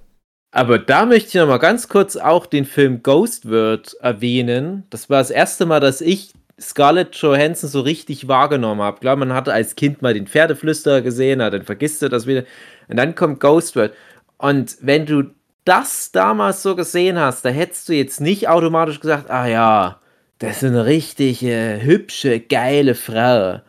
[0.52, 4.84] Aber da möchte ich noch mal ganz kurz auch den Film Ghost World erwähnen.
[4.89, 9.00] Das war das erste Mal, dass ich Scarlett Johansson so richtig wahrgenommen habe.
[9.00, 12.43] Klar, man hatte als Kind mal den Pferdeflüsterer gesehen, dann vergisst du das wieder.
[12.88, 13.93] Und dann kommt Ghost World.
[14.38, 15.24] Und wenn du
[15.66, 20.00] das damals so gesehen hast, da hättest du jetzt nicht automatisch gesagt, ah ja,
[20.39, 23.62] das ist eine richtig äh, hübsche, geile Frau.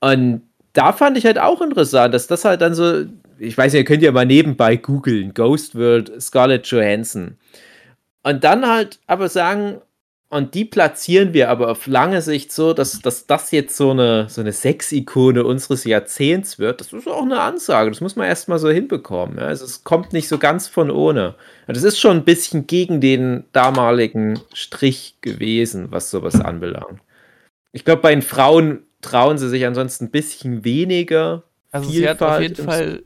[0.00, 0.42] Und
[0.72, 3.04] da fand ich halt auch interessant, dass das halt dann so,
[3.40, 7.38] ich weiß nicht, ihr könnt ja mal nebenbei googeln, Ghost World Scarlett Johansson.
[8.22, 9.80] Und dann halt aber sagen,
[10.28, 14.28] und die platzieren wir aber auf lange Sicht so, dass, dass das jetzt so eine,
[14.28, 16.80] so eine Sex-Ikone unseres Jahrzehnts wird.
[16.80, 19.38] Das ist auch eine Ansage, das muss man erstmal so hinbekommen.
[19.38, 19.46] Ja?
[19.46, 21.34] Also es kommt nicht so ganz von ohne.
[21.66, 27.00] Und das ist schon ein bisschen gegen den damaligen Strich gewesen, was sowas anbelangt.
[27.72, 31.42] Ich glaube, bei den Frauen trauen sie sich ansonsten ein bisschen weniger.
[31.72, 33.02] Also sie hat auf Vielfalt jeden Fall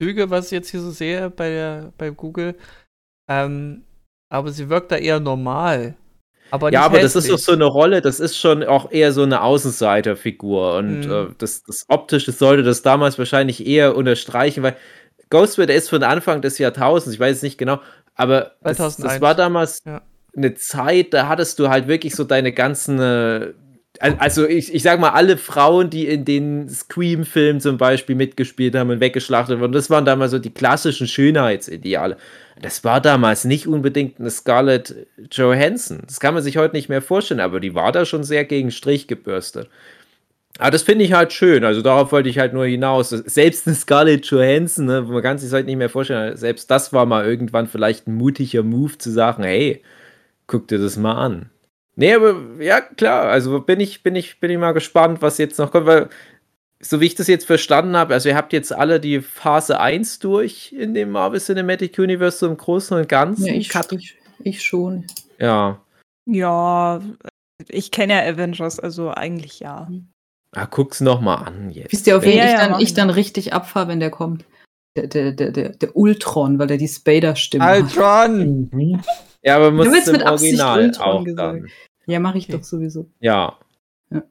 [0.00, 2.54] Züge, was ich jetzt hier so sehe bei, der, bei Google.
[3.28, 3.84] Ähm,
[4.30, 5.96] aber sie wirkt da eher normal.
[6.50, 7.44] Aber ja, aber das ist doch hässlich.
[7.44, 10.76] so eine Rolle, das ist schon auch eher so eine Außenseiterfigur.
[10.76, 11.10] Und Mhm.
[11.10, 14.76] äh, das, das Optische sollte das damals wahrscheinlich eher unterstreichen, weil
[15.30, 17.80] Ghostwire ist von Anfang des Jahrtausends, ich weiß es nicht genau,
[18.14, 19.20] aber das, das 2001.
[19.20, 20.00] war damals Ja.
[20.34, 22.98] eine Zeit, da hattest du halt wirklich so deine ganzen.
[22.98, 23.52] Äh,
[24.00, 28.90] also ich, ich sag mal, alle Frauen, die in den Scream-Filmen zum Beispiel mitgespielt haben
[28.90, 32.16] und weggeschlachtet wurden, das waren damals so die klassischen Schönheitsideale.
[32.60, 34.94] Das war damals nicht unbedingt eine Scarlett
[35.30, 36.02] Johansson.
[36.06, 38.70] Das kann man sich heute nicht mehr vorstellen, aber die war da schon sehr gegen
[38.70, 39.68] Strich gebürstet.
[40.58, 41.64] Aber das finde ich halt schön.
[41.64, 43.10] Also darauf wollte ich halt nur hinaus.
[43.10, 47.06] Selbst eine Scarlett Johansson, ne, man kann sich heute nicht mehr vorstellen, selbst das war
[47.06, 49.82] mal irgendwann vielleicht ein mutiger Move zu sagen, hey,
[50.48, 51.50] guck dir das mal an.
[51.98, 55.58] Nee, aber ja, klar, also bin ich, bin ich, bin ich mal gespannt, was jetzt
[55.58, 56.08] noch kommt, weil
[56.80, 60.20] so wie ich das jetzt verstanden habe, also ihr habt jetzt alle die Phase 1
[60.20, 63.46] durch in dem Marvel Cinematic Universe so im Großen und Ganzen.
[63.46, 65.06] Ja, ich, ich, ich schon.
[65.38, 65.80] ja.
[66.30, 67.00] Ja,
[67.68, 69.90] ich kenne ja Avengers, also eigentlich ja.
[70.54, 71.90] Ah, guck's noch mal an jetzt.
[71.90, 74.44] Wisst ihr, auf wen Ja, ich, ja, dann, ich dann richtig abfahre, wenn der kommt?
[74.96, 77.82] der, der, der, der, der Ultron, weil er die Spader-Stimme hat.
[77.82, 78.68] Ultron!
[78.72, 79.00] Mhm.
[79.42, 81.62] Ja, aber muss willst im mit Absicht Original Ultron auch gesagt.
[81.62, 81.68] dann.
[82.08, 82.56] Ja, mache ich Okay.
[82.58, 83.06] doch sowieso.
[83.20, 83.56] Ja.
[84.10, 84.22] Ja.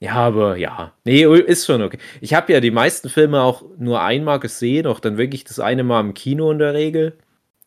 [0.00, 0.92] Ja, aber ja.
[1.04, 1.98] Nee, ist schon okay.
[2.20, 5.84] Ich habe ja die meisten Filme auch nur einmal gesehen, auch dann wirklich das eine
[5.84, 7.16] Mal im Kino in der Regel.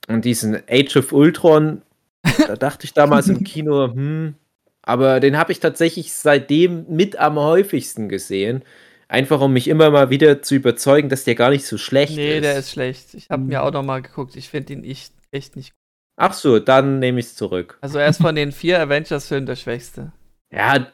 [0.08, 1.82] Und diesen Age of Ultron,
[2.48, 4.34] da dachte ich damals im Kino, hm,
[4.82, 8.64] aber den habe ich tatsächlich seitdem mit am häufigsten gesehen.
[9.08, 12.38] Einfach um mich immer mal wieder zu überzeugen, dass der gar nicht so schlecht Nee,
[12.38, 12.44] ist.
[12.44, 13.14] der ist schlecht.
[13.16, 14.36] Ich habe mir auch noch mal geguckt.
[14.36, 15.79] Ich finde ihn echt, echt nicht gut.
[16.22, 17.78] Ach so, dann nehme ich es zurück.
[17.80, 20.12] Also er ist von den vier Avengers-Filmen der schwechste.
[20.52, 20.88] Ja,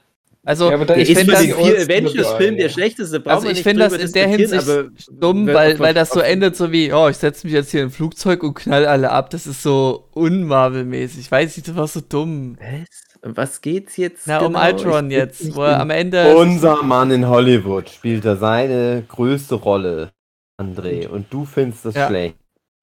[0.44, 2.70] Also Ja, der ich finde das, vier dabei, der ja.
[2.70, 3.20] schlechteste.
[3.20, 4.68] brauchen also ich finde das in der Hinsicht
[5.12, 7.88] dumm, weil, weil das so endet so wie, oh, ich setze mich jetzt hier in
[7.88, 9.32] ein Flugzeug und knall alle ab.
[9.32, 11.20] Das ist so unmarvel-mäßig.
[11.22, 12.58] Ich weiß nicht, das war so dumm.
[12.60, 13.24] Was?
[13.24, 14.28] Um Was geht's jetzt?
[14.28, 14.64] Na, um genau?
[14.68, 16.36] Ultron Ich- jetzt, ich wo er am Ende.
[16.38, 20.12] Unser Mann in Hollywood spielt da seine größte Rolle,
[20.62, 21.08] André.
[21.08, 22.08] Und du findest das Ja.
[22.08, 22.36] schlecht.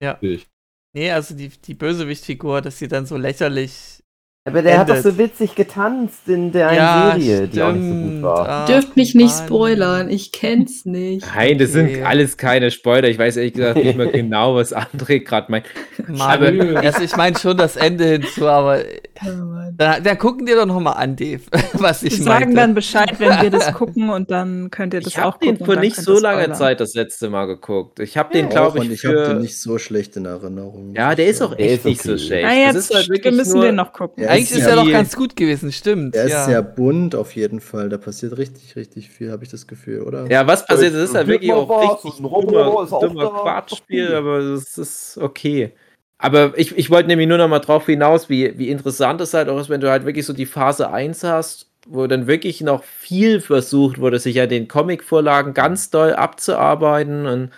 [0.03, 0.19] Ja.
[0.21, 0.49] Ich.
[0.95, 4.02] Nee, also die, die Bösewichtfigur, dass sie dann so lächerlich.
[4.45, 5.13] Aber der hat doch Endet.
[5.13, 8.23] so witzig getanzt in der einen ja, Serie, die auch nicht so gut stimmt.
[8.25, 8.49] war.
[8.49, 9.47] Ach, Dürft mich nicht Mann.
[9.47, 11.25] spoilern, ich kenn's nicht.
[11.33, 11.95] Nein, das Okay.
[11.95, 13.09] sind alles keine Spoiler.
[13.09, 15.67] Ich weiß ehrlich gesagt nicht mehr genau, was André gerade meint.
[16.09, 18.79] Mann, Aber- also ich meine schon das Ende hinzu, aber
[19.25, 19.75] Mann.
[19.79, 21.43] dann, dann gucken dir doch noch mal an, Dave,
[21.75, 22.57] was ich Wir sagen meinte.
[22.57, 25.59] dann Bescheid, wenn wir das gucken und dann könnt ihr das Ich auch habe den
[25.59, 25.67] gucken.
[25.67, 26.53] vor nicht so langer.
[26.55, 28.01] Zeit das letzte Mal geguckt.
[28.01, 29.35] Ich habe den, Auch, glaube und ich, ich habe für...
[29.35, 30.95] den nicht so schlecht in Erinnerung.
[30.97, 32.19] ja, der ist auch Der echt ist nicht so okay.
[32.21, 32.45] schlecht.
[32.49, 34.25] Na, Das jetzt ist halt wirklich wir müssen nur, den noch gucken.
[34.25, 36.17] Ja, Eigentlich ist ist ja er doch ganz gut gewesen, stimmt.
[36.17, 36.45] Er ist ja.
[36.45, 37.89] sehr bunt auf jeden Fall.
[37.89, 40.31] Da passiert richtig, richtig viel, habe ich das Gefühl, oder?
[40.31, 43.43] Ja, was passiert, das ist halt Wird wirklich auch richtig dummer, dummer.
[43.43, 45.73] Quatschspiel, aber das ist okay.
[46.19, 49.49] Aber ich, ich wollte nämlich nur noch mal drauf hinaus, wie, wie interessant es halt
[49.49, 52.85] auch ist, wenn du halt wirklich so die Phase 1 hast, wo dann wirklich noch
[52.85, 57.51] viel versucht wurde, sich ja den Comic-Vorlagen ganz doll abzuarbeiten und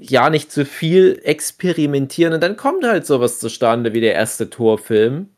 [0.00, 5.28] ja nicht zu viel experimentieren und dann kommt halt sowas zustande wie der erste Torfilm.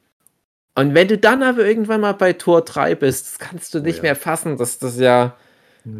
[0.76, 3.98] Und wenn du dann aber irgendwann mal bei Tor 3 bist, das kannst du nicht
[3.98, 4.02] ja.
[4.02, 5.36] mehr fassen, dass das ja
[5.84, 5.92] Ja.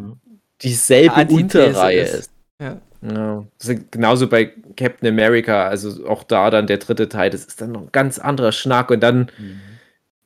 [0.61, 2.13] dieselbe Antithese Unterreihe ist.
[2.13, 2.31] ist.
[2.61, 2.77] Ja.
[3.01, 3.45] Ja.
[3.91, 7.81] Genauso bei Captain America, also auch da dann der dritte Teil, das ist dann noch
[7.83, 9.27] ein ganz anderer Schnack und dann,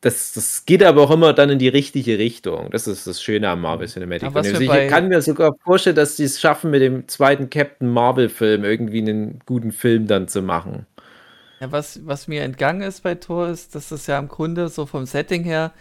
[0.01, 2.69] das, das geht aber auch immer dann in die richtige Richtung.
[2.71, 4.67] Das ist das Schöne am Marvel Cinematic Aber was Universe.
[4.67, 8.63] bei- Ich kann mir sogar vorstellen, dass sie es schaffen, mit dem zweiten Captain Marvel-Film
[8.63, 10.85] irgendwie einen guten Film dann zu machen.
[11.59, 14.85] Ja, was, was mir entgangen ist bei Thor, ist, dass das ja im Grunde so
[14.85, 15.73] vom Setting her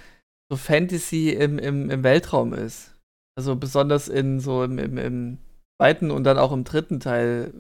[0.51, 2.95] so Fantasy im, im, im Weltraum ist.
[3.37, 5.39] Also besonders in so im, im, im
[5.81, 7.53] zweiten und dann auch im dritten Teil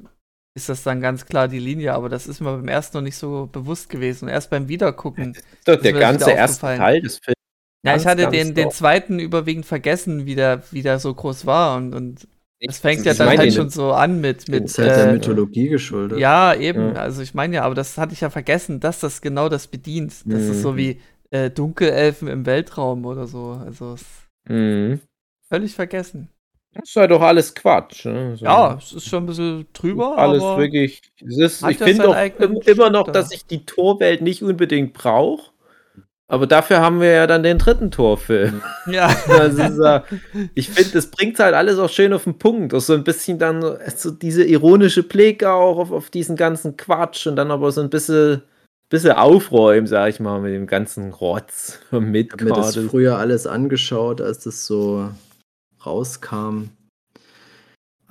[0.57, 3.17] ist das dann ganz klar die Linie, aber das ist mir beim ersten noch nicht
[3.17, 4.25] so bewusst gewesen.
[4.25, 5.35] Und erst beim Wiedergucken.
[5.35, 6.61] Das ist doch der ist ganze erste.
[6.61, 7.39] Teil des Films.
[7.87, 11.77] Ja, ich hatte den, den zweiten überwiegend vergessen, wie der, wie der so groß war.
[11.77, 12.29] Und, und
[12.61, 14.49] das fängt ja dann halt schon so an mit.
[14.49, 16.19] mit Ist halt der äh, Mythologie geschuldet.
[16.19, 16.95] Ja, eben.
[16.95, 17.01] Ja.
[17.03, 20.15] Also ich meine ja, aber das hatte ich ja vergessen, dass das genau das bedient.
[20.25, 20.77] Das ist so Mhm.
[20.77, 23.61] wie äh, Dunkelelfen im Weltraum oder so.
[23.65, 23.97] Also
[24.49, 25.01] Mhm.
[25.49, 26.29] völlig vergessen.
[26.75, 28.05] Das ist halt doch alles Quatsch.
[28.05, 28.37] Ne?
[28.37, 28.45] So.
[28.45, 31.01] Ja, es ist schon ein bisschen drüber, alles wirklich.
[31.27, 35.51] Es ist, ich finde im- immer noch, dass ich die Torwelt nicht unbedingt brauche.
[36.31, 38.61] Aber dafür haben wir ja dann den dritten Torfilm.
[38.87, 39.09] ja.
[39.27, 40.01] Das ist, äh,
[40.55, 42.75] ich finde, das bringt halt alles auch schön auf den Punkt.
[42.75, 43.63] Auch so ein bisschen dann
[43.97, 47.89] so- diese ironische Blick auch auf, auf diesen ganzen Quatsch und dann aber so ein
[47.89, 48.43] bisschen,
[48.91, 53.17] bisschen aufräumen, sag ich mal, mit dem ganzen Rotz vom Ich habe mir das früher
[53.19, 55.09] alles angeschaut, als das so
[55.87, 56.65] rauskam.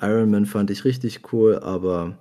[0.01, 2.17] Iron Man fand ich richtig cool, aber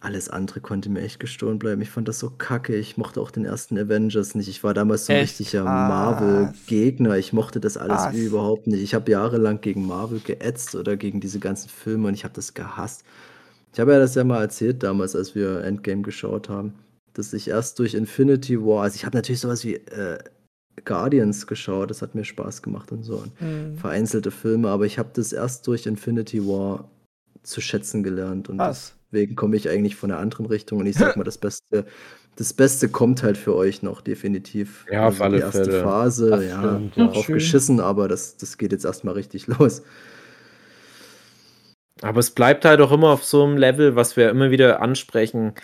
[0.00, 1.82] alles andere konnte mir echt gestohlen bleiben.
[1.82, 2.76] Ich fand das so kacke.
[2.76, 4.48] Ich mochte auch den ersten Avengers nicht.
[4.48, 5.40] Ich war damals so ein Echt?
[5.40, 5.64] richtiger?
[5.64, 7.16] Marvel-Gegner.
[7.16, 8.14] Ich mochte das alles Was?
[8.14, 8.82] überhaupt nicht.
[8.82, 12.54] Ich habe jahrelang gegen Marvel geätzt oder gegen diese ganzen Filme und ich habe das
[12.54, 13.04] gehasst.
[13.72, 16.74] Ich habe ja das ja mal erzählt damals, als wir Endgame geschaut haben,
[17.14, 20.18] dass ich erst durch Infinity War, also ich habe natürlich sowas wie äh,
[20.84, 23.16] Guardians geschaut, das hat mir Spaß gemacht und so.
[23.16, 23.76] Und Hm.
[23.76, 26.88] vereinzelte Filme, aber ich habe das erst durch Infinity War
[27.42, 28.94] zu schätzen gelernt und Was?
[29.12, 31.86] Deswegen komme ich eigentlich von einer anderen Richtung und ich sag mal, das Beste,
[32.36, 34.84] das Beste kommt halt für euch noch definitiv.
[34.86, 35.82] Also Ja, auf alle die erste Fälle.
[35.82, 37.06] Phase, Das ja, stimmt, ja.
[37.08, 37.34] drauf Schön.
[37.34, 39.82] geschissen, aber das, das geht jetzt erstmal richtig los.
[42.00, 45.54] Aber es bleibt halt auch immer auf so einem Level, was wir immer wieder ansprechen.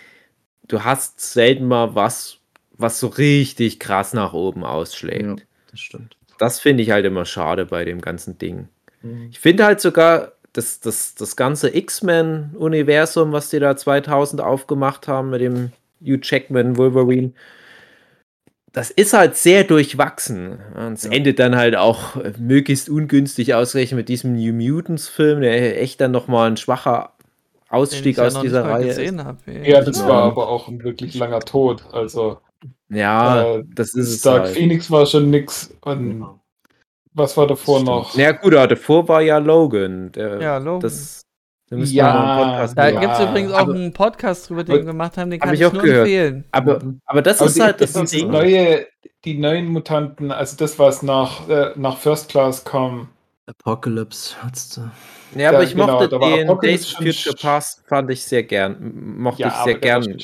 [0.67, 2.39] Du hast selten mal was,
[2.73, 5.23] was so richtig krass nach oben ausschlägt.
[5.41, 6.17] Ja, das stimmt.
[6.37, 8.67] Das finde ich halt immer schade bei dem ganzen Ding.
[9.01, 9.29] Mhm.
[9.31, 15.29] Ich finde halt sogar, das, das, das ganze X-Men-Universum, was die da 2000 aufgemacht haben
[15.31, 15.71] mit dem
[16.01, 17.31] Hugh Jackman Wolverine,
[18.71, 20.59] das ist halt sehr durchwachsen.
[20.75, 21.11] Und es Ja.
[21.11, 26.11] endet dann halt auch äh, möglichst ungünstig ausgerechnet mit diesem New Mutants-Film, der echt dann
[26.11, 27.11] nochmal ein schwacher
[27.69, 28.87] Ausstieg Den ich aus ja noch dieser nicht mal Reihe.
[28.87, 29.25] gesehen Ist.
[29.25, 29.47] hab.
[29.47, 30.07] Ja, das Ja.
[30.07, 31.83] war aber auch ein wirklich langer Tod.
[31.91, 32.39] Also,
[32.89, 34.55] Ja, Äh, das ist es Dark halt.
[34.55, 35.73] Phoenix war schon nix.
[35.81, 36.25] Und
[37.15, 37.87] was war davor Stimmt.
[37.89, 38.15] noch?
[38.17, 40.11] Ja gut, aber davor war ja Logan.
[40.11, 40.81] Der, Ja, Logan.
[40.81, 41.21] Das,
[41.69, 43.93] da müssen Ja, wir mal einen Podcast Da Ja, gibt es übrigens auch aber- einen
[43.93, 45.99] Podcast drüber, den wir gemacht haben, den Hab kann ich ich, auch nur gehört.
[46.07, 46.45] empfehlen.
[46.51, 48.29] Aber, aber das Aber ist die, halt das das Ding.
[48.29, 48.85] neue,
[49.23, 53.09] die neuen Mutanten, also das, was nach, äh, nach First Class kam.
[53.47, 54.91] Apocalypse hat's da.
[55.39, 59.17] Ja, aber Ja, ich genau, mochte da den Days Future Past, fand ich sehr gern.
[59.19, 60.17] Mochte Ja, ich sehr gern.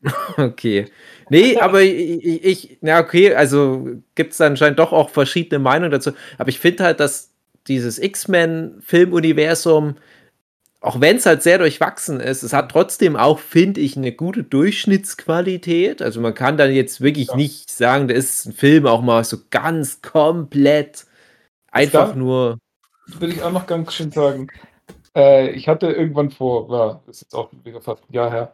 [0.36, 0.86] Okay.
[1.30, 5.90] Nee, aber ich, ich, ich na okay, also gibt es anscheinend doch auch verschiedene Meinungen
[5.92, 6.12] dazu.
[6.38, 7.30] Aber ich finde halt, dass
[7.66, 9.96] dieses X-Men-Filmuniversum,
[10.80, 14.44] auch wenn es halt sehr durchwachsen ist, es hat trotzdem auch, finde ich, eine gute
[14.44, 16.00] Durchschnittsqualität.
[16.02, 17.36] Also man kann dann jetzt wirklich Ja.
[17.36, 21.04] nicht sagen, da ist ein Film auch mal so ganz komplett
[21.70, 22.58] einfach da- nur.
[23.06, 24.48] Würde ich auch noch ganz schön sagen.
[25.16, 28.52] Äh, ich hatte irgendwann vor, ja, das ist jetzt auch wieder fast ein Jahr her,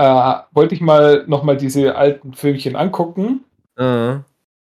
[0.00, 3.44] äh, wollte ich mal nochmal diese alten Filmchen angucken.
[3.76, 4.14] Äh,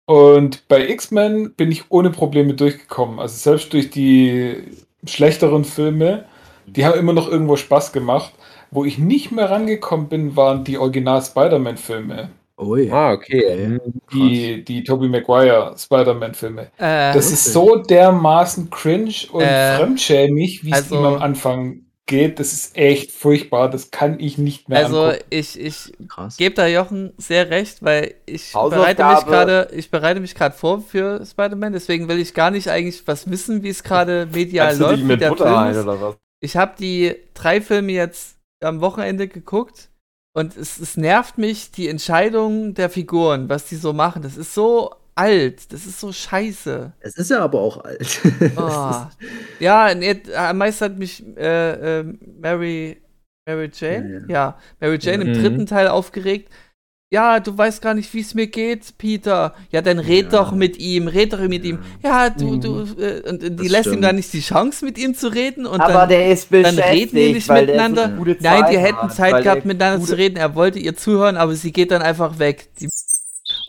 [0.08, 3.20] Und bei X-Men bin ich ohne Probleme durchgekommen.
[3.20, 4.64] Also selbst durch die
[5.06, 6.26] schlechteren Filme,
[6.68, 8.32] die haben immer noch irgendwo Spaß gemacht.
[8.72, 12.30] Wo ich nicht mehr rangekommen bin, waren die Original-Spider-Man-Filme.
[12.58, 12.90] Ui.
[12.92, 13.78] ah, okay.
[13.78, 13.80] Okay.
[14.14, 16.64] Die, die Tobey Maguire Spider-Man-Filme.
[16.78, 21.82] Äh, Das ist so dermaßen cringe und Äh, fremdschämig, wie es also- ihm am Anfang
[22.06, 22.40] geht.
[22.40, 23.70] Das ist echt furchtbar.
[23.70, 25.24] Das kann ich nicht mehr also angucken.
[25.30, 25.94] ich, ich
[26.38, 28.96] gebe da Jochen sehr recht, weil ich Hausaufgabe.
[28.96, 32.70] bereite mich gerade, ich bereite mich gerade vor für Spider-Man, deswegen will ich gar nicht
[32.70, 35.04] eigentlich was wissen, wie es gerade medial Kannst läuft.
[35.04, 35.84] mit der Butter Film ein ist.
[35.84, 36.16] oder was?
[36.42, 39.90] Ich habe die drei Filme jetzt am Wochenende geguckt
[40.34, 44.22] und es, es nervt mich die Entscheidung der Figuren, was die so machen.
[44.22, 46.94] Das ist so alt, das ist so scheiße.
[47.00, 48.20] Es ist ja aber auch alt.
[48.58, 49.06] Oh.
[49.60, 52.04] ja, nee, am meisten hat mich äh, äh,
[52.40, 53.02] Mary,
[53.48, 55.42] Mary Jane, ja, Mary Jane im Mhm.
[55.42, 56.52] dritten Teil aufgeregt.
[57.14, 59.54] Ja, du weißt gar nicht, wie es mir geht, Peter.
[59.72, 60.40] Ja, dann red Ja.
[60.44, 61.80] doch mit ihm, red doch mit ihm.
[62.04, 64.04] Ja, du, du, äh, und, und die lässt ihm stimmt.
[64.04, 65.66] dann nicht die Chance, mit ihm zu reden.
[65.68, 68.08] Und Aber dann, der ist dann beschäftigt, reden die nicht miteinander.
[68.40, 70.36] Nein, die hätten Zeit gehabt, der miteinander zu reden.
[70.36, 72.70] Er wollte ihr zuhören, aber sie geht dann einfach weg.
[72.80, 72.90] Die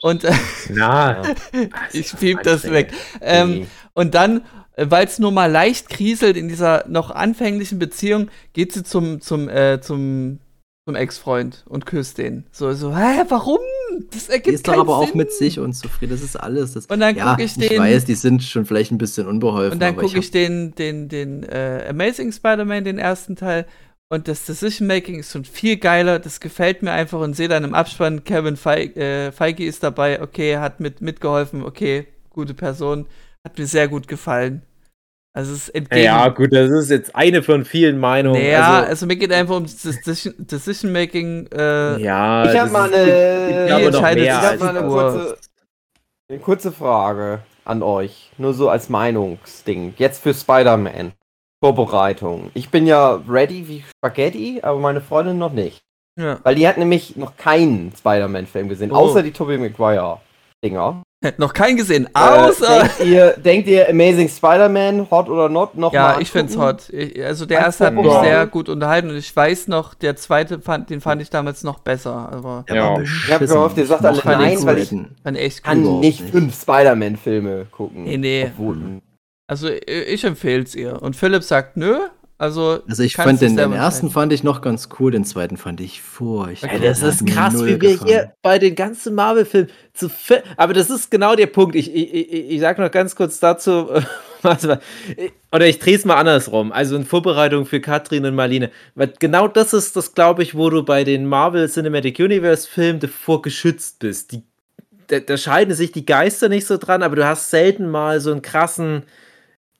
[0.02, 0.32] und äh,
[0.70, 1.22] Na,
[1.92, 2.92] ich piep das weg.
[3.20, 4.42] Ähm, und dann,
[4.76, 9.48] weil es nur mal leicht kriselt in dieser noch anfänglichen Beziehung, geht sie zum, zum,
[9.48, 10.38] äh, zum,
[10.86, 12.44] zum Ex-Freund und küsst den.
[12.52, 13.58] So, so, hä, warum?
[14.10, 15.16] Das Die ergibt ist doch aber auch Sinn.
[15.16, 16.12] mit sich unzufrieden.
[16.12, 16.74] Das ist alles.
[16.74, 19.26] Das, Und dann ja, guck ich ich den- weiß, die sind schon vielleicht ein bisschen
[19.26, 19.72] unbeholfen.
[19.74, 23.66] Und dann gucke hab- ich den, den, den äh, Amazing Spider-Man, den ersten Teil.
[24.08, 26.18] Und das Decision-Making ist schon viel geiler.
[26.20, 30.22] Das gefällt mir einfach und sehe dann im Abspann, Kevin Feige, äh, Feige ist dabei.
[30.22, 31.64] Okay, hat mit, mitgeholfen.
[31.64, 33.06] Okay, gute Person.
[33.44, 34.62] Hat mir sehr gut gefallen.
[35.36, 36.04] Also es ist entgegen.
[36.04, 38.40] ja, gut, das ist jetzt eine von vielen Meinungen.
[38.40, 41.48] Naja, also, also, mir geht einfach um das Decision- Decision-Making.
[41.52, 45.36] Äh, ja, Ich habe mal eine, noch mehr ich sich hab mal eine kurze,
[46.30, 48.30] eine kurze Frage an euch.
[48.38, 49.92] Nur so als Meinungsding.
[49.98, 51.12] Jetzt für Spider-Man.
[51.74, 52.50] Vorbereitung.
[52.54, 55.80] Ich bin ja ready wie Spaghetti, aber meine Freundin noch nicht.
[56.18, 56.38] ja.
[56.44, 58.96] Weil die hat nämlich noch keinen Spider-Man-Film gesehen, Oh.
[58.96, 61.02] außer die Tobey Maguire-Dinger.
[61.38, 62.78] Noch keinen gesehen, Äh, außer.
[62.82, 66.88] denkt, ihr, denkt ihr Amazing Spider-Man, hot oder not, noch ja, mal ich find's hot.
[66.90, 70.60] Ich, also der erste hat mich sehr gut unterhalten und ich weiß noch, der zweite
[70.60, 72.28] fand, den fand ich damals noch besser.
[72.32, 73.00] Aber Ja.
[73.00, 76.20] Ich hab gehofft, ihr sagt alle nein, weil ich- kann nicht.
[76.20, 78.04] fünf Spider-Man-Filme gucken.
[78.04, 78.50] Nee, nee.
[78.52, 78.76] Obwohl,
[79.46, 81.00] Also ich empfehl's ihr.
[81.02, 81.98] Und Philipp sagt nö.
[82.38, 85.80] Also, Also ich fand den, den ersten fand ich noch ganz cool, den zweiten fand
[85.80, 86.70] ich furchtbar.
[86.70, 88.06] Ey, das ist krass, wie wir gefallen.
[88.06, 90.10] hier bei den ganzen Marvel-Filmen zu
[90.58, 91.74] Aber das ist genau der Punkt.
[91.74, 93.88] Ich, ich, ich, ich sag noch ganz kurz dazu,
[94.42, 94.80] was war-
[95.50, 96.72] oder ich drehe es mal andersrum.
[96.72, 98.70] Also in Vorbereitung für Katrin und Marlene.
[98.94, 103.40] Weil genau das ist das, glaube ich, wo du bei den Marvel Cinematic Universe-Filmen davor
[103.40, 104.32] geschützt bist.
[104.32, 104.42] Die,
[105.06, 108.30] da, da scheiden sich die Geister nicht so dran, aber du hast selten mal so
[108.30, 109.04] einen krassen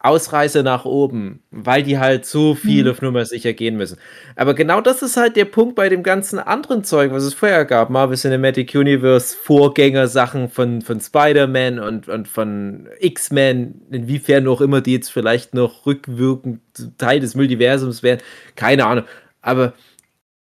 [0.07, 3.99] Ausreißer nach oben, weil die halt so viel auf Nummer sicher gehen müssen.
[4.37, 7.65] Aber genau das ist halt der Punkt bei dem ganzen anderen Zeug, was es vorher
[7.65, 7.91] gab.
[7.91, 14.93] Marvel Cinematic Universe, Vorgängersachen von, von Spider-Man und, und von X-Men, inwiefern auch immer die
[14.93, 16.61] jetzt vielleicht noch rückwirkend
[16.99, 18.21] Teil des Multiversums wären.
[18.55, 19.05] Keine Ahnung.
[19.43, 19.75] Aber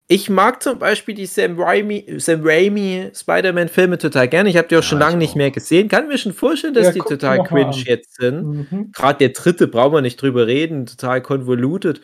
[0.08, 4.48] ich mag zum Beispiel die Sam Raimi, Sam Raimi Spider-Man-Filme total gerne.
[4.48, 5.88] Ich habe die auch schon Ja, lange ich nicht mehr gesehen.
[5.88, 7.72] Kann mir schon vorstellen, dass Ja, die total cringe an.
[7.84, 8.44] jetzt sind.
[8.70, 8.92] Mhm.
[8.92, 12.00] Gerade der dritte brauchen wir nicht drüber reden, total konvoluted.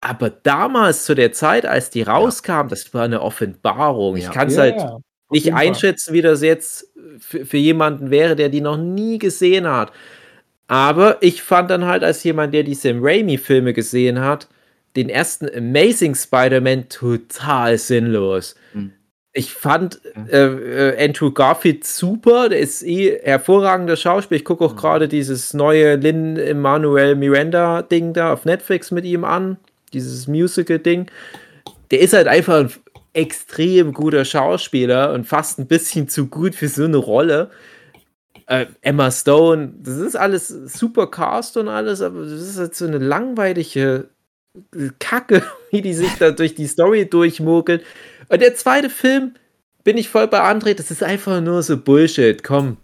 [0.00, 4.16] Aber damals, zu der Zeit, als die rauskam, das war eine Offenbarung.
[4.16, 4.30] Ich Ja.
[4.32, 4.98] kann es Ja, halt ja,
[5.30, 9.92] nicht einschätzen, wie das jetzt für, für jemanden wäre, der die noch nie gesehen hat.
[10.68, 14.48] Aber ich fand dann halt als jemand, der die Sam Raimi-Filme gesehen hat,
[14.96, 18.54] den ersten Amazing Spider-Man total sinnlos.
[18.72, 18.92] Hm.
[19.36, 20.00] Ich fand
[20.30, 24.38] äh, äh, Andrew Garfield super, der ist eh hervorragender Schauspieler.
[24.38, 24.78] Ich gucke auch Mhm.
[24.78, 29.56] gerade dieses neue Lin Emanuel Miranda Ding da auf Netflix mit ihm an,
[29.92, 31.10] dieses Musical-Ding.
[31.90, 32.72] Der ist halt einfach ein
[33.12, 37.50] extrem guter Schauspieler und fast ein bisschen zu gut für so eine Rolle.
[38.46, 42.86] Äh, Emma Stone, das ist alles super Cast und alles, aber das ist halt so
[42.86, 44.10] eine langweilige
[44.98, 47.80] Kacke, wie die sich da durch die Story durchmogeln.
[48.28, 49.34] Und der zweite Film,
[49.82, 52.42] bin ich voll bei André, das ist einfach nur so Bullshit.
[52.42, 52.78] Komm,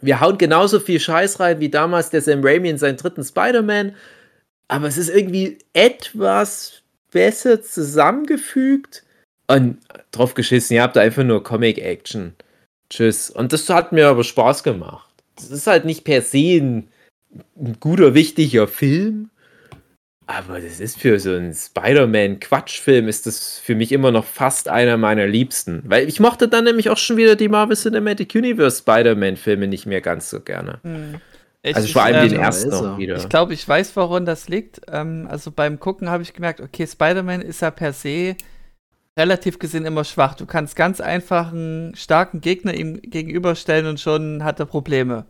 [0.00, 3.94] wir hauen genauso viel Scheiß rein wie damals der Sam Raimi in seinen dritten Spider-Man,
[4.68, 9.04] aber es ist irgendwie etwas besser zusammengefügt
[9.48, 9.78] und
[10.12, 12.34] drauf geschissen, ihr habt einfach nur Comic-Action.
[12.88, 13.30] Tschüss.
[13.30, 15.08] Und das hat mir aber Spaß gemacht.
[15.36, 16.88] Das ist halt nicht per se ein,
[17.58, 19.30] ein guter, wichtiger Film,
[20.38, 24.96] aber das ist für so einen Spider-Man-Quatschfilm ist das für mich immer noch fast einer
[24.96, 25.82] meiner liebsten.
[25.84, 30.00] Weil ich mochte dann nämlich auch schon wieder die Marvel Cinematic Universe Spider-Man-Filme nicht mehr
[30.00, 30.78] ganz so gerne.
[30.82, 31.20] Hm.
[31.62, 32.92] Ich, Also vor allem ähm, den ersten Weise.
[32.92, 33.16] auch wieder.
[33.16, 34.80] Ich glaube, ich weiß, woran das liegt.
[34.90, 38.36] Ähm, also beim Gucken habe ich gemerkt, okay, Spider-Man ist ja per se
[39.18, 40.34] relativ gesehen immer schwach.
[40.34, 45.26] Du kannst ganz einfach einen starken Gegner ihm gegenüberstellen und schon hat er Probleme.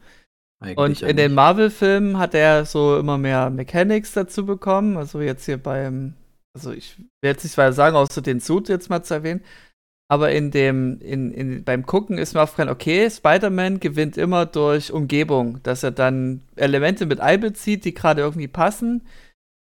[0.60, 1.34] Eigentlich Und in den.
[1.34, 4.96] Marvel-Filmen hat er so immer mehr Mechanics dazu bekommen.
[4.96, 6.14] Also jetzt hier beim,
[6.54, 9.42] also ich will jetzt nicht weiter sagen, außer den Suit jetzt mal zu erwähnen.
[10.10, 14.92] Aber in dem, in, in, beim Gucken ist mir aufgefallen, okay, Spider-Man gewinnt immer durch
[14.92, 19.06] Umgebung, dass er dann Elemente mit einbezieht, die gerade irgendwie passen.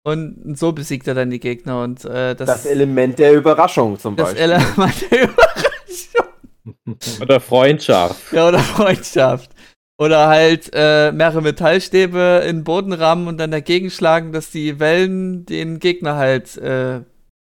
[0.06, 1.84] Und so besiegt er dann die Gegner.
[1.84, 4.44] Und äh, das, Das Element der Überraschung zum das Beispiel.
[4.44, 7.20] Element der Überraschung.
[7.22, 8.32] Oder Freundschaft.
[8.32, 9.52] Ja, oder Freundschaft.
[10.00, 14.80] Oder halt äh, mehrere Metallstäbe in den Boden rammen und dann dagegen schlagen, dass die
[14.80, 17.02] Wellen den Gegner halt äh,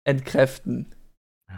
[0.03, 0.93] entkräften.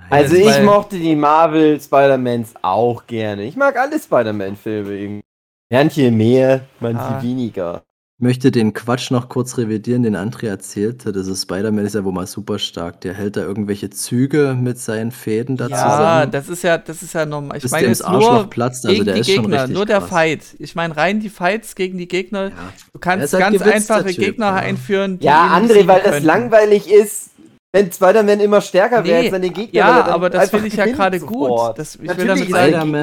[0.09, 3.43] Also ich mochte die Marvel Spider-Mans auch gerne.
[3.43, 5.23] Ich mag alle Spider-Man-Filme irgendwie.
[5.71, 7.23] Manche mehr, manche Ah.
[7.23, 7.81] weniger.
[8.19, 11.11] Ich möchte den Quatsch noch kurz revidieren, den André erzählte.
[11.11, 13.01] Das ist Spider-Man ist ja wohl mal super stark.
[13.01, 16.31] Der hält da irgendwelche Züge mit seinen Fäden da Ja, zusammen.
[16.31, 17.57] das ist ja, das ist ja normal.
[17.57, 18.85] Ich bis meine der ins jetzt Arschloch nur platzt.
[18.85, 20.09] Also gegen der die ist schon Gegner, richtig nur der krass.
[20.09, 20.41] Fight.
[20.59, 22.49] Ich meine rein die Fights gegen die Gegner.
[22.49, 22.51] Ja.
[22.93, 24.55] Du kannst halt ganz einfache Typ, Gegner ja.
[24.57, 25.17] einführen.
[25.17, 27.31] die Ja, André, weil das langweilig ist,
[27.75, 29.79] wenn Spider-Man immer stärker wäre Nee, als seine Gegner.
[29.79, 31.49] ja, er dann aber das finde ich ja gerade gut.
[31.75, 32.93] Das- ich will damit sagen,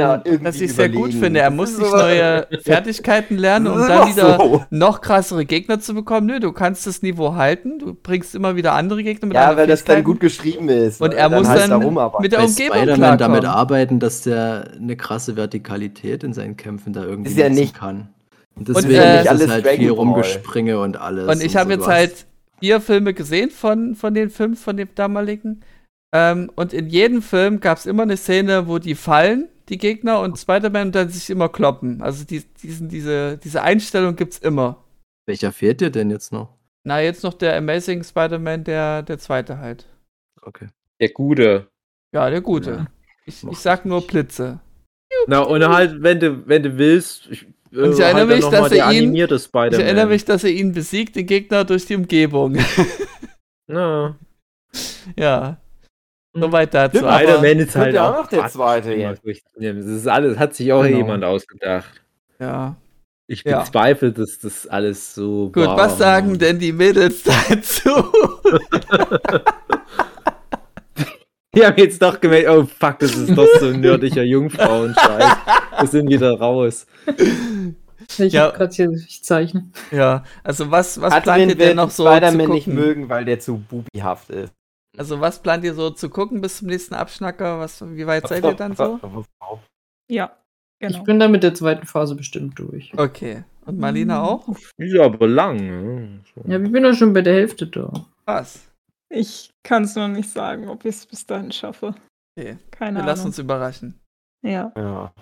[0.43, 1.41] Was ich sehr gut finde.
[1.41, 4.63] Er muss sich neue Fertigkeiten lernen, um dann wieder so.
[4.71, 6.29] noch krassere Gegner zu bekommen.
[6.29, 7.81] Nö, du kannst das Niveau halten.
[7.81, 11.01] Du bringst immer wieder andere Gegner mit Ja, weil das dann gut geschrieben ist.
[11.01, 12.23] Und weil er muss halt dann darum arbeiten.
[12.23, 17.03] mit der Umgebung Spider-Man damit arbeiten, dass der eine krasse Vertikalität in seinen Kämpfen da
[17.03, 18.11] irgendwie Ist ja nicht- kann.
[18.55, 19.97] Und Und, deswegen äh, ist alles es halt Dragon viel Ball.
[19.99, 21.29] Rumgespringe und alles.
[21.29, 21.79] Und ich habe so.
[21.81, 22.27] jetzt halt
[22.61, 25.65] vier Filme gesehen von, von den fünf, von dem damaligen.
[26.15, 30.21] Ähm, und in jedem Film gab es immer eine Szene, wo die fallen, die Gegner,
[30.21, 32.03] und Spider-Man dann sich immer kloppen.
[32.03, 34.85] Also die, diesen, diese, diese Einstellung gibt's immer.
[35.27, 36.57] Welcher fehlt dir denn jetzt noch?
[36.85, 39.87] Na, jetzt noch der Amazing Spider-Man, der, der zweite halt.
[40.43, 40.69] Okay.
[41.01, 41.69] Der Gute.
[42.13, 42.71] Ja, der gute.
[42.71, 42.87] Ja.
[43.27, 44.07] Ich, ich sag nur.
[44.07, 44.61] Blitze.
[45.27, 48.63] Na, und halt, wenn du, wenn du willst, ich, Und ich erinnere mich, noch mal
[48.69, 52.57] dass er ihn- Ich erinnere mich, dass er ihn besiegt, den Gegner, durch die Umgebung.
[53.73, 54.17] Ja.
[55.17, 55.57] ja.
[56.33, 56.99] Soweit dazu.
[56.99, 59.23] Spider-Man ist halt ja auch auch der zweite jetzt.
[59.25, 60.97] Das ist alles, hat sich auch Genau.
[60.99, 62.01] jemand ausgedacht.
[62.41, 62.77] ja.
[63.29, 63.61] Ich Ja.
[63.61, 65.77] bezweifle, dass das alles so Gut, war.
[65.77, 67.91] was sagen denn die Mädels dazu?
[71.57, 75.37] Die haben jetzt doch gemerkt, oh fuck, das ist doch so ein nördlicher Jungfrauenscheiß.
[75.81, 76.87] Wir sind wieder raus.
[78.19, 78.45] Ich Ja.
[78.47, 79.69] hab grad hier, ich zeichne.
[79.91, 82.75] ja, also was, was plant ihr denn noch so zu Spider-Man nicht gucken?
[82.81, 84.53] mögen, weil der zu bubihaft ist.
[84.97, 87.59] Also was plant ihr so zu gucken bis zum nächsten Abschnacker?
[87.61, 88.99] Was, wie weit seid ihr dann so?
[90.11, 90.33] Ja,
[90.81, 90.99] genau.
[90.99, 92.93] Ich bin da mit der zweiten Phase bestimmt durch.
[92.97, 93.45] Okay.
[93.67, 94.49] Und Marlina auch?
[94.79, 95.57] Ja, aber lang.
[95.57, 96.21] ne?
[96.35, 96.43] So.
[96.51, 97.93] Ja, ich bin doch schon bei der Hälfte da.
[98.25, 98.61] Was?
[99.13, 101.95] Ich kann es noch nicht sagen, ob ich es bis dahin schaffe.
[102.39, 102.59] Okay.
[102.71, 103.07] Keine Wir Ahnung.
[103.07, 104.01] lassen uns überraschen.
[104.47, 104.73] Ja.
[104.77, 105.13] Ja.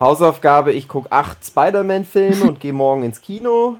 [0.00, 3.78] Hausaufgabe, ich gucke acht Spider-Man-Filme und gehe morgen ins Kino.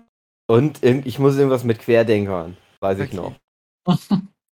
[0.49, 3.17] Und ich muss irgendwas mit Querdenkern, weiß ich Okay.
[3.17, 3.99] noch.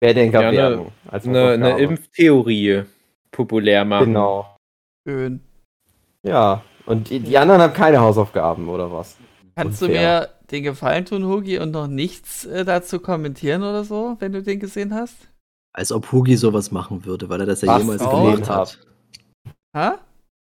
[0.01, 0.91] Querdenker Ja, ne- werden.
[1.07, 1.81] als Eine, eine Hausaufgabe.
[1.83, 2.83] Impftheorie
[3.31, 4.05] populär machen.
[4.07, 4.55] Genau.
[5.07, 5.41] Schön.
[6.23, 6.63] Ja.
[6.85, 9.17] Und die, die anderen haben keine Hausaufgaben, oder was?
[9.63, 10.21] Kannst Unfair.
[10.21, 14.31] du mir den Gefallen tun, Hugi, und noch nichts äh, dazu kommentieren oder so, wenn
[14.31, 15.15] du den gesehen hast?
[15.73, 18.23] Als ob Hugi sowas machen würde, weil er das ja Was jemals auch?
[18.33, 18.79] gemacht hat.
[19.75, 19.99] Ha?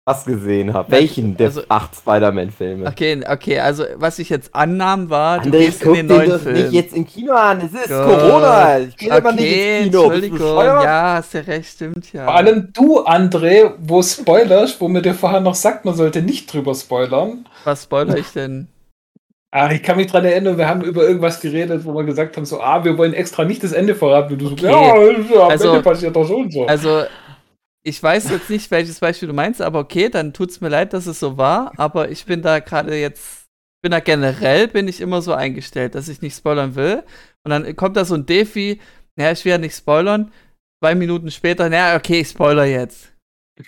[0.05, 0.91] was gesehen habe.
[0.91, 2.89] Welchen der also- acht Spider-Man-Filme?
[2.89, 6.41] Okay, okay, also was ich jetzt annahm war, du André, gehst in den den neuen
[6.41, 6.55] Film.
[6.57, 7.59] nicht jetzt im Kino an.
[7.61, 8.05] Es ist Gut.
[8.05, 8.81] Corona.
[8.81, 10.03] Ich gehe aber nicht okay, ins Kino.
[10.09, 12.25] Du Entschuldigung, ja, hast ja recht, stimmt ja.
[12.25, 16.53] Vor allem du, André, wo spoilerst, wo mir dir vorher noch sagt, man sollte nicht
[16.53, 17.47] drüber spoilern.
[17.63, 18.67] Was spoiler ich denn?
[19.55, 22.47] Ach, ich kann mich dran erinnern, wir haben über irgendwas geredet, wo wir gesagt haben,
[22.47, 24.33] so, ah, wir wollen extra nicht das Ende verraten.
[24.33, 24.65] Und du so, Okay.
[25.35, 26.65] ja, am Also- Ende passiert doch schon so.
[26.67, 27.03] Also,
[27.85, 31.07] ich weiß jetzt nicht, welches Beispiel du meinst, aber okay, dann tut's mir leid, dass
[31.07, 33.47] es so war, aber ich bin da gerade jetzt,
[33.83, 37.03] bin da generell, bin ich immer so eingestellt, dass ich nicht spoilern will.
[37.45, 38.81] Und dann kommt da so ein Defi,
[39.17, 40.33] naja, ich will ja nicht spoilern.
[40.83, 43.13] Zwei Minuten später, naja, okay, ich spoiler jetzt.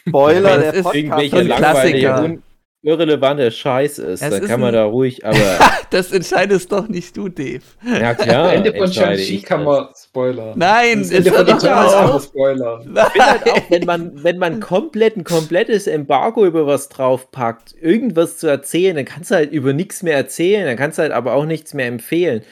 [0.09, 1.23] Spoiler, Das der ist Podcast.
[1.23, 2.36] Irgendwelcher ein Klassiker.
[2.85, 5.36] Irrelevanter Scheiß ist, Es dann ist kann man da ruhig, aber
[5.90, 7.62] Das entscheidest doch nicht du, Dave.
[7.85, 9.78] ja Am klar, Ende von Shang-Chi ich kann das.
[9.78, 10.52] man spoilern.
[10.59, 12.12] Nein, das Ende ist von auch.
[12.12, 12.81] man spoilern.
[12.82, 17.74] Ich finde halt auch, wenn man, wenn man komplett ein komplettes Embargo über was draufpackt,
[17.81, 21.12] irgendwas zu erzählen, dann kannst du halt über nichts mehr erzählen, dann kannst du halt
[21.12, 22.43] aber auch nichts mehr empfehlen.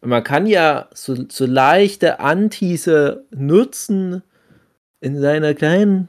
[0.00, 4.22] Und man kann ja so, so leichte Anteaser nutzen
[5.00, 6.08] in seiner kleinen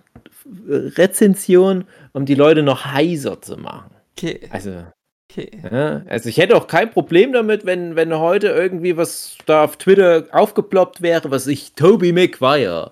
[0.69, 1.85] Rezension,
[2.15, 3.91] um die Leute noch heiser zu machen.
[4.17, 4.85] Okay, Also,
[5.29, 5.51] okay.
[5.69, 9.75] ja, also ich hätte auch kein Problem damit, wenn, wenn heute irgendwie was da auf
[9.77, 12.91] Twitter aufgeploppt wäre, was ich, Toby Maguire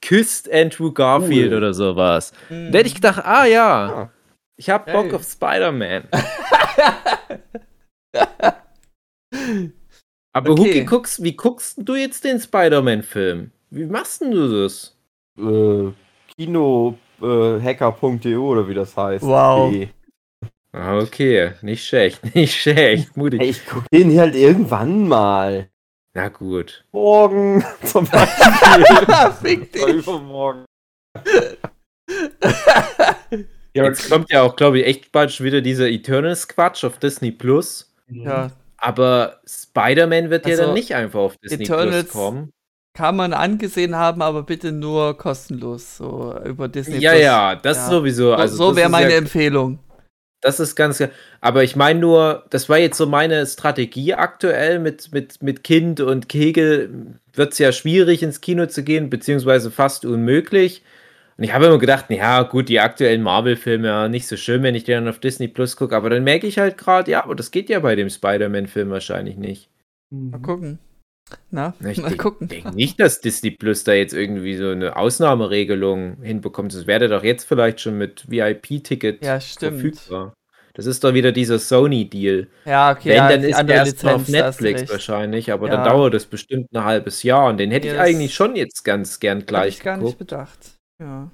[0.00, 1.58] küsst Andrew Garfield Cool.
[1.58, 2.32] oder sowas.
[2.48, 2.70] Hm.
[2.72, 4.10] Da hätte ich gedacht, ah ja, Ah.
[4.56, 5.14] ich hab Bock Geil.
[5.16, 6.04] auf Spider-Man.
[10.34, 10.60] Aber Okay.
[10.62, 13.50] Huki, guckst, wie guckst du jetzt den Spider-Man-Film?
[13.70, 14.96] Wie machst denn du das?
[15.38, 15.90] Äh,
[16.36, 19.24] Kino äh, hacker.de oder wie das heißt.
[19.24, 19.70] Wow.
[19.72, 19.88] De.
[20.74, 23.40] Ah, Okay, nicht schlecht, nicht schlecht, mutig.
[23.40, 25.68] Hey, ich guck den halt irgendwann mal.
[26.14, 26.84] Na gut.
[26.92, 29.32] Morgen zum Beispiel.
[29.42, 29.82] Fick dich.
[29.86, 30.64] übermorgen.
[33.74, 37.30] Ja, Jetzt kommt ja auch, glaube ich, echt bald schon wieder dieser Eternals-Quatsch auf Disney
[37.30, 37.90] Plus.
[38.08, 42.50] Ja, Aber Spider-Man wird ja Also, dann nicht einfach auf Disney Eternals- Plus kommen.
[42.94, 47.22] Kann man angesehen haben, aber bitte nur kostenlos, so über Disney Ja, Plus.
[47.22, 47.88] ja, das Ja.
[47.90, 48.24] sowieso.
[48.28, 49.78] So, Also so wäre meine ja, Empfehlung.
[50.42, 51.02] Das ist ganz.
[51.40, 56.00] Aber ich meine nur, das war jetzt so meine Strategie aktuell mit, mit, mit Kind
[56.00, 57.18] und Kegel.
[57.32, 60.82] Wird es ja schwierig ins Kino zu gehen, beziehungsweise fast unmöglich.
[61.38, 64.74] Und ich habe immer gedacht, ja, gut, die aktuellen Marvel-Filme, ja, nicht so schön, wenn
[64.74, 65.96] ich die dann auf Disney Plus gucke.
[65.96, 69.36] Aber dann merke ich halt gerade, ja, aber das geht ja bei dem Spider-Man-Film wahrscheinlich
[69.36, 69.70] nicht.
[70.10, 70.78] Mal gucken.
[71.50, 72.48] Na, Na, Ich mal denke gucken.
[72.48, 76.74] denk nicht, dass Disney Plus da jetzt irgendwie so eine Ausnahmeregelung hinbekommt.
[76.74, 79.80] Das wäre doch jetzt vielleicht schon mit VIP-Ticket Ja, stimmt.
[79.80, 80.34] verfügbar.
[80.74, 82.46] Das ist doch wieder dieser Sony-Deal.
[82.64, 85.76] Ja, okay, Wenn, ja, dann ist der erst auf Netflix wahrscheinlich, aber Ja.
[85.76, 88.82] dann dauert das bestimmt ein halbes Jahr und den hätte Ja, ich eigentlich schon jetzt
[88.82, 90.58] ganz gern Hab gleich ich gar nicht bedacht.
[90.98, 91.30] Ja.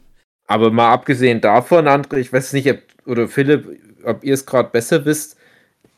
[0.49, 4.71] Aber mal abgesehen davon, André, ich weiß nicht, ob, oder Philipp, ob ihr es gerade
[4.71, 5.37] besser wisst,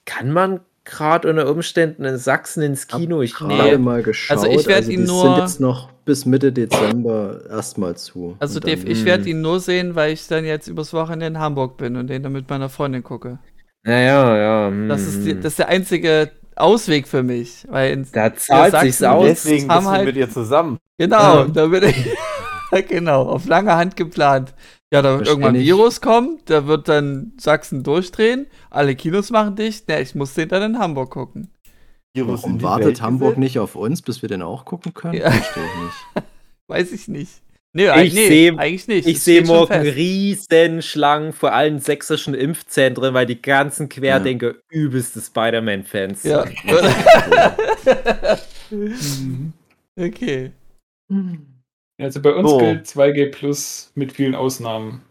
[0.05, 3.23] kann man gerade unter Umständen in Sachsen ins Kino?
[3.23, 3.79] Ich Gerade nee.
[3.79, 4.37] mal geschaut.
[4.39, 8.37] Also ich werd die ihn sind nur- jetzt noch bis Mitte Dezember erstmal zu.
[8.41, 9.05] Also dann- ich hm.
[9.05, 12.23] werde ihn nur sehen, weil ich dann jetzt übers Wochenende in Hamburg bin und den
[12.23, 13.39] dann mit meiner Freundin gucke.
[13.85, 14.87] Naja, ja.
[14.89, 15.41] Das ist, die, hm.
[15.43, 17.67] das ist der einzige Ausweg für mich.
[17.69, 19.27] Weil in, da zahlt wir sich's Sachsen aus.
[19.27, 20.79] Deswegen bist du halt- mit ihr zusammen.
[20.99, 21.45] genau, Ja.
[21.45, 22.07] da bin ich
[22.89, 24.55] genau, auf lange Hand geplant.
[24.93, 25.61] Ja, da wird irgendwann ein.
[25.61, 29.89] Virus kommen, da wird dann Sachsen durchdrehen, alle Kinos machen dicht.
[29.89, 31.49] Ne, ich muss den dann in Hamburg gucken.
[32.13, 33.39] Virus in Warum wartet Welt Hamburg gesetzt?
[33.39, 35.15] nicht auf uns, bis wir den auch gucken können?
[35.15, 35.31] Ja.
[35.31, 36.27] Verstehe ich nicht.
[36.69, 37.31] Weiß ich nicht.
[37.73, 39.07] Nee, eigentlich, nee, seh- eigentlich nicht.
[39.07, 46.25] Ich sehe morgen riesen Schlangen vor allen sächsischen Impfzentren, weil die ganzen Querdenker übelste Spider-Man-Fans
[46.25, 46.45] Ja.
[46.47, 46.57] sind.
[49.97, 50.51] okay.
[52.01, 52.59] Also bei uns So.
[52.59, 55.03] gilt 2G Plus mit vielen Ausnahmen.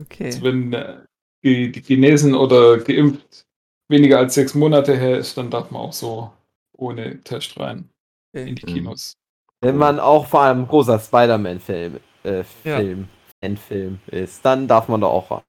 [0.00, 0.26] Okay.
[0.26, 0.98] Also wenn äh,
[1.44, 3.44] die, die Chinesen oder geimpft
[3.88, 6.32] weniger als sechs Monate her ist, dann darf man auch so
[6.76, 7.88] ohne Test rein
[8.32, 8.74] in die Mhm.
[8.74, 9.14] Kinos.
[9.60, 12.76] Wenn man auch vor allem großer Spider-Man-Film äh, Ja.
[12.78, 13.08] Film,
[13.42, 15.42] Fan-Film ist, dann darf man da auch rein.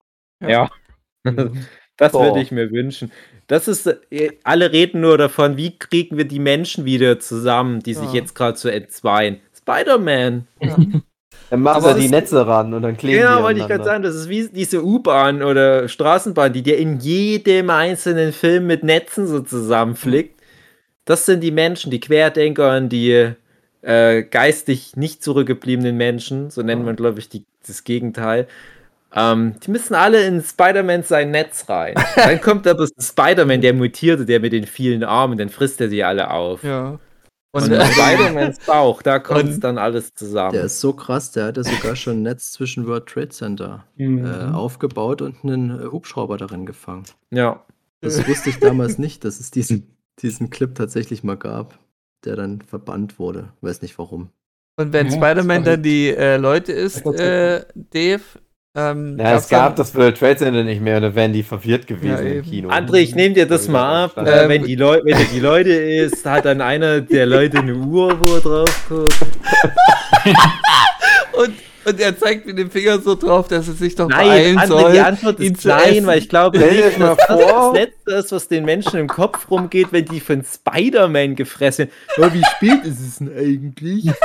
[0.49, 0.69] Ja.
[1.97, 2.21] Das So.
[2.21, 3.11] würde ich mir wünschen.
[3.47, 7.93] Das ist, äh, alle reden nur davon, wie kriegen wir die Menschen wieder zusammen, die
[7.93, 8.21] sich Ja.
[8.21, 9.41] jetzt gerade so entzweien.
[9.69, 10.47] Spider-Man.
[11.49, 13.83] Dann machen Aber sie die Netze ran und dann kleben Genau, die wollte ich gerade
[13.83, 18.83] sagen, das ist wie diese U-Bahn oder Straßenbahn, die dir in jedem einzelnen Film mit
[18.83, 20.39] Netzen so zusammenflickt.
[21.05, 23.31] Das sind die Menschen, die Querdenker und die
[23.81, 28.47] äh, geistig nicht zurückgebliebenen Menschen, so nennt man, glaube ich, die, das Gegenteil.
[29.15, 31.95] Ähm, die müssen alle in Spider-Man sein Netz rein.
[32.15, 36.03] Dann kommt aber Spider-Man, der mutierte, der mit den vielen Armen, dann frisst er sie
[36.03, 36.63] alle auf.
[36.63, 36.99] Ja.
[37.51, 40.53] Und, Und Spider-Mans Bauch, da kommt dann alles zusammen.
[40.53, 44.25] Der ist so krass, der hatte sogar schon ein Netz zwischen World Trade Center Mhm.
[44.25, 47.03] äh, aufgebaut und einen äh, Hubschrauber darin gefangen.
[47.31, 47.63] ja.
[48.01, 51.77] Das wusste ich damals nicht, dass es diesen, diesen Clip tatsächlich mal gab,
[52.23, 53.51] der dann verbannt wurde.
[53.59, 54.29] Weiß nicht warum.
[54.77, 58.21] und wenn Ja, Spider-Man dann die äh, Leute ist, äh, Dave,
[58.75, 61.87] ähm, Ja, es gab dann- das World Trade Center nicht mehr, da wären die verwirrt
[61.87, 62.43] gewesen Ja, im.
[62.45, 62.69] Kino.
[62.69, 64.17] André, ich nehme dir das mal ab.
[64.17, 67.73] Äh, wenn, die Leu wenn du die Leute isst, hat dann einer der Leute eine
[67.75, 69.15] Uhr, wo er drauf guckt.
[71.33, 71.53] und,
[71.85, 74.67] und er zeigt mit dem Finger so drauf, dass er sich doch Nein, beeilen André,
[74.67, 74.91] soll.
[74.91, 77.73] die Antwort ist nein, weil ich glaube nicht, das dass mal das das.
[77.73, 82.31] Letzte ist, was den Menschen im Kopf rumgeht, wenn die von Spider-Man gefressen werden.
[82.31, 84.11] Oh, wie spät ist es denn eigentlich?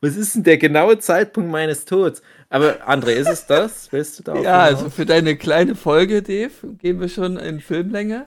[0.00, 2.20] Was ist denn der genaue Zeitpunkt meines Todes?
[2.54, 3.88] Aber André, ist es das?
[3.90, 8.26] Willst du da Ja, also für deine kleine Folge, Dave, gehen wir schon in Filmlänge.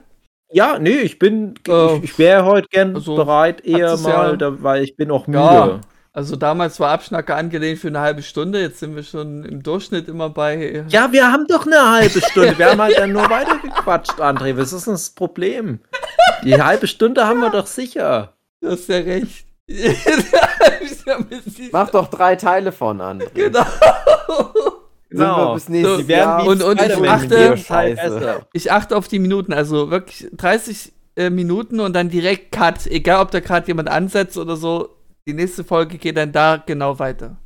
[0.52, 4.36] Ja, nee, ich bin, Äh, ich, ich wäre heute gern also, bereit, eher mal, ja-
[4.36, 5.38] da, weil ich bin auch müde.
[5.38, 5.80] Ja.
[6.12, 10.08] Also damals war Abschnacker angelehnt für eine halbe Stunde, jetzt sind wir schon im Durchschnitt
[10.08, 10.84] immer bei.
[10.88, 12.58] Ja, wir haben doch eine halbe Stunde.
[12.58, 14.54] Wir haben halt dann nur weitergequatscht, André.
[14.58, 15.80] Was ist denn das Problem?
[16.44, 18.34] Die halbe Stunde haben wir doch sicher.
[18.60, 19.46] Du hast ja recht.
[21.72, 23.28] Mach doch drei Teile von, André.
[23.34, 23.64] genau.
[25.10, 26.46] Wir bis nächstes So, Die werden Jahr.
[26.46, 28.40] Und- und ich achte- Scheiße.
[28.52, 32.86] Ich achte auf die Minuten, also wirklich 30 äh, Minuten und dann direkt Cut.
[32.86, 34.90] Egal, ob da gerade jemand ansetzt oder so.
[35.26, 37.36] Die nächste Folge geht dann da genau weiter.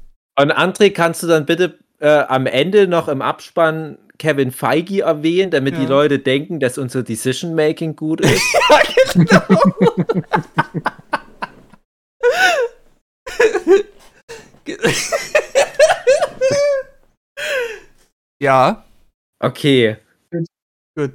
[0.41, 5.51] Und André, kannst du dann bitte äh, am Ende noch im Abspann Kevin Feige erwähnen,
[5.51, 5.89] damit die Ja.
[5.89, 8.41] Leute denken, dass unser Decision-Making gut ist?
[9.31, 9.47] ja,
[19.43, 19.97] Okay.
[20.97, 21.13] gut.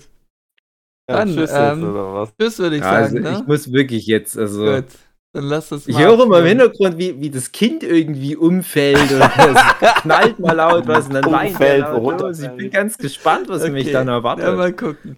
[1.09, 2.27] Ja, Dann, tschüss ähm?
[2.39, 3.43] Tschüss, würde ich Also, sagen, ich ne?
[3.47, 4.65] muss wirklich jetzt, also.
[4.65, 4.85] Gut.
[5.33, 6.47] Dann lass das Ich mal höre mal im.
[6.47, 11.31] Hintergrund, wie, wie das Kind irgendwie umfällt und es knallt mal laut was und dann
[11.31, 12.39] weint Umfällt, er laut los.
[12.39, 14.45] Ich bin ganz gespannt, was mich Okay, dann erwartet.
[14.45, 15.17] Ja, mal gucken.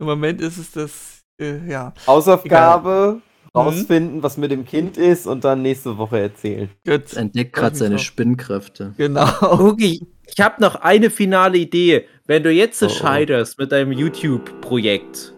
[0.00, 3.22] Im Moment ist es das, äh, ja, Hausaufgabe, Mhm.
[3.58, 6.68] Rausfinden, was mit dem Kind ist und dann nächste Woche erzählen.
[6.86, 7.12] gut.
[7.14, 7.98] Entdeckt gerade seine.
[7.98, 8.94] Spinnkräfte.
[8.96, 9.58] Genau.
[9.58, 12.06] Hugi, ich habe noch eine finale Idee.
[12.26, 12.92] Wenn du jetzt so Oh, oh.
[12.94, 15.34] scheiterst mit deinem YouTube-Projekt,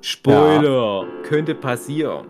[0.00, 2.26] Spoiler, könnte passieren.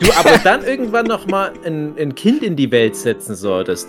[0.00, 3.88] Du aber dann irgendwann noch mal ein, ein Kind in die Welt setzen solltest,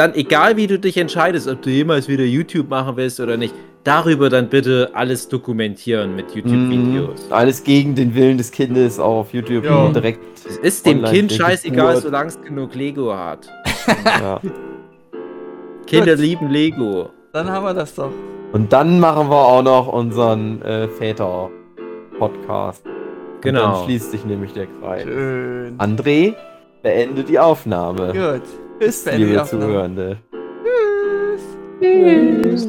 [0.00, 3.54] dann egal wie du dich entscheidest, ob du jemals wieder YouTube machen willst oder nicht,
[3.84, 7.26] darüber dann bitte alles dokumentieren mit YouTube-Videos.
[7.28, 7.32] Mhm.
[7.32, 9.88] Alles gegen den Willen des Kindes auch auf YouTube Ja.
[9.90, 10.20] direkt.
[10.46, 13.48] Es ist dem Kind scheißegal, solange es genug Lego hat.
[14.04, 14.40] Ja.
[15.86, 16.24] Kinder Gut.
[16.24, 17.10] lieben Lego.
[17.32, 18.10] Dann haben wir das doch.
[18.52, 22.86] Und dann machen wir auch noch unseren äh, Väter-Podcast.
[22.86, 22.92] Und
[23.42, 23.72] Genau.
[23.72, 25.02] Dann schließt sich nämlich der Kreis.
[25.04, 25.78] Schön.
[25.78, 26.34] André,
[26.82, 28.12] beende die Aufnahme.
[28.12, 28.42] Gut.
[28.80, 29.44] Tschüss, beende die liebe.
[29.44, 30.18] Zuhörende.
[31.80, 32.66] Tschüss.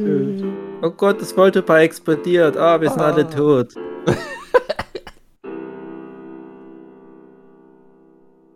[0.82, 2.58] Oh Gott, das Volltop explodiert.
[2.58, 3.12] Ah, wir sind Ah.
[3.12, 3.74] alle tot.